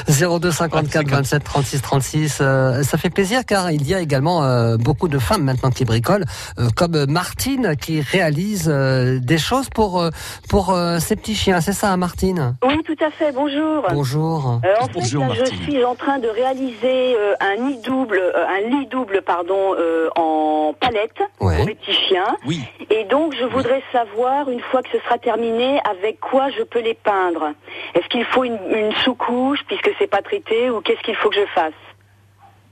02 0.07 0.51
54 0.51 1.07
27 1.09 1.43
36 1.43 1.81
36. 1.81 2.37
euh, 2.41 2.83
ça 2.83 2.97
fait 2.97 3.09
plaisir 3.09 3.45
car 3.45 3.71
il 3.71 3.87
y 3.87 3.93
a 3.93 3.99
également 3.99 4.43
euh, 4.43 4.77
beaucoup 4.77 5.07
de 5.07 5.19
femmes 5.19 5.43
maintenant 5.43 5.69
qui 5.69 5.85
bricolent, 5.85 6.25
euh, 6.59 6.67
comme 6.75 7.05
Martine 7.07 7.75
qui 7.79 8.01
réalise 8.01 8.69
euh, 8.71 9.19
des 9.19 9.37
choses 9.37 9.69
pour 9.69 10.03
pour 10.49 10.71
euh, 10.73 10.99
ses 10.99 11.15
petits 11.15 11.35
chiens. 11.35 11.61
C'est 11.61 11.73
ça, 11.73 11.91
hein, 11.91 11.97
Martine? 11.97 12.55
Oui, 12.63 12.77
tout 12.85 12.95
à 13.03 13.11
fait. 13.11 13.31
Bonjour. 13.31 13.83
Bonjour. 13.91 14.61
Euh, 14.65 14.73
en 14.81 14.85
fait, 14.87 14.91
Bonjour, 14.93 15.25
là, 15.27 15.33
je 15.35 15.55
suis 15.63 15.83
en 15.83 15.95
train 15.95 16.19
de 16.19 16.27
réaliser 16.27 17.15
euh, 17.17 17.33
un 17.39 17.61
nid 17.67 17.79
double, 17.85 18.17
euh, 18.19 18.45
un 18.47 18.69
lit 18.69 18.87
double, 18.87 19.21
pardon, 19.25 19.75
euh, 19.77 20.09
en 20.15 20.73
palette 20.79 21.17
pour 21.37 21.49
les 21.51 21.75
petits 21.75 21.93
chiens. 22.07 22.35
Oui. 22.45 22.61
Et 22.89 23.03
donc, 23.05 23.33
je 23.39 23.45
voudrais 23.45 23.83
savoir, 23.91 24.49
une 24.49 24.59
fois 24.61 24.81
que 24.81 24.89
ce 24.91 24.99
sera 25.03 25.17
terminé, 25.17 25.79
avec 25.89 26.19
quoi 26.19 26.36
je 26.57 26.63
peux 26.63 26.81
les 26.81 26.93
peindre? 26.93 27.53
Est-ce 27.93 28.07
qu'il 28.09 28.25
faut 28.25 28.43
une, 28.43 28.59
une 28.73 28.93
sous-couche 29.03 29.59
puisque 29.67 29.89
c'est 29.99 30.07
pas 30.07 30.21
traité, 30.21 30.69
ou 30.69 30.81
qu'est-ce 30.81 31.01
qu'il 31.03 31.15
faut 31.15 31.29
que 31.29 31.35
je 31.35 31.45
fasse? 31.53 31.73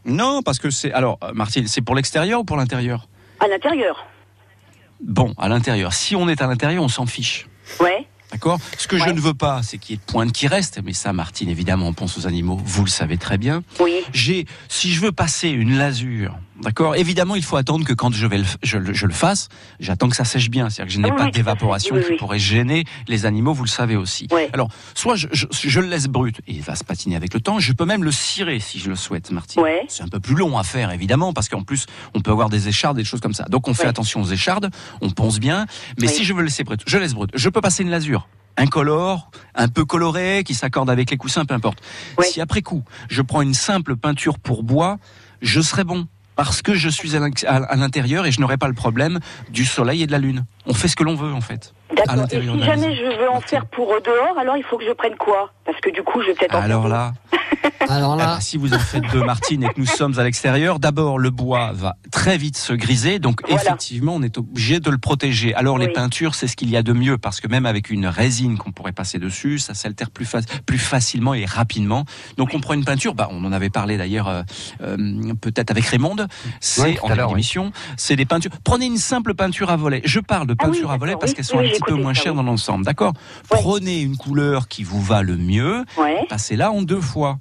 Non, 0.06 0.42
parce 0.44 0.60
que 0.60 0.70
c'est 0.70 0.92
alors 0.94 1.18
euh, 1.24 1.32
Martine, 1.34 1.68
c'est 1.68 1.82
pour 1.82 1.96
l'extérieur 1.96 2.42
ou 2.42 2.44
pour 2.44 2.58
l'intérieur? 2.58 3.08
À 3.40 3.48
l'intérieur. 3.48 4.06
Bon, 5.02 5.34
à 5.38 5.50
l'intérieur. 5.50 5.94
Si 5.94 6.16
on 6.16 6.30
est 6.30 6.42
à 6.42 6.48
l'intérieur, 6.48 6.84
on 6.84 6.88
s'en 6.88 7.06
fiche. 7.06 7.48
Ouais. 7.80 8.08
D'accord? 8.32 8.60
Ce 8.78 8.88
que 8.88 8.98
je 8.98 9.10
ne 9.10 9.20
veux 9.20 9.34
pas, 9.34 9.62
c'est 9.62 9.78
qu'il 9.78 9.96
y 9.96 9.98
ait 9.98 10.02
de 10.06 10.12
pointe 10.12 10.32
qui 10.32 10.48
reste. 10.48 10.80
Mais 10.84 10.94
ça, 10.94 11.14
Martine, 11.14 11.50
évidemment, 11.50 11.88
on 11.88 11.94
pense 11.94 12.18
aux 12.18 12.28
animaux. 12.28 12.60
Vous 12.64 12.84
le 12.84 12.90
savez 12.90 13.18
très 13.18 13.38
bien. 13.38 13.64
Oui. 13.80 14.04
J'ai, 14.14 14.46
si 14.68 14.92
je 14.92 15.02
veux 15.02 15.12
passer 15.12 15.50
une 15.50 15.78
lasure, 15.78 16.38
d'accord 16.62 16.96
Évidemment, 16.96 17.36
il 17.36 17.44
faut 17.44 17.58
attendre 17.58 17.86
que 17.86 17.94
quand 17.94 18.14
je 18.14 18.26
vais 18.28 18.38
le, 18.40 18.46
je, 18.64 18.78
le- 18.78 18.94
je 18.94 19.06
le 19.06 19.14
fasse, 19.14 19.50
j'attends 19.80 20.10
que 20.10 20.16
ça 20.16 20.26
sèche 20.26 20.50
bien. 20.50 20.70
C'est-à-dire 20.70 20.88
que 20.88 20.94
je 20.94 21.00
n'ai 21.02 21.12
oui, 21.12 21.18
pas 21.18 21.30
d'évaporation 21.30 21.96
Oui, 21.96 22.04
qui 22.06 22.14
pourrait 22.18 22.40
gêner 22.40 22.86
les 23.08 23.26
animaux. 23.26 23.54
Vous 23.54 23.64
le 23.64 23.70
savez 23.70 23.96
aussi. 23.96 24.28
Alors, 24.54 24.70
soit 24.94 25.16
je, 25.16 25.28
je, 25.32 25.46
je 25.52 25.80
le 25.80 25.88
laisse 25.88 26.08
brut 26.08 26.40
et 26.48 26.54
il 26.54 26.62
va 26.62 26.76
se 26.76 26.84
patiner 26.84 27.16
avec 27.16 27.34
le 27.34 27.40
temps. 27.42 27.60
Je 27.60 27.74
peux 27.74 27.86
même 27.86 28.04
le 28.04 28.12
cirer 28.12 28.60
si 28.60 28.80
je 28.80 28.90
le 28.90 28.96
souhaite, 28.96 29.32
Martine. 29.32 29.62
C'est 29.88 30.04
un 30.04 30.08
peu 30.08 30.20
plus 30.20 30.36
long 30.36 30.58
à 30.58 30.64
faire, 30.64 30.92
évidemment, 30.92 31.34
parce 31.34 31.50
qu'en 31.50 31.64
plus, 31.64 31.86
on 32.14 32.22
peut 32.22 32.32
avoir 32.32 32.50
des 32.50 32.68
échardes, 32.68 32.98
des 32.98 33.04
choses 33.06 33.20
comme 33.22 33.34
ça. 33.34 33.46
Donc, 33.46 33.68
on 33.68 33.74
fait 33.74 33.88
attention 33.88 34.22
aux 34.22 34.28
échardes, 34.32 34.70
on 35.02 35.10
pense 35.10 35.40
bien. 35.40 35.66
Mais 36.00 36.08
si 36.08 36.24
je 36.24 36.34
veux 36.34 36.40
le 36.40 36.46
laisser 36.46 36.64
brut, 36.64 36.82
je 36.88 36.98
laisse 36.98 37.14
brut. 37.14 37.30
Je 37.34 37.50
peux 37.50 37.62
passer 37.62 37.84
une 37.84 37.90
lasure 37.90 38.28
incolore, 38.58 39.32
un 39.54 39.68
peu 39.68 39.84
coloré, 39.84 40.44
qui 40.46 40.54
s'accorde 40.54 40.90
avec 40.90 41.12
les 41.12 41.18
coussins, 41.18 41.44
peu 41.44 41.54
importe. 41.54 41.80
Si 42.22 42.40
après 42.40 42.62
coup, 42.62 42.84
je 43.10 43.22
prends 43.22 43.42
une 43.42 43.54
simple 43.54 43.98
peinture 43.98 44.40
pour 44.40 44.64
bois, 44.64 44.98
je 45.42 45.60
serai 45.60 45.84
bon. 45.84 46.08
Parce 46.36 46.62
que 46.62 46.74
je 46.74 46.90
suis 46.90 47.16
à 47.16 47.20
l'in- 47.20 47.30
à 47.48 47.56
à 47.58 47.76
l'intérieur 47.76 48.26
et 48.26 48.32
je 48.32 48.42
n'aurai 48.42 48.58
pas 48.58 48.68
le 48.68 48.74
problème 48.74 49.20
du 49.50 49.66
soleil 49.66 50.04
et 50.04 50.08
de 50.08 50.12
la 50.12 50.20
lune. 50.20 50.46
On 50.68 50.74
fait 50.74 50.88
ce 50.88 50.96
que 50.96 51.04
l'on 51.04 51.16
veut 51.16 51.34
en 51.34 51.42
fait. 51.42 51.74
À 52.08 52.16
D'accord. 52.16 52.26
Et 52.32 52.42
si 52.42 52.64
jamais 52.64 52.88
maison. 52.90 52.96
je 53.12 53.20
veux 53.22 53.30
en 53.30 53.40
faire 53.42 53.66
pour 53.68 53.88
dehors, 54.04 54.38
alors 54.40 54.58
il 54.58 54.64
faut 54.64 54.78
que 54.78 54.86
je 54.86 54.92
prenne 54.92 55.16
quoi? 55.16 55.52
Parce 55.66 55.80
que 55.80 55.92
du 55.92 56.02
coup, 56.04 56.22
je 56.22 56.28
vais 56.28 56.34
peut-être 56.34 56.56
Alors 56.56 56.88
là, 56.88 57.14
Alors 57.88 58.14
Ah 58.20 58.26
bah, 58.26 58.38
si 58.42 58.58
vous 58.58 58.74
en 58.74 58.80
faites 58.80 59.04
deux, 59.12 59.24
Martine, 59.24 59.64
et 59.64 59.68
que 59.68 59.80
nous 59.80 59.86
sommes 59.86 60.18
à 60.18 60.24
l'extérieur, 60.24 60.80
d'abord 60.80 61.20
le 61.20 61.30
bois 61.30 61.72
va 61.74 61.96
très 62.12 62.38
vite 62.38 62.58
se 62.58 62.74
griser, 62.74 63.20
donc 63.20 63.42
effectivement 63.48 64.16
on 64.16 64.24
est 64.24 64.38
obligé 64.40 64.80
de 64.80 64.90
le 64.90 64.98
protéger. 64.98 65.54
Alors 65.54 65.78
les 65.78 65.88
peintures, 65.90 66.34
c'est 66.34 66.48
ce 66.48 66.56
qu'il 66.56 66.70
y 66.72 66.78
a 66.78 66.82
de 66.84 66.92
mieux, 66.94 67.18
parce 67.20 67.40
que 67.40 67.48
même 67.48 67.68
avec 67.68 67.92
une 67.92 68.08
résine 68.08 68.58
qu'on 68.58 68.72
pourrait 68.72 68.92
passer 68.92 69.20
dessus, 69.20 69.60
ça 69.60 69.76
s'altère 69.76 70.10
plus, 70.10 70.26
fa- 70.26 70.40
plus 70.66 70.80
facilement 70.80 71.34
et 71.36 71.46
rapidement. 71.46 72.06
Donc 72.38 72.50
on 72.56 72.60
prend 72.60 72.74
une 72.74 72.86
peinture, 72.86 73.14
bah, 73.14 73.28
on 73.32 73.46
en 73.46 73.52
avait 73.52 73.70
parlé 73.70 73.98
d'ailleurs 73.98 74.28
euh, 74.28 74.42
euh, 74.82 74.98
peut-être 75.40 75.70
avec 75.70 75.86
Raymond, 75.86 76.16
c'est 76.60 76.82
Oui, 76.84 76.98
en 77.04 77.28
d'émission, 77.28 77.72
c'est 77.98 78.16
des 78.16 78.26
peintures. 78.26 78.52
Prenez 78.64 78.88
une 78.88 78.98
simple 78.98 79.36
peinture 79.36 79.70
à 79.70 79.76
volet. 79.76 80.02
Je 80.06 80.20
parle 80.20 80.48
de 80.48 80.55
Ah 80.60 80.66
oui, 80.68 80.72
peinture 80.74 80.92
à 80.92 80.98
volet 80.98 81.14
parce 81.20 81.32
oui, 81.32 81.36
qu'elles 81.36 81.46
sont 81.46 81.58
oui, 81.58 81.68
un 81.68 81.72
petit 81.72 81.82
peu 81.86 81.96
moins 81.96 82.14
ça, 82.14 82.22
chères 82.24 82.34
oui. 82.34 82.38
dans 82.38 82.44
l'ensemble, 82.44 82.86
d'accord 82.86 83.14
Prenez 83.50 84.02
une 84.02 84.18
couleur 84.18 84.68
qui 84.68 84.84
vous 84.84 85.02
va 85.02 85.22
le 85.22 85.38
mieux, 85.38 85.84
Ouais. 85.98 86.26
passez-la 86.30 86.72
en 86.72 86.82
deux 86.82 87.02
fois. 87.02 87.40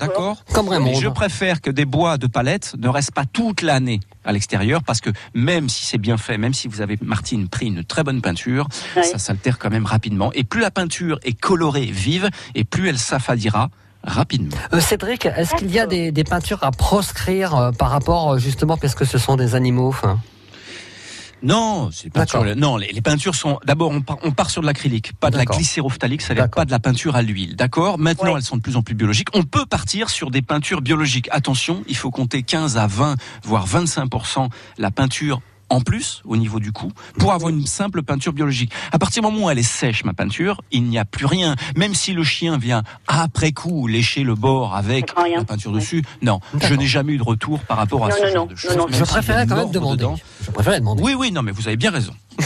D'accord 0.00 0.42
Comme 0.54 0.68
Raymond. 0.70 0.86
Mais 0.92 0.94
je 0.94 1.08
préfère 1.08 1.60
que 1.60 1.70
des 1.70 1.84
bois 1.84 2.16
de 2.16 2.26
palette 2.26 2.74
ne 2.78 2.88
restent 2.88 3.12
pas 3.12 3.26
toute 3.26 3.60
l'année 3.60 4.00
à 4.24 4.32
l'extérieur 4.32 4.82
parce 4.82 5.02
que 5.02 5.10
même 5.34 5.68
si 5.68 5.84
c'est 5.84 5.98
bien 5.98 6.16
fait, 6.16 6.38
même 6.38 6.54
si 6.54 6.68
vous 6.68 6.80
avez, 6.80 6.96
Martine, 7.02 7.48
pris 7.48 7.66
une 7.66 7.84
très 7.84 8.02
bonne 8.02 8.22
peinture, 8.22 8.66
Ouais. 8.96 9.02
ça 9.02 9.18
s'altère 9.18 9.58
quand 9.58 9.68
même 9.70 9.84
rapidement. 9.84 10.32
Et 10.32 10.42
plus 10.42 10.60
la 10.62 10.70
peinture 10.70 11.18
est 11.22 11.38
colorée, 11.38 11.84
vive, 11.84 12.30
et 12.54 12.64
plus 12.64 12.88
elle 12.88 12.98
s'affadira 12.98 13.68
rapidement. 14.02 14.56
Euh, 14.72 14.80
Cédric, 14.80 15.26
est-ce 15.26 15.54
qu'il 15.54 15.70
y 15.70 15.78
a 15.78 15.86
des, 15.86 16.12
des 16.12 16.24
peintures 16.24 16.64
à 16.64 16.70
proscrire 16.70 17.54
euh, 17.54 17.70
par 17.70 17.90
rapport 17.90 18.32
euh, 18.32 18.38
justement 18.38 18.78
parce 18.78 18.94
que 18.94 19.04
ce 19.04 19.18
sont 19.18 19.36
des 19.36 19.54
animaux 19.54 19.94
Non, 21.44 21.90
c'est. 21.92 22.10
Non, 22.56 22.76
les, 22.76 22.88
les 22.92 23.00
peintures 23.02 23.34
sont. 23.34 23.58
D'abord, 23.64 23.90
on 23.90 24.00
part, 24.00 24.18
on 24.22 24.32
part 24.32 24.50
sur 24.50 24.62
de 24.62 24.66
l'acrylique, 24.66 25.12
pas 25.20 25.30
de 25.30 25.36
la 25.36 25.44
glycérophthalique, 25.44 26.22
ça 26.22 26.34
n'est 26.34 26.48
pas 26.48 26.64
de 26.64 26.70
la 26.70 26.78
peinture 26.78 27.16
à 27.16 27.22
l'huile. 27.22 27.54
D'accord? 27.54 27.98
Maintenant, 27.98 28.32
Ouais. 28.32 28.38
elles 28.38 28.42
sont 28.42 28.56
de 28.56 28.62
plus 28.62 28.76
en 28.76 28.82
plus 28.82 28.94
biologiques. 28.94 29.28
On 29.34 29.42
peut 29.42 29.66
partir 29.66 30.08
sur 30.10 30.30
des 30.30 30.40
peintures 30.42 30.80
biologiques. 30.80 31.28
Attention, 31.30 31.84
il 31.86 31.96
faut 31.96 32.10
compter 32.10 32.42
15 32.42 32.78
à 32.78 32.86
20, 32.86 33.16
voire 33.44 33.66
25% 33.68 34.48
la 34.78 34.90
peinture 34.90 35.40
en 35.70 35.80
plus 35.80 36.22
au 36.24 36.36
niveau 36.36 36.60
du 36.60 36.72
cou 36.72 36.92
pour 37.18 37.32
avoir 37.32 37.50
une 37.50 37.66
simple 37.66 38.02
peinture 38.02 38.32
biologique. 38.32 38.72
À 38.92 38.98
partir 38.98 39.22
du 39.22 39.28
moment 39.30 39.46
où 39.46 39.50
elle 39.50 39.58
est 39.58 39.62
sèche, 39.62 40.04
ma 40.04 40.12
peinture, 40.12 40.60
il 40.70 40.84
n'y 40.84 40.98
a 40.98 41.04
plus 41.04 41.26
rien. 41.26 41.56
Même 41.76 41.94
si 41.94 42.12
le 42.12 42.22
chien 42.24 42.58
vient 42.58 42.82
après 43.06 43.52
coup 43.52 43.86
lécher 43.86 44.22
le 44.22 44.34
bord 44.34 44.74
avec 44.76 45.12
la 45.36 45.44
peinture 45.44 45.72
dessus, 45.72 46.04
non, 46.22 46.40
je 46.60 46.74
n'ai 46.74 46.86
jamais 46.86 47.12
eu 47.14 47.18
de 47.18 47.22
retour 47.22 47.60
par 47.60 47.76
rapport 47.78 48.04
à 48.04 48.08
Non, 48.08 48.14
ce 48.16 48.20
non, 48.22 48.26
genre 48.32 48.46
non, 48.46 48.46
de 48.52 48.56
choses. 48.56 48.70
non, 48.72 48.76
non, 48.84 48.88
Même 48.88 48.98
Je 49.00 49.04
préférais 49.04 49.46
quand 49.46 49.56
même 49.56 49.70
demander. 49.70 49.96
dedans. 49.96 50.16
Je 50.44 50.50
préférais 50.50 50.80
demander. 50.80 51.02
Oui, 51.02 51.14
oui, 51.14 51.32
non, 51.32 51.42
mais 51.42 51.52
vous 51.52 51.66
avez 51.66 51.76
bien 51.76 51.90
raison. 51.90 52.12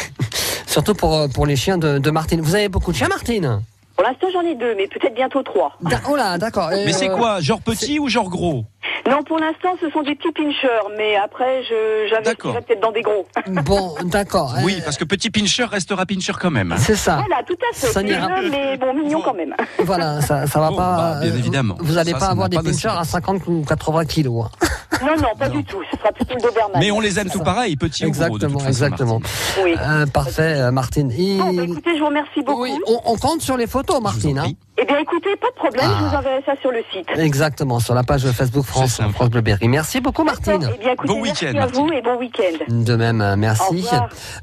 Surtout 0.67 0.95
pour, 0.95 1.15
euh, 1.15 1.29
pour 1.29 1.47
les 1.47 1.57
chiens 1.57 1.79
de, 1.79 1.99
de 1.99 2.11
Martine. 2.11 2.41
Vous 2.41 2.55
avez 2.55 2.69
beaucoup 2.69 2.93
de 2.93 2.97
chiens, 2.97 3.09
Martine? 3.09 3.63
Pour 3.99 4.07
l'instant, 4.07 4.29
j'en 4.33 4.43
ai 4.43 4.55
deux, 4.55 4.77
mais 4.77 4.87
peut-être 4.87 5.13
bientôt 5.17 5.43
trois. 5.43 5.73
Da- 5.81 5.99
Oh 6.09 6.15
là, 6.15 6.39
d'accord. 6.39 6.71
Mais 6.71 6.93
c'est 6.93 7.11
euh, 7.11 7.17
quoi 7.17 7.41
Genre 7.41 7.61
petit 7.61 7.99
ou 7.99 8.07
genre 8.09 8.31
gros? 8.31 8.65
Non, 9.11 9.25
pour 9.25 9.41
l'instant, 9.41 9.71
ce 9.81 9.91
sont 9.91 10.03
des 10.03 10.15
petits 10.15 10.31
pinchers, 10.31 10.87
mais 10.97 11.17
après, 11.17 11.65
je 11.65 12.07
j'investirai 12.09 12.61
peut-être 12.63 12.81
dans 12.81 12.93
des 12.93 13.03
gros. 13.03 13.27
Bon, 13.65 13.95
d'accord. 14.05 14.55
Oui, 14.63 14.81
parce 14.85 14.97
que 14.99 15.05
petit 15.05 15.31
pincher 15.31 15.65
restera 15.65 16.07
pincher 16.07 16.33
quand 16.41 16.53
même. 16.53 16.77
C'est 16.79 16.95
ça. 16.95 17.17
Voilà, 17.27 17.43
tout 17.43 17.57
à 17.69 17.75
fait. 17.75 17.89
Ça 17.89 18.03
mais 18.05 18.77
bon, 18.77 18.95
mignon 18.95 19.21
quand 19.21 19.35
même. 19.35 19.57
Voilà, 19.81 20.21
ça, 20.21 20.47
ça 20.47 20.61
va 20.61 20.69
Bon, 20.71 20.77
pas. 20.77 20.97
bah, 20.97 21.21
bien 21.23 21.33
euh, 21.33 21.37
évidemment. 21.39 21.75
Vous 21.81 21.95
n'allez 21.95 22.13
pas 22.13 22.21
ça 22.21 22.31
avoir 22.31 22.49
des 22.49 22.59
pinchers 22.59 22.97
à 22.97 23.03
50 23.03 23.43
ou 23.49 23.65
80 23.69 24.05
kilos. 24.05 24.45
hein. 24.63 24.67
Non, 25.03 25.17
non, 25.17 25.35
pas 25.39 25.49
du 25.49 25.65
tout. 25.65 25.83
Ce 25.91 25.97
sera 25.99 26.11
plutôt 26.13 26.35
le 26.35 26.41
Doberman. 26.43 26.81
Mais 26.81 26.91
on 26.91 27.01
les 27.01 27.19
aime 27.19 27.31
tout 27.31 27.41
pareil, 27.41 27.77
petit 27.77 28.05
ou 28.07 28.11
gros. 28.11 28.39
de 28.39 28.47
Exactement, 28.47 28.53
toute 28.53 28.61
façon, 28.61 28.69
exactement. 28.69 29.21
Oui. 29.65 29.75
Euh, 29.81 30.07
parfait, 30.07 30.55
euh, 30.61 30.71
Martine. 30.71 31.11
Et- 31.13 31.39
Bon, 31.39 31.53
bah, 31.53 31.63
écoutez, 31.65 31.95
je 31.95 32.01
vous 32.01 32.07
remercie 32.07 32.43
beaucoup. 32.45 32.63
Oui, 32.63 32.73
on, 32.87 33.01
on 33.05 33.17
compte 33.17 33.43
sur 33.43 33.57
les 33.57 33.67
photos, 33.67 34.01
Martine. 34.03 34.39
Hein 34.39 34.53
Eh 34.81 34.85
bien, 34.85 34.99
écoutez, 34.99 35.37
pas 35.37 35.49
de 35.51 35.55
problème, 35.57 35.85
Ah. 35.89 35.97
je 36.01 36.05
vous 36.05 36.15
enverrai 36.17 36.43
ça 36.47 36.53
sur 36.61 36.71
le 36.71 36.83
site. 36.93 37.07
Exactement, 37.17 37.81
sur 37.81 37.95
la 37.95 38.03
page 38.03 38.27
Facebook 38.33 38.65
France, 38.65 39.01
France 39.13 39.31
Bleu 39.31 39.41
Berry. 39.41 39.69
Merci 39.69 40.01
beaucoup, 40.01 40.25
Martine. 40.25 40.69
Eh 40.75 40.79
bien, 40.79 40.93
écoutez, 40.93 41.09
Bon 41.13 41.23
merci 41.23 41.47
week-end, 41.47 41.59
à 41.63 41.67
vous 41.67 41.89
et 41.93 42.03
bon 42.03 42.17
week-end. 42.19 42.65
De 42.69 42.97
même, 42.97 43.21
euh, 43.21 43.35
Au 43.35 43.37
merci. 43.37 43.87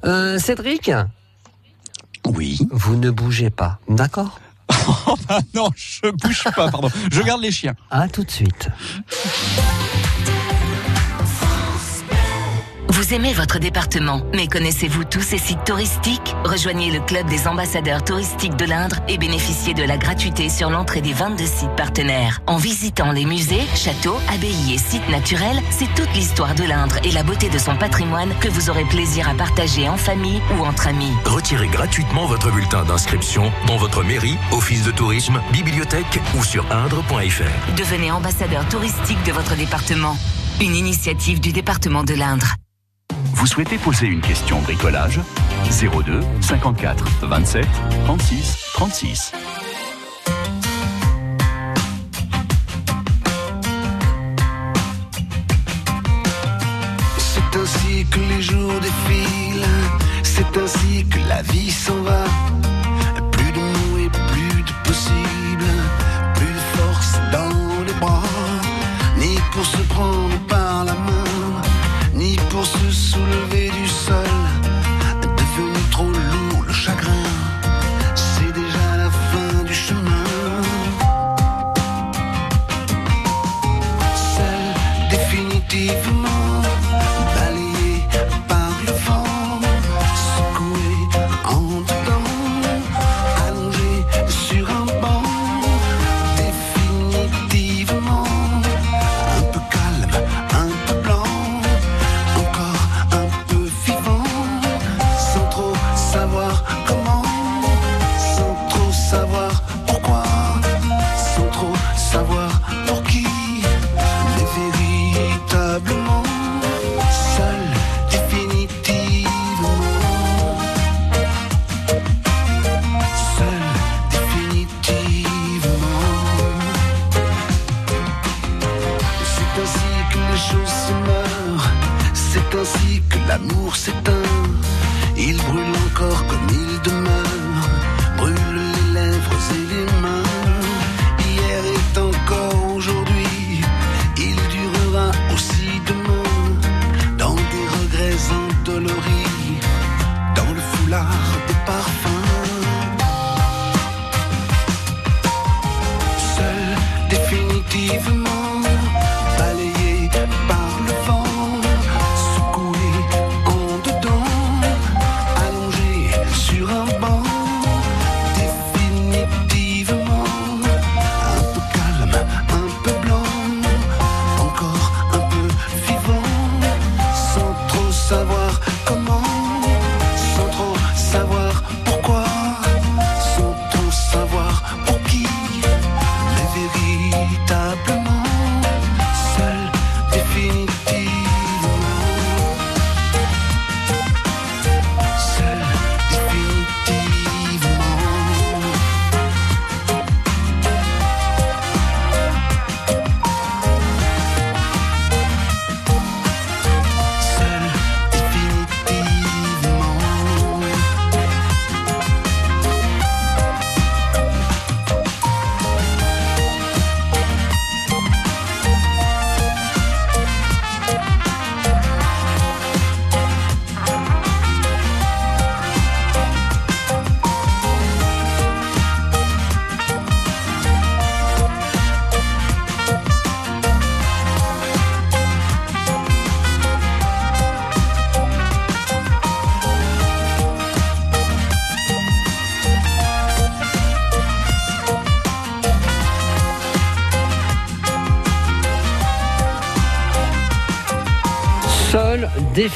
Euh, 0.06 0.38
Cédric 0.40 0.92
Oui. 2.28 2.60
Vous 2.72 2.96
ne 2.96 3.10
bougez 3.12 3.50
pas, 3.50 3.80
d'accord 3.88 4.40
Oh, 5.08 5.16
bah 5.28 5.40
non, 5.54 5.70
je 5.76 6.10
bouge 6.10 6.44
pas, 6.56 6.70
pardon. 6.70 6.90
Je 7.12 7.22
garde 7.22 7.42
les 7.42 7.52
chiens. 7.52 7.74
À 7.92 8.08
tout 8.08 8.24
de 8.24 8.32
suite. 8.32 8.68
Vous 12.90 13.14
aimez 13.14 13.34
votre 13.34 13.60
département, 13.60 14.22
mais 14.34 14.48
connaissez-vous 14.48 15.04
tous 15.04 15.22
ces 15.22 15.38
sites 15.38 15.64
touristiques? 15.66 16.36
Rejoignez 16.46 16.92
le 16.92 17.00
club 17.00 17.28
des 17.28 17.48
ambassadeurs 17.48 18.04
touristiques 18.04 18.56
de 18.56 18.66
l'Indre 18.66 18.98
et 19.08 19.18
bénéficiez 19.18 19.74
de 19.74 19.84
la 19.84 19.98
gratuité 19.98 20.50
sur 20.50 20.70
l'entrée 20.70 21.02
des 21.02 21.12
22 21.12 21.46
sites 21.46 21.76
partenaires. 21.76 22.42
En 22.48 22.58
visitant 22.58 23.12
les 23.12 23.26
musées, 23.26 23.62
châteaux, 23.76 24.18
abbayes 24.34 24.74
et 24.74 24.78
sites 24.78 25.10
naturels, 25.10 25.62
c'est 25.72 25.94
toute 25.96 26.14
l'histoire 26.14 26.56
de 26.56 26.64
l'Indre 26.64 26.98
et 27.04 27.12
la 27.12 27.24
beauté 27.24 27.50
de 27.50 27.58
son 27.58 27.76
patrimoine 27.76 28.34
que 28.40 28.48
vous 28.48 28.70
aurez 28.70 28.86
plaisir 28.86 29.28
à 29.28 29.34
partager 29.34 29.90
en 29.90 29.98
famille 29.98 30.42
ou 30.58 30.64
entre 30.64 30.88
amis. 30.88 31.12
Retirez 31.26 31.68
gratuitement 31.68 32.28
votre 32.28 32.52
bulletin 32.52 32.86
d'inscription 32.86 33.52
dans 33.68 33.78
votre 33.78 34.04
mairie, 34.04 34.38
office 34.52 34.84
de 34.84 34.92
tourisme, 34.92 35.42
bibliothèque 35.52 36.22
ou 36.38 36.44
sur 36.44 36.66
indre.fr. 36.72 37.76
Devenez 37.78 38.12
ambassadeur 38.12 38.68
touristique 38.70 39.24
de 39.26 39.32
votre 39.32 39.56
département. 39.56 40.16
Une 40.62 40.76
initiative 40.76 41.40
du 41.40 41.52
département 41.52 42.04
de 42.04 42.14
l'Indre. 42.14 42.56
Vous 43.36 43.48
souhaitez 43.48 43.78
poser 43.78 44.08
une 44.08 44.22
question 44.22 44.62
bricolage? 44.62 45.20
02 45.66 46.22
54 46.40 47.06
27 47.24 47.68
36 48.06 48.72
36. 48.74 49.32
C'est 57.18 57.60
ainsi 57.60 58.06
que 58.10 58.20
les 58.20 58.42
jours 58.42 58.74
défilent, 58.80 59.68
c'est 60.24 60.58
ainsi 60.58 61.06
que 61.06 61.20
la 61.28 61.42
vie 61.42 61.70
s'en 61.72 62.02
va. 62.04 62.24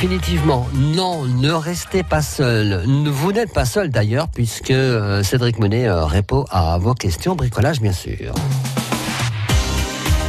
Définitivement, 0.02 0.66
non, 0.74 1.26
ne 1.26 1.52
restez 1.52 2.04
pas 2.04 2.22
seul. 2.22 2.86
Vous 3.06 3.34
n'êtes 3.34 3.52
pas 3.52 3.66
seul 3.66 3.90
d'ailleurs, 3.90 4.30
puisque 4.30 4.72
euh, 4.72 5.24
Cédric 5.24 5.60
Monet 5.60 5.90
euh, 5.90 6.06
répond 6.06 6.46
à 6.52 6.78
vos 6.78 6.94
questions 6.94 7.36
bricolage, 7.36 7.82
bien 7.82 7.92
sûr. 7.92 8.34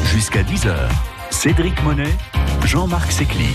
Jusqu'à 0.07 0.43
10h, 0.43 0.75
Cédric 1.31 1.81
Monet, 1.85 2.11
Jean-Marc 2.65 3.13
Sécli. 3.13 3.47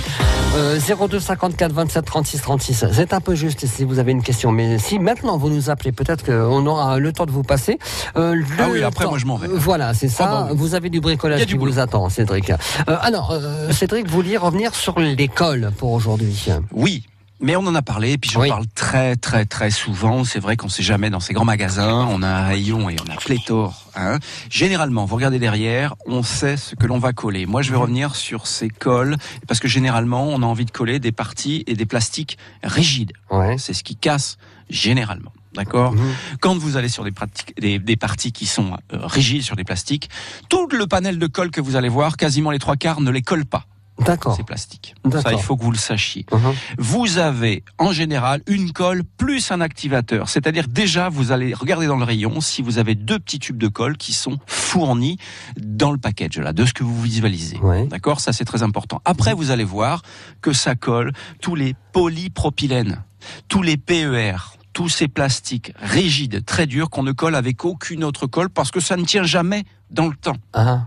Euh, 0.56 0.80
02 0.80 1.20
54 1.20 1.74
27 1.74 2.06
36 2.06 2.42
36. 2.42 2.86
C'est 2.94 3.14
un 3.14 3.20
peu 3.20 3.36
juste 3.36 3.66
si 3.68 3.84
vous 3.84 4.00
avez 4.00 4.14
une 4.14 4.24
question, 4.24 4.52
mais 4.54 4.80
si 4.80 5.00
maintenant 5.00 5.38
vous 5.38 5.50
nous 5.50 5.70
appelez, 5.70 5.92
peut-être 5.92 6.24
qu'on 6.26 6.66
aura 6.66 6.98
le 6.98 7.12
temps 7.12 7.26
de 7.26 7.32
vous 7.32 7.44
passer. 7.44 7.78
Euh, 8.16 8.34
le 8.36 8.46
Ah 8.58 8.68
oui, 8.72 8.82
après, 8.84 9.04
temps- 9.04 9.10
moi, 9.12 9.20
je 9.20 9.26
m'en 9.26 9.36
vais. 9.36 9.48
Voilà, 9.52 9.94
c'est 9.94 10.08
ça. 10.08 10.48
Ah. 10.50 10.54
Vous 10.54 10.74
avez 10.74 10.90
du 10.90 11.02
bricolage 11.02 11.46
qui 11.46 11.56
vous 11.56 11.78
attend, 11.80 12.08
Cédric. 12.10 12.52
Euh, 12.52 12.56
alors, 13.02 13.32
euh, 13.32 13.72
Cédric, 13.72 14.08
vous 14.08 14.16
vouliez 14.16 14.38
revenir 14.38 14.74
sur 14.76 14.98
l'école 14.98 15.72
pour 15.78 15.92
aujourd'hui. 15.92 16.48
Oui. 16.72 17.06
Mais 17.42 17.56
on 17.58 17.68
en 17.68 17.76
a 17.76 17.82
parlé, 17.82 18.14
et 18.14 18.18
puis 18.18 18.30
j'en 18.32 18.48
parle 18.48 18.66
très 18.74 19.16
très 19.18 19.46
très 19.46 19.70
souvent. 19.70 20.24
C'est 20.24 20.40
vrai 20.40 20.56
qu'on 20.56 20.70
sait 20.70 20.84
jamais 20.84 21.10
dans 21.10 21.20
ces 21.20 21.34
grands 21.34 21.44
magasins, 21.46 22.08
on 22.10 22.22
a 22.24 22.28
un 22.28 22.46
rayon 22.48 22.90
et 22.90 22.96
on 23.06 23.12
a 23.12 23.18
pléthore. 23.18 23.92
Hein. 23.96 24.20
Généralement, 24.50 25.04
vous 25.06 25.16
regardez 25.16 25.38
derrière, 25.40 25.96
on 26.06 26.24
sait 26.24 26.56
ce 26.56 26.76
que 26.76 26.88
l'on 26.88 26.98
va 26.98 27.12
coller. 27.14 27.46
Moi, 27.46 27.62
je 27.62 27.70
Mhm. 27.70 27.76
vais 27.76 27.82
revenir 27.82 28.16
sur 28.16 28.48
ces 28.48 28.70
cols, 28.70 29.18
parce 29.48 29.60
que 29.60 29.68
généralement, 29.68 30.24
on 30.30 30.42
a 30.44 30.46
envie 30.46 30.66
de 30.66 30.72
coller 30.72 31.00
des 31.00 31.12
parties 31.12 31.64
et 31.68 31.74
des 31.76 31.86
plastiques 31.86 32.38
rigides. 32.64 33.12
C'est 33.58 33.74
ce 33.74 33.84
qui 33.84 33.96
casse 33.98 34.38
généralement. 34.70 35.32
D'accord 35.54 35.94
Mhm. 35.94 36.14
Quand 36.42 36.58
vous 36.58 36.76
allez 36.78 36.90
sur 36.90 37.04
des, 37.06 37.12
pratiques, 37.12 37.54
des, 37.62 37.80
des 37.80 37.96
parties 37.96 38.32
qui 38.34 38.46
sont 38.46 38.72
euh, 38.94 38.98
rigides 39.08 39.42
sur 39.42 39.56
des 39.56 39.64
plastiques, 39.64 40.10
tout 40.50 40.68
le 40.72 40.86
panel 40.88 41.18
de 41.20 41.28
colle 41.28 41.50
que 41.52 41.62
vous 41.62 41.76
allez 41.78 41.88
voir, 41.90 42.18
quasiment 42.18 42.52
les 42.52 42.60
trois 42.60 42.76
quarts 42.76 43.00
ne 43.02 43.10
les 43.12 43.22
collent 43.22 43.46
pas. 43.46 43.66
D'accord. 44.00 44.36
Ces 44.36 44.44
plastiques. 44.44 44.96
D'accord. 45.06 45.22
Ça, 45.22 45.34
il 45.34 45.40
faut 45.40 45.56
que 45.56 45.64
vous 45.64 45.72
le 45.72 45.78
sachiez. 45.78 46.26
Mhm. 46.32 46.54
Vous 46.78 47.18
avez 47.18 47.64
en 47.78 47.92
général 47.92 48.42
une 48.48 48.72
colle 48.72 49.04
plus 49.18 49.52
un 49.52 49.62
activateur. 49.62 50.30
C'est-à-dire 50.30 50.68
déjà, 50.68 51.10
vous 51.10 51.32
allez 51.32 51.54
regarder 51.54 51.88
dans 51.88 51.96
le 51.98 52.04
rayon 52.04 52.42
si 52.42 52.62
vous 52.62 52.78
avez 52.78 52.96
deux 52.96 53.20
petits 53.20 53.40
tubes 53.40 53.58
de 53.58 53.68
colle 53.68 53.98
qui 53.98 54.14
sont 54.14 54.38
fournis 54.48 55.18
dans 55.58 55.92
le 55.92 55.98
package 55.98 56.40
là, 56.40 56.52
de 56.52 56.66
ce 56.66 56.74
que 56.74 56.84
vous 56.84 57.02
visualisez. 57.02 57.60
D'accord? 57.90 58.20
Ça, 58.20 58.34
c'est 58.34 58.46
très 58.46 58.64
important. 58.64 59.02
Après, 59.06 59.34
vous 59.34 59.52
allez 59.52 59.64
voir 59.64 60.02
que 60.42 60.52
ça 60.52 60.76
colle 60.76 61.14
tous 61.42 61.56
les 61.56 61.76
polypropylènes, 61.94 63.04
tous 63.48 63.62
les 63.62 63.78
PER, 63.78 64.36
tous 64.74 64.90
ces 64.90 65.08
plastiques 65.08 65.72
rigides, 65.82 66.44
très 66.44 66.68
durs, 66.68 66.90
qu'on 66.90 67.04
ne 67.04 67.14
colle 67.14 67.36
avec 67.36 67.64
aucune 67.64 68.04
autre 68.04 68.28
colle 68.28 68.50
parce 68.50 68.72
que 68.72 68.82
ça 68.82 68.98
ne 68.98 69.06
tient 69.06 69.24
jamais 69.24 69.64
dans 69.92 70.08
le 70.08 70.16
temps. 70.16 70.38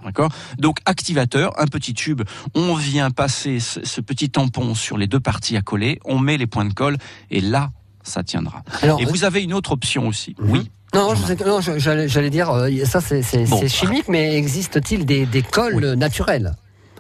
D'accord? 0.05 0.30
Donc 0.59 0.78
activateur, 0.84 1.53
un 1.61 1.66
petit 1.66 1.94
tube, 1.94 2.22
on 2.55 2.74
vient 2.74 3.11
passer 3.11 3.61
ce, 3.61 3.84
ce 3.84 4.01
petit 4.01 4.30
tampon 4.30 4.74
sur 4.74 4.99
les 4.99 5.07
deux 5.07 5.20
parties 5.20 5.57
à 5.57 5.62
coller, 5.62 6.01
on 6.05 6.18
met 6.18 6.36
les 6.36 6.46
points 6.46 6.64
de 6.64 6.74
colle 6.74 6.96
et 7.30 7.40
là, 7.40 7.70
ça 8.03 8.22
tiendra. 8.22 8.62
Alors, 8.82 9.01
et 9.01 9.05
euh, 9.05 9.09
vous 9.09 9.24
avez 9.24 9.42
une 9.42 9.53
autre 9.55 9.72
option 9.72 10.07
aussi. 10.09 10.34
Oui. 10.40 10.70
Non, 10.94 11.14
j'allais 11.76 12.30
dire, 12.30 12.51
euh, 12.51 12.70
ça 12.84 13.01
c'est 13.03 13.44
Bon. 13.46 13.66
chimique, 13.68 14.09
mais 14.09 14.36
existe-t-il 14.36 15.05
des, 15.05 15.26
des 15.26 15.42
colles 15.42 15.94
naturelles? 15.94 16.55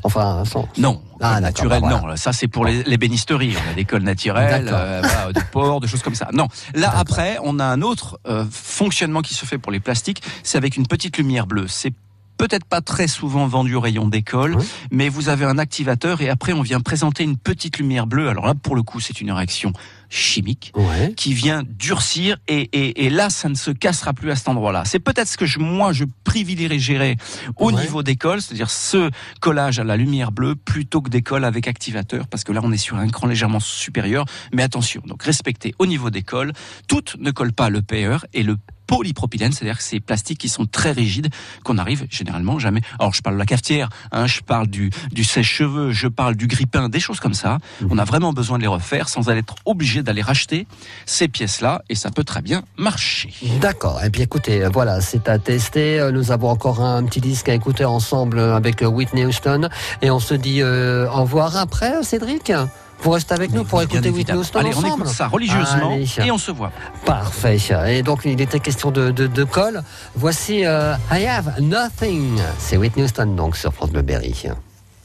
Enfin, 0.08 0.42
sans... 0.46 0.66
Non, 0.78 1.02
Ah, 1.20 1.38
naturel, 1.40 1.82
bah, 1.82 1.88
voilà. 1.90 2.06
non. 2.12 2.16
Ça, 2.16 2.32
c'est 2.32 2.48
pour 2.48 2.64
les, 2.64 2.82
les 2.84 2.96
bénisteries. 2.96 3.54
On 3.68 3.70
a 3.72 3.74
des 3.74 3.84
cols 3.84 4.02
naturels, 4.02 4.68
euh, 4.72 5.02
voilà, 5.02 5.32
de 5.34 5.40
porc, 5.52 5.80
de 5.80 5.86
choses 5.86 6.02
comme 6.02 6.14
ça. 6.14 6.28
Non. 6.32 6.48
Là, 6.74 6.90
après, 6.96 7.38
on 7.44 7.58
a 7.58 7.64
un 7.64 7.82
autre 7.82 8.18
euh, 8.26 8.44
fonctionnement 8.50 9.20
qui 9.20 9.34
se 9.34 9.44
fait 9.44 9.58
pour 9.58 9.70
les 9.70 9.80
plastiques. 9.80 10.22
C'est 10.42 10.56
avec 10.56 10.76
une 10.78 10.86
petite 10.86 11.18
lumière 11.18 11.46
bleue. 11.46 11.66
C'est 11.68 11.92
peut-être 12.38 12.64
pas 12.64 12.80
très 12.80 13.08
souvent 13.08 13.46
vendu 13.48 13.74
au 13.74 13.80
rayon 13.80 14.06
d'école, 14.08 14.56
mais 14.90 15.08
vous 15.10 15.28
avez 15.28 15.44
un 15.44 15.58
activateur 15.58 16.20
et 16.22 16.28
après 16.30 16.52
on 16.52 16.62
vient 16.62 16.80
présenter 16.80 17.24
une 17.24 17.36
petite 17.36 17.78
lumière 17.78 18.06
bleue. 18.06 18.28
Alors 18.28 18.46
là, 18.46 18.54
pour 18.54 18.76
le 18.76 18.82
coup, 18.82 19.00
c'est 19.00 19.20
une 19.20 19.32
réaction 19.32 19.72
chimique 20.08 20.72
qui 21.16 21.34
vient 21.34 21.62
durcir 21.66 22.36
et, 22.48 22.68
et, 22.72 23.06
et 23.06 23.10
là, 23.10 23.30
ça 23.30 23.48
ne 23.48 23.54
se 23.54 23.70
cassera 23.70 24.12
plus 24.12 24.30
à 24.30 24.36
cet 24.36 24.48
endroit-là. 24.48 24.84
C'est 24.84 24.98
peut-être 24.98 25.28
ce 25.28 25.36
que 25.36 25.46
je, 25.46 25.58
moi, 25.58 25.92
je 25.92 26.04
privilégierais 26.24 27.16
au 27.56 27.72
niveau 27.72 28.02
d'école, 28.02 28.40
c'est-à-dire 28.40 28.70
ce 28.70 29.10
collage 29.40 29.78
à 29.78 29.84
la 29.84 29.96
lumière 29.96 30.32
bleue 30.32 30.56
plutôt 30.56 31.02
que 31.02 31.10
des 31.10 31.22
cols 31.22 31.44
avec 31.44 31.68
activateur, 31.68 32.26
parce 32.26 32.44
que 32.44 32.52
là, 32.52 32.60
on 32.62 32.72
est 32.72 32.78
sur 32.78 32.96
un 32.96 33.08
cran 33.08 33.26
légèrement 33.26 33.60
supérieur. 33.60 34.24
Mais 34.52 34.62
attention, 34.62 35.02
donc 35.06 35.22
respectez 35.22 35.74
au 35.78 35.86
niveau 35.86 36.10
d'école, 36.10 36.52
toutes 36.86 37.16
ne 37.18 37.30
collent 37.30 37.52
pas 37.52 37.70
le 37.70 37.82
PER 37.82 38.18
et 38.32 38.42
le 38.42 38.56
polypropylène, 38.88 39.52
c'est-à-dire 39.52 39.78
que 39.78 39.84
ces 39.84 40.00
plastiques 40.00 40.38
qui 40.38 40.48
sont 40.48 40.66
très 40.66 40.90
rigides, 40.90 41.28
qu'on 41.62 41.78
arrive 41.78 42.06
généralement 42.10 42.58
jamais. 42.58 42.80
Alors 42.98 43.14
je 43.14 43.22
parle 43.22 43.36
de 43.36 43.38
la 43.38 43.46
cafetière, 43.46 43.88
hein, 44.10 44.26
je 44.26 44.40
parle 44.40 44.66
du, 44.66 44.90
du 45.12 45.22
sèche-cheveux, 45.22 45.92
je 45.92 46.08
parle 46.08 46.34
du 46.34 46.48
grippin, 46.48 46.88
des 46.88 46.98
choses 46.98 47.20
comme 47.20 47.34
ça. 47.34 47.58
On 47.90 47.98
a 47.98 48.04
vraiment 48.04 48.32
besoin 48.32 48.56
de 48.58 48.62
les 48.62 48.68
refaire 48.68 49.08
sans 49.08 49.28
être 49.28 49.54
obligé 49.64 50.02
d'aller 50.02 50.22
racheter 50.22 50.66
ces 51.06 51.28
pièces-là, 51.28 51.82
et 51.88 51.94
ça 51.94 52.10
peut 52.10 52.24
très 52.24 52.42
bien 52.42 52.64
marcher. 52.76 53.32
D'accord. 53.60 54.02
Et 54.02 54.10
puis 54.10 54.22
écoutez, 54.22 54.64
euh, 54.64 54.70
voilà, 54.72 55.00
c'est 55.00 55.28
à 55.28 55.38
tester. 55.38 56.00
Euh, 56.00 56.10
Nous 56.10 56.32
avons 56.32 56.48
encore 56.48 56.80
un 56.80 57.04
petit 57.04 57.20
disque 57.20 57.48
à 57.48 57.54
écouter 57.54 57.84
ensemble 57.84 58.40
avec 58.40 58.82
euh, 58.82 58.86
Whitney 58.86 59.26
Houston. 59.26 59.68
Et 60.00 60.10
on 60.10 60.20
se 60.20 60.34
dit 60.34 60.62
euh, 60.62 61.06
au 61.10 61.22
revoir 61.22 61.56
après, 61.56 62.02
Cédric 62.02 62.52
Vous 63.00 63.10
restez 63.10 63.34
avec 63.34 63.52
nous 63.52 63.64
pour 63.64 63.80
écouter 63.82 64.10
Whitney. 64.10 64.36
Houston 64.36 64.58
Allez, 64.60 64.70
on 64.74 64.78
ensemble 64.78 65.02
écoute 65.02 65.14
ça 65.14 65.28
religieusement 65.28 65.92
Allez. 65.92 66.08
et 66.24 66.30
on 66.30 66.38
se 66.38 66.50
voit. 66.50 66.72
Parfait. 67.04 67.58
Et 67.88 68.02
donc, 68.02 68.22
il 68.24 68.40
était 68.40 68.60
question 68.60 68.90
de, 68.90 69.10
de, 69.10 69.26
de 69.26 69.44
colle. 69.44 69.82
Voici 70.14 70.64
euh, 70.64 70.94
I 71.12 71.26
Have 71.26 71.60
Nothing. 71.60 72.40
C'est 72.58 72.76
Whitney 72.76 73.04
Houston, 73.04 73.26
donc, 73.26 73.56
sur 73.56 73.72
France 73.72 73.90
Bleu 73.90 74.02
Berry. 74.02 74.34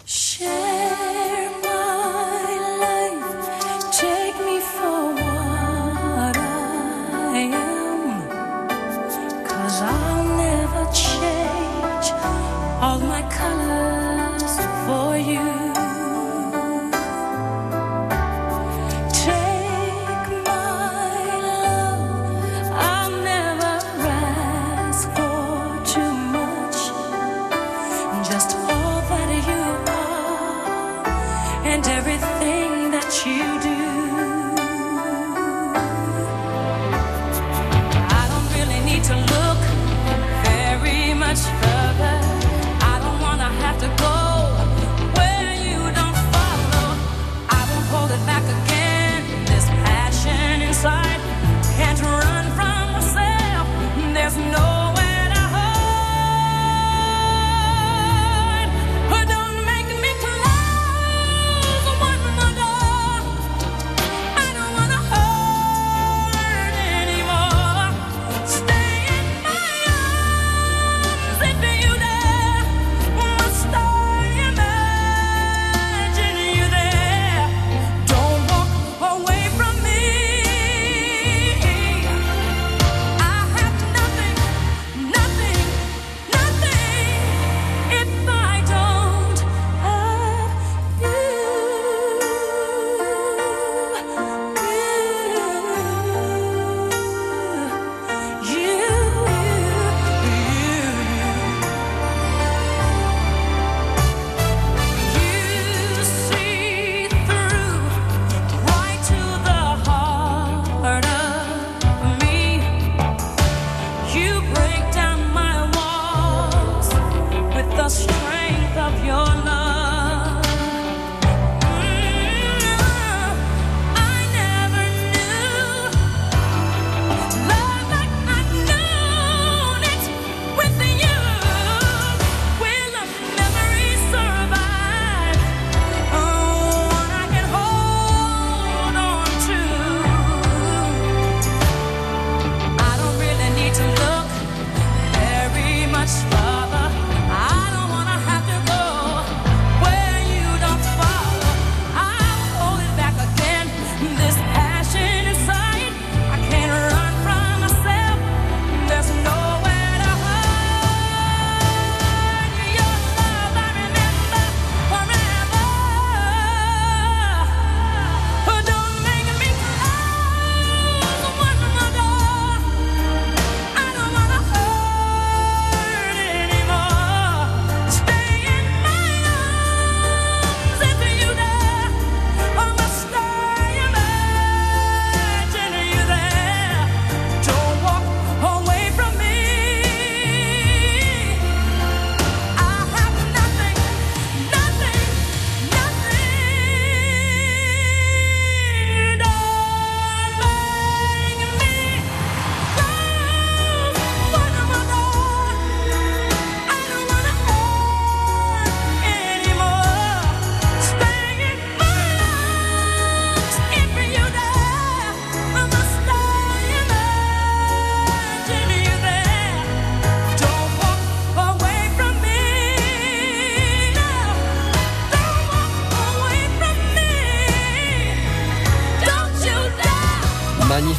Share 0.05 0.49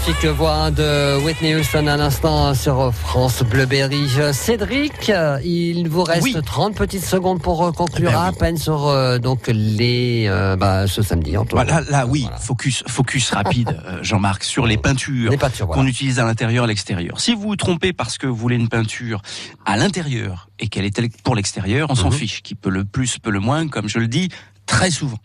magnifique 0.06 0.26
voix 0.36 0.70
de 0.70 1.18
Whitney 1.24 1.54
Houston 1.54 1.86
à 1.86 1.96
l'instant 1.96 2.52
sur 2.54 2.92
France 2.92 3.42
Bleuberry. 3.42 4.06
Cédric, 4.32 5.10
il 5.44 5.88
vous 5.88 6.02
reste 6.02 6.22
Oui. 6.24 6.36
30 6.44 6.74
petites 6.74 7.04
secondes 7.04 7.40
pour 7.40 7.64
euh, 7.64 7.72
conclure 7.72 8.10
Eh 8.10 8.14
ben 8.14 8.20
à 8.22 8.32
peine 8.32 8.56
sur 8.58 8.86
euh, 8.86 9.18
donc 9.18 9.46
les 9.48 10.26
euh, 10.28 10.56
bah, 10.56 10.86
ce 10.86 11.00
samedi. 11.02 11.36
Antoine. 11.36 11.66
Voilà, 11.66 11.88
là, 11.90 12.06
oui, 12.06 12.26
focus, 12.38 12.82
focus 12.86 13.30
rapide, 13.30 13.78
Jean-Marc, 14.02 14.44
sur 14.44 14.66
les 14.66 14.76
peintures, 14.76 15.32
voilà. 15.38 15.50
qu'on 15.74 15.86
utilise 15.86 16.18
à 16.18 16.24
l'intérieur 16.24 16.64
et 16.64 16.66
à 16.66 16.68
l'extérieur. 16.68 17.18
Si 17.20 17.34
vous 17.34 17.42
vous 17.42 17.56
trompez 17.56 17.92
parce 17.94 18.18
que 18.18 18.26
vous 18.26 18.36
voulez 18.36 18.56
une 18.56 18.68
peinture 18.68 19.22
à 19.64 19.76
l'intérieur 19.76 20.48
et 20.58 20.68
qu'elle 20.68 20.84
est 20.84 21.22
pour 21.22 21.34
l'extérieur, 21.34 21.88
on 21.90 21.94
s'en 21.94 22.10
Mhm. 22.10 22.12
fiche. 22.16 22.42
Qui 22.42 22.54
peut 22.54 22.70
le 22.70 22.84
plus, 22.84 23.18
peut 23.18 23.30
le 23.30 23.40
moins, 23.40 23.68
comme 23.68 23.88
je 23.88 23.98
le 23.98 24.08
dis 24.08 24.28
très 24.66 24.90
souvent. 24.90 25.18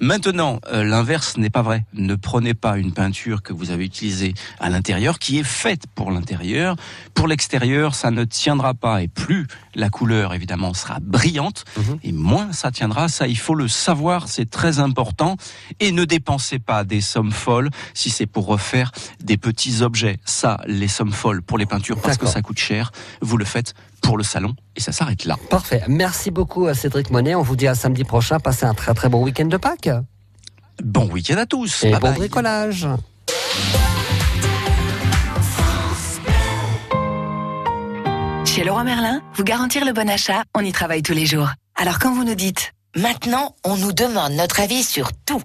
Maintenant, 0.00 0.60
euh, 0.72 0.84
l'inverse 0.84 1.36
n'est 1.36 1.50
pas 1.50 1.62
vrai. 1.62 1.84
Ne 1.94 2.14
prenez 2.14 2.54
pas 2.54 2.76
une 2.78 2.92
peinture 2.92 3.42
que 3.42 3.52
vous 3.52 3.70
avez 3.70 3.84
utilisée 3.84 4.34
à 4.60 4.70
l'intérieur, 4.70 5.18
qui 5.18 5.38
est 5.38 5.44
faite 5.44 5.84
pour 5.94 6.10
l'intérieur. 6.10 6.76
Pour 7.14 7.28
l'extérieur, 7.28 7.94
ça 7.94 8.10
ne 8.10 8.24
tiendra 8.24 8.74
pas. 8.74 9.02
Et 9.02 9.08
plus 9.08 9.46
la 9.74 9.90
couleur, 9.90 10.34
évidemment, 10.34 10.74
sera 10.74 10.98
brillante, 11.00 11.64
et 12.02 12.12
moins 12.12 12.52
ça 12.52 12.70
tiendra. 12.70 13.08
Ça, 13.08 13.26
il 13.26 13.38
faut 13.38 13.54
le 13.54 13.68
savoir, 13.68 14.28
c'est 14.28 14.50
très 14.50 14.78
important. 14.78 15.36
Et 15.80 15.92
ne 15.92 16.04
dépensez 16.04 16.58
pas 16.58 16.84
des 16.84 17.00
sommes 17.00 17.32
folles 17.32 17.70
si 17.94 18.10
c'est 18.10 18.26
pour 18.26 18.46
refaire 18.46 18.92
des 19.22 19.36
petits 19.36 19.82
objets. 19.82 20.18
Ça, 20.24 20.60
les 20.66 20.88
sommes 20.88 21.12
folles 21.12 21.42
pour 21.42 21.58
les 21.58 21.66
peintures, 21.66 22.00
parce 22.00 22.18
que 22.18 22.26
ça 22.26 22.42
coûte 22.42 22.58
cher, 22.58 22.92
vous 23.20 23.36
le 23.36 23.44
faites 23.44 23.74
pour 24.02 24.18
le 24.18 24.24
salon, 24.24 24.54
et 24.76 24.80
ça 24.80 24.92
s'arrête 24.92 25.24
là. 25.24 25.36
Parfait. 25.48 25.82
Merci 25.88 26.30
beaucoup 26.30 26.66
à 26.66 26.74
Cédric 26.74 27.10
Monet. 27.10 27.34
On 27.34 27.42
vous 27.42 27.56
dit 27.56 27.66
à 27.68 27.74
samedi 27.74 28.04
prochain. 28.04 28.38
Passez 28.40 28.66
un 28.66 28.74
très 28.74 28.94
très 28.94 29.08
bon 29.08 29.22
week-end 29.22 29.46
de 29.46 29.56
Pâques. 29.56 29.88
Bon 30.82 31.08
week-end 31.08 31.36
à 31.36 31.46
tous. 31.46 31.84
Et 31.84 31.90
Bye 31.92 32.00
bon 32.00 32.08
bye. 32.08 32.16
bricolage. 32.18 32.88
Chez 38.44 38.64
Leroy 38.64 38.84
Merlin, 38.84 39.22
vous 39.34 39.44
garantir 39.44 39.84
le 39.84 39.92
bon 39.92 40.10
achat, 40.10 40.42
on 40.54 40.60
y 40.60 40.72
travaille 40.72 41.02
tous 41.02 41.14
les 41.14 41.24
jours. 41.24 41.50
Alors 41.76 41.98
quand 41.98 42.12
vous 42.14 42.24
nous 42.24 42.34
dites 42.34 42.72
Maintenant, 42.94 43.54
on 43.64 43.78
nous 43.78 43.92
demande 43.92 44.34
notre 44.34 44.60
avis 44.60 44.82
sur 44.82 45.12
tout. 45.24 45.40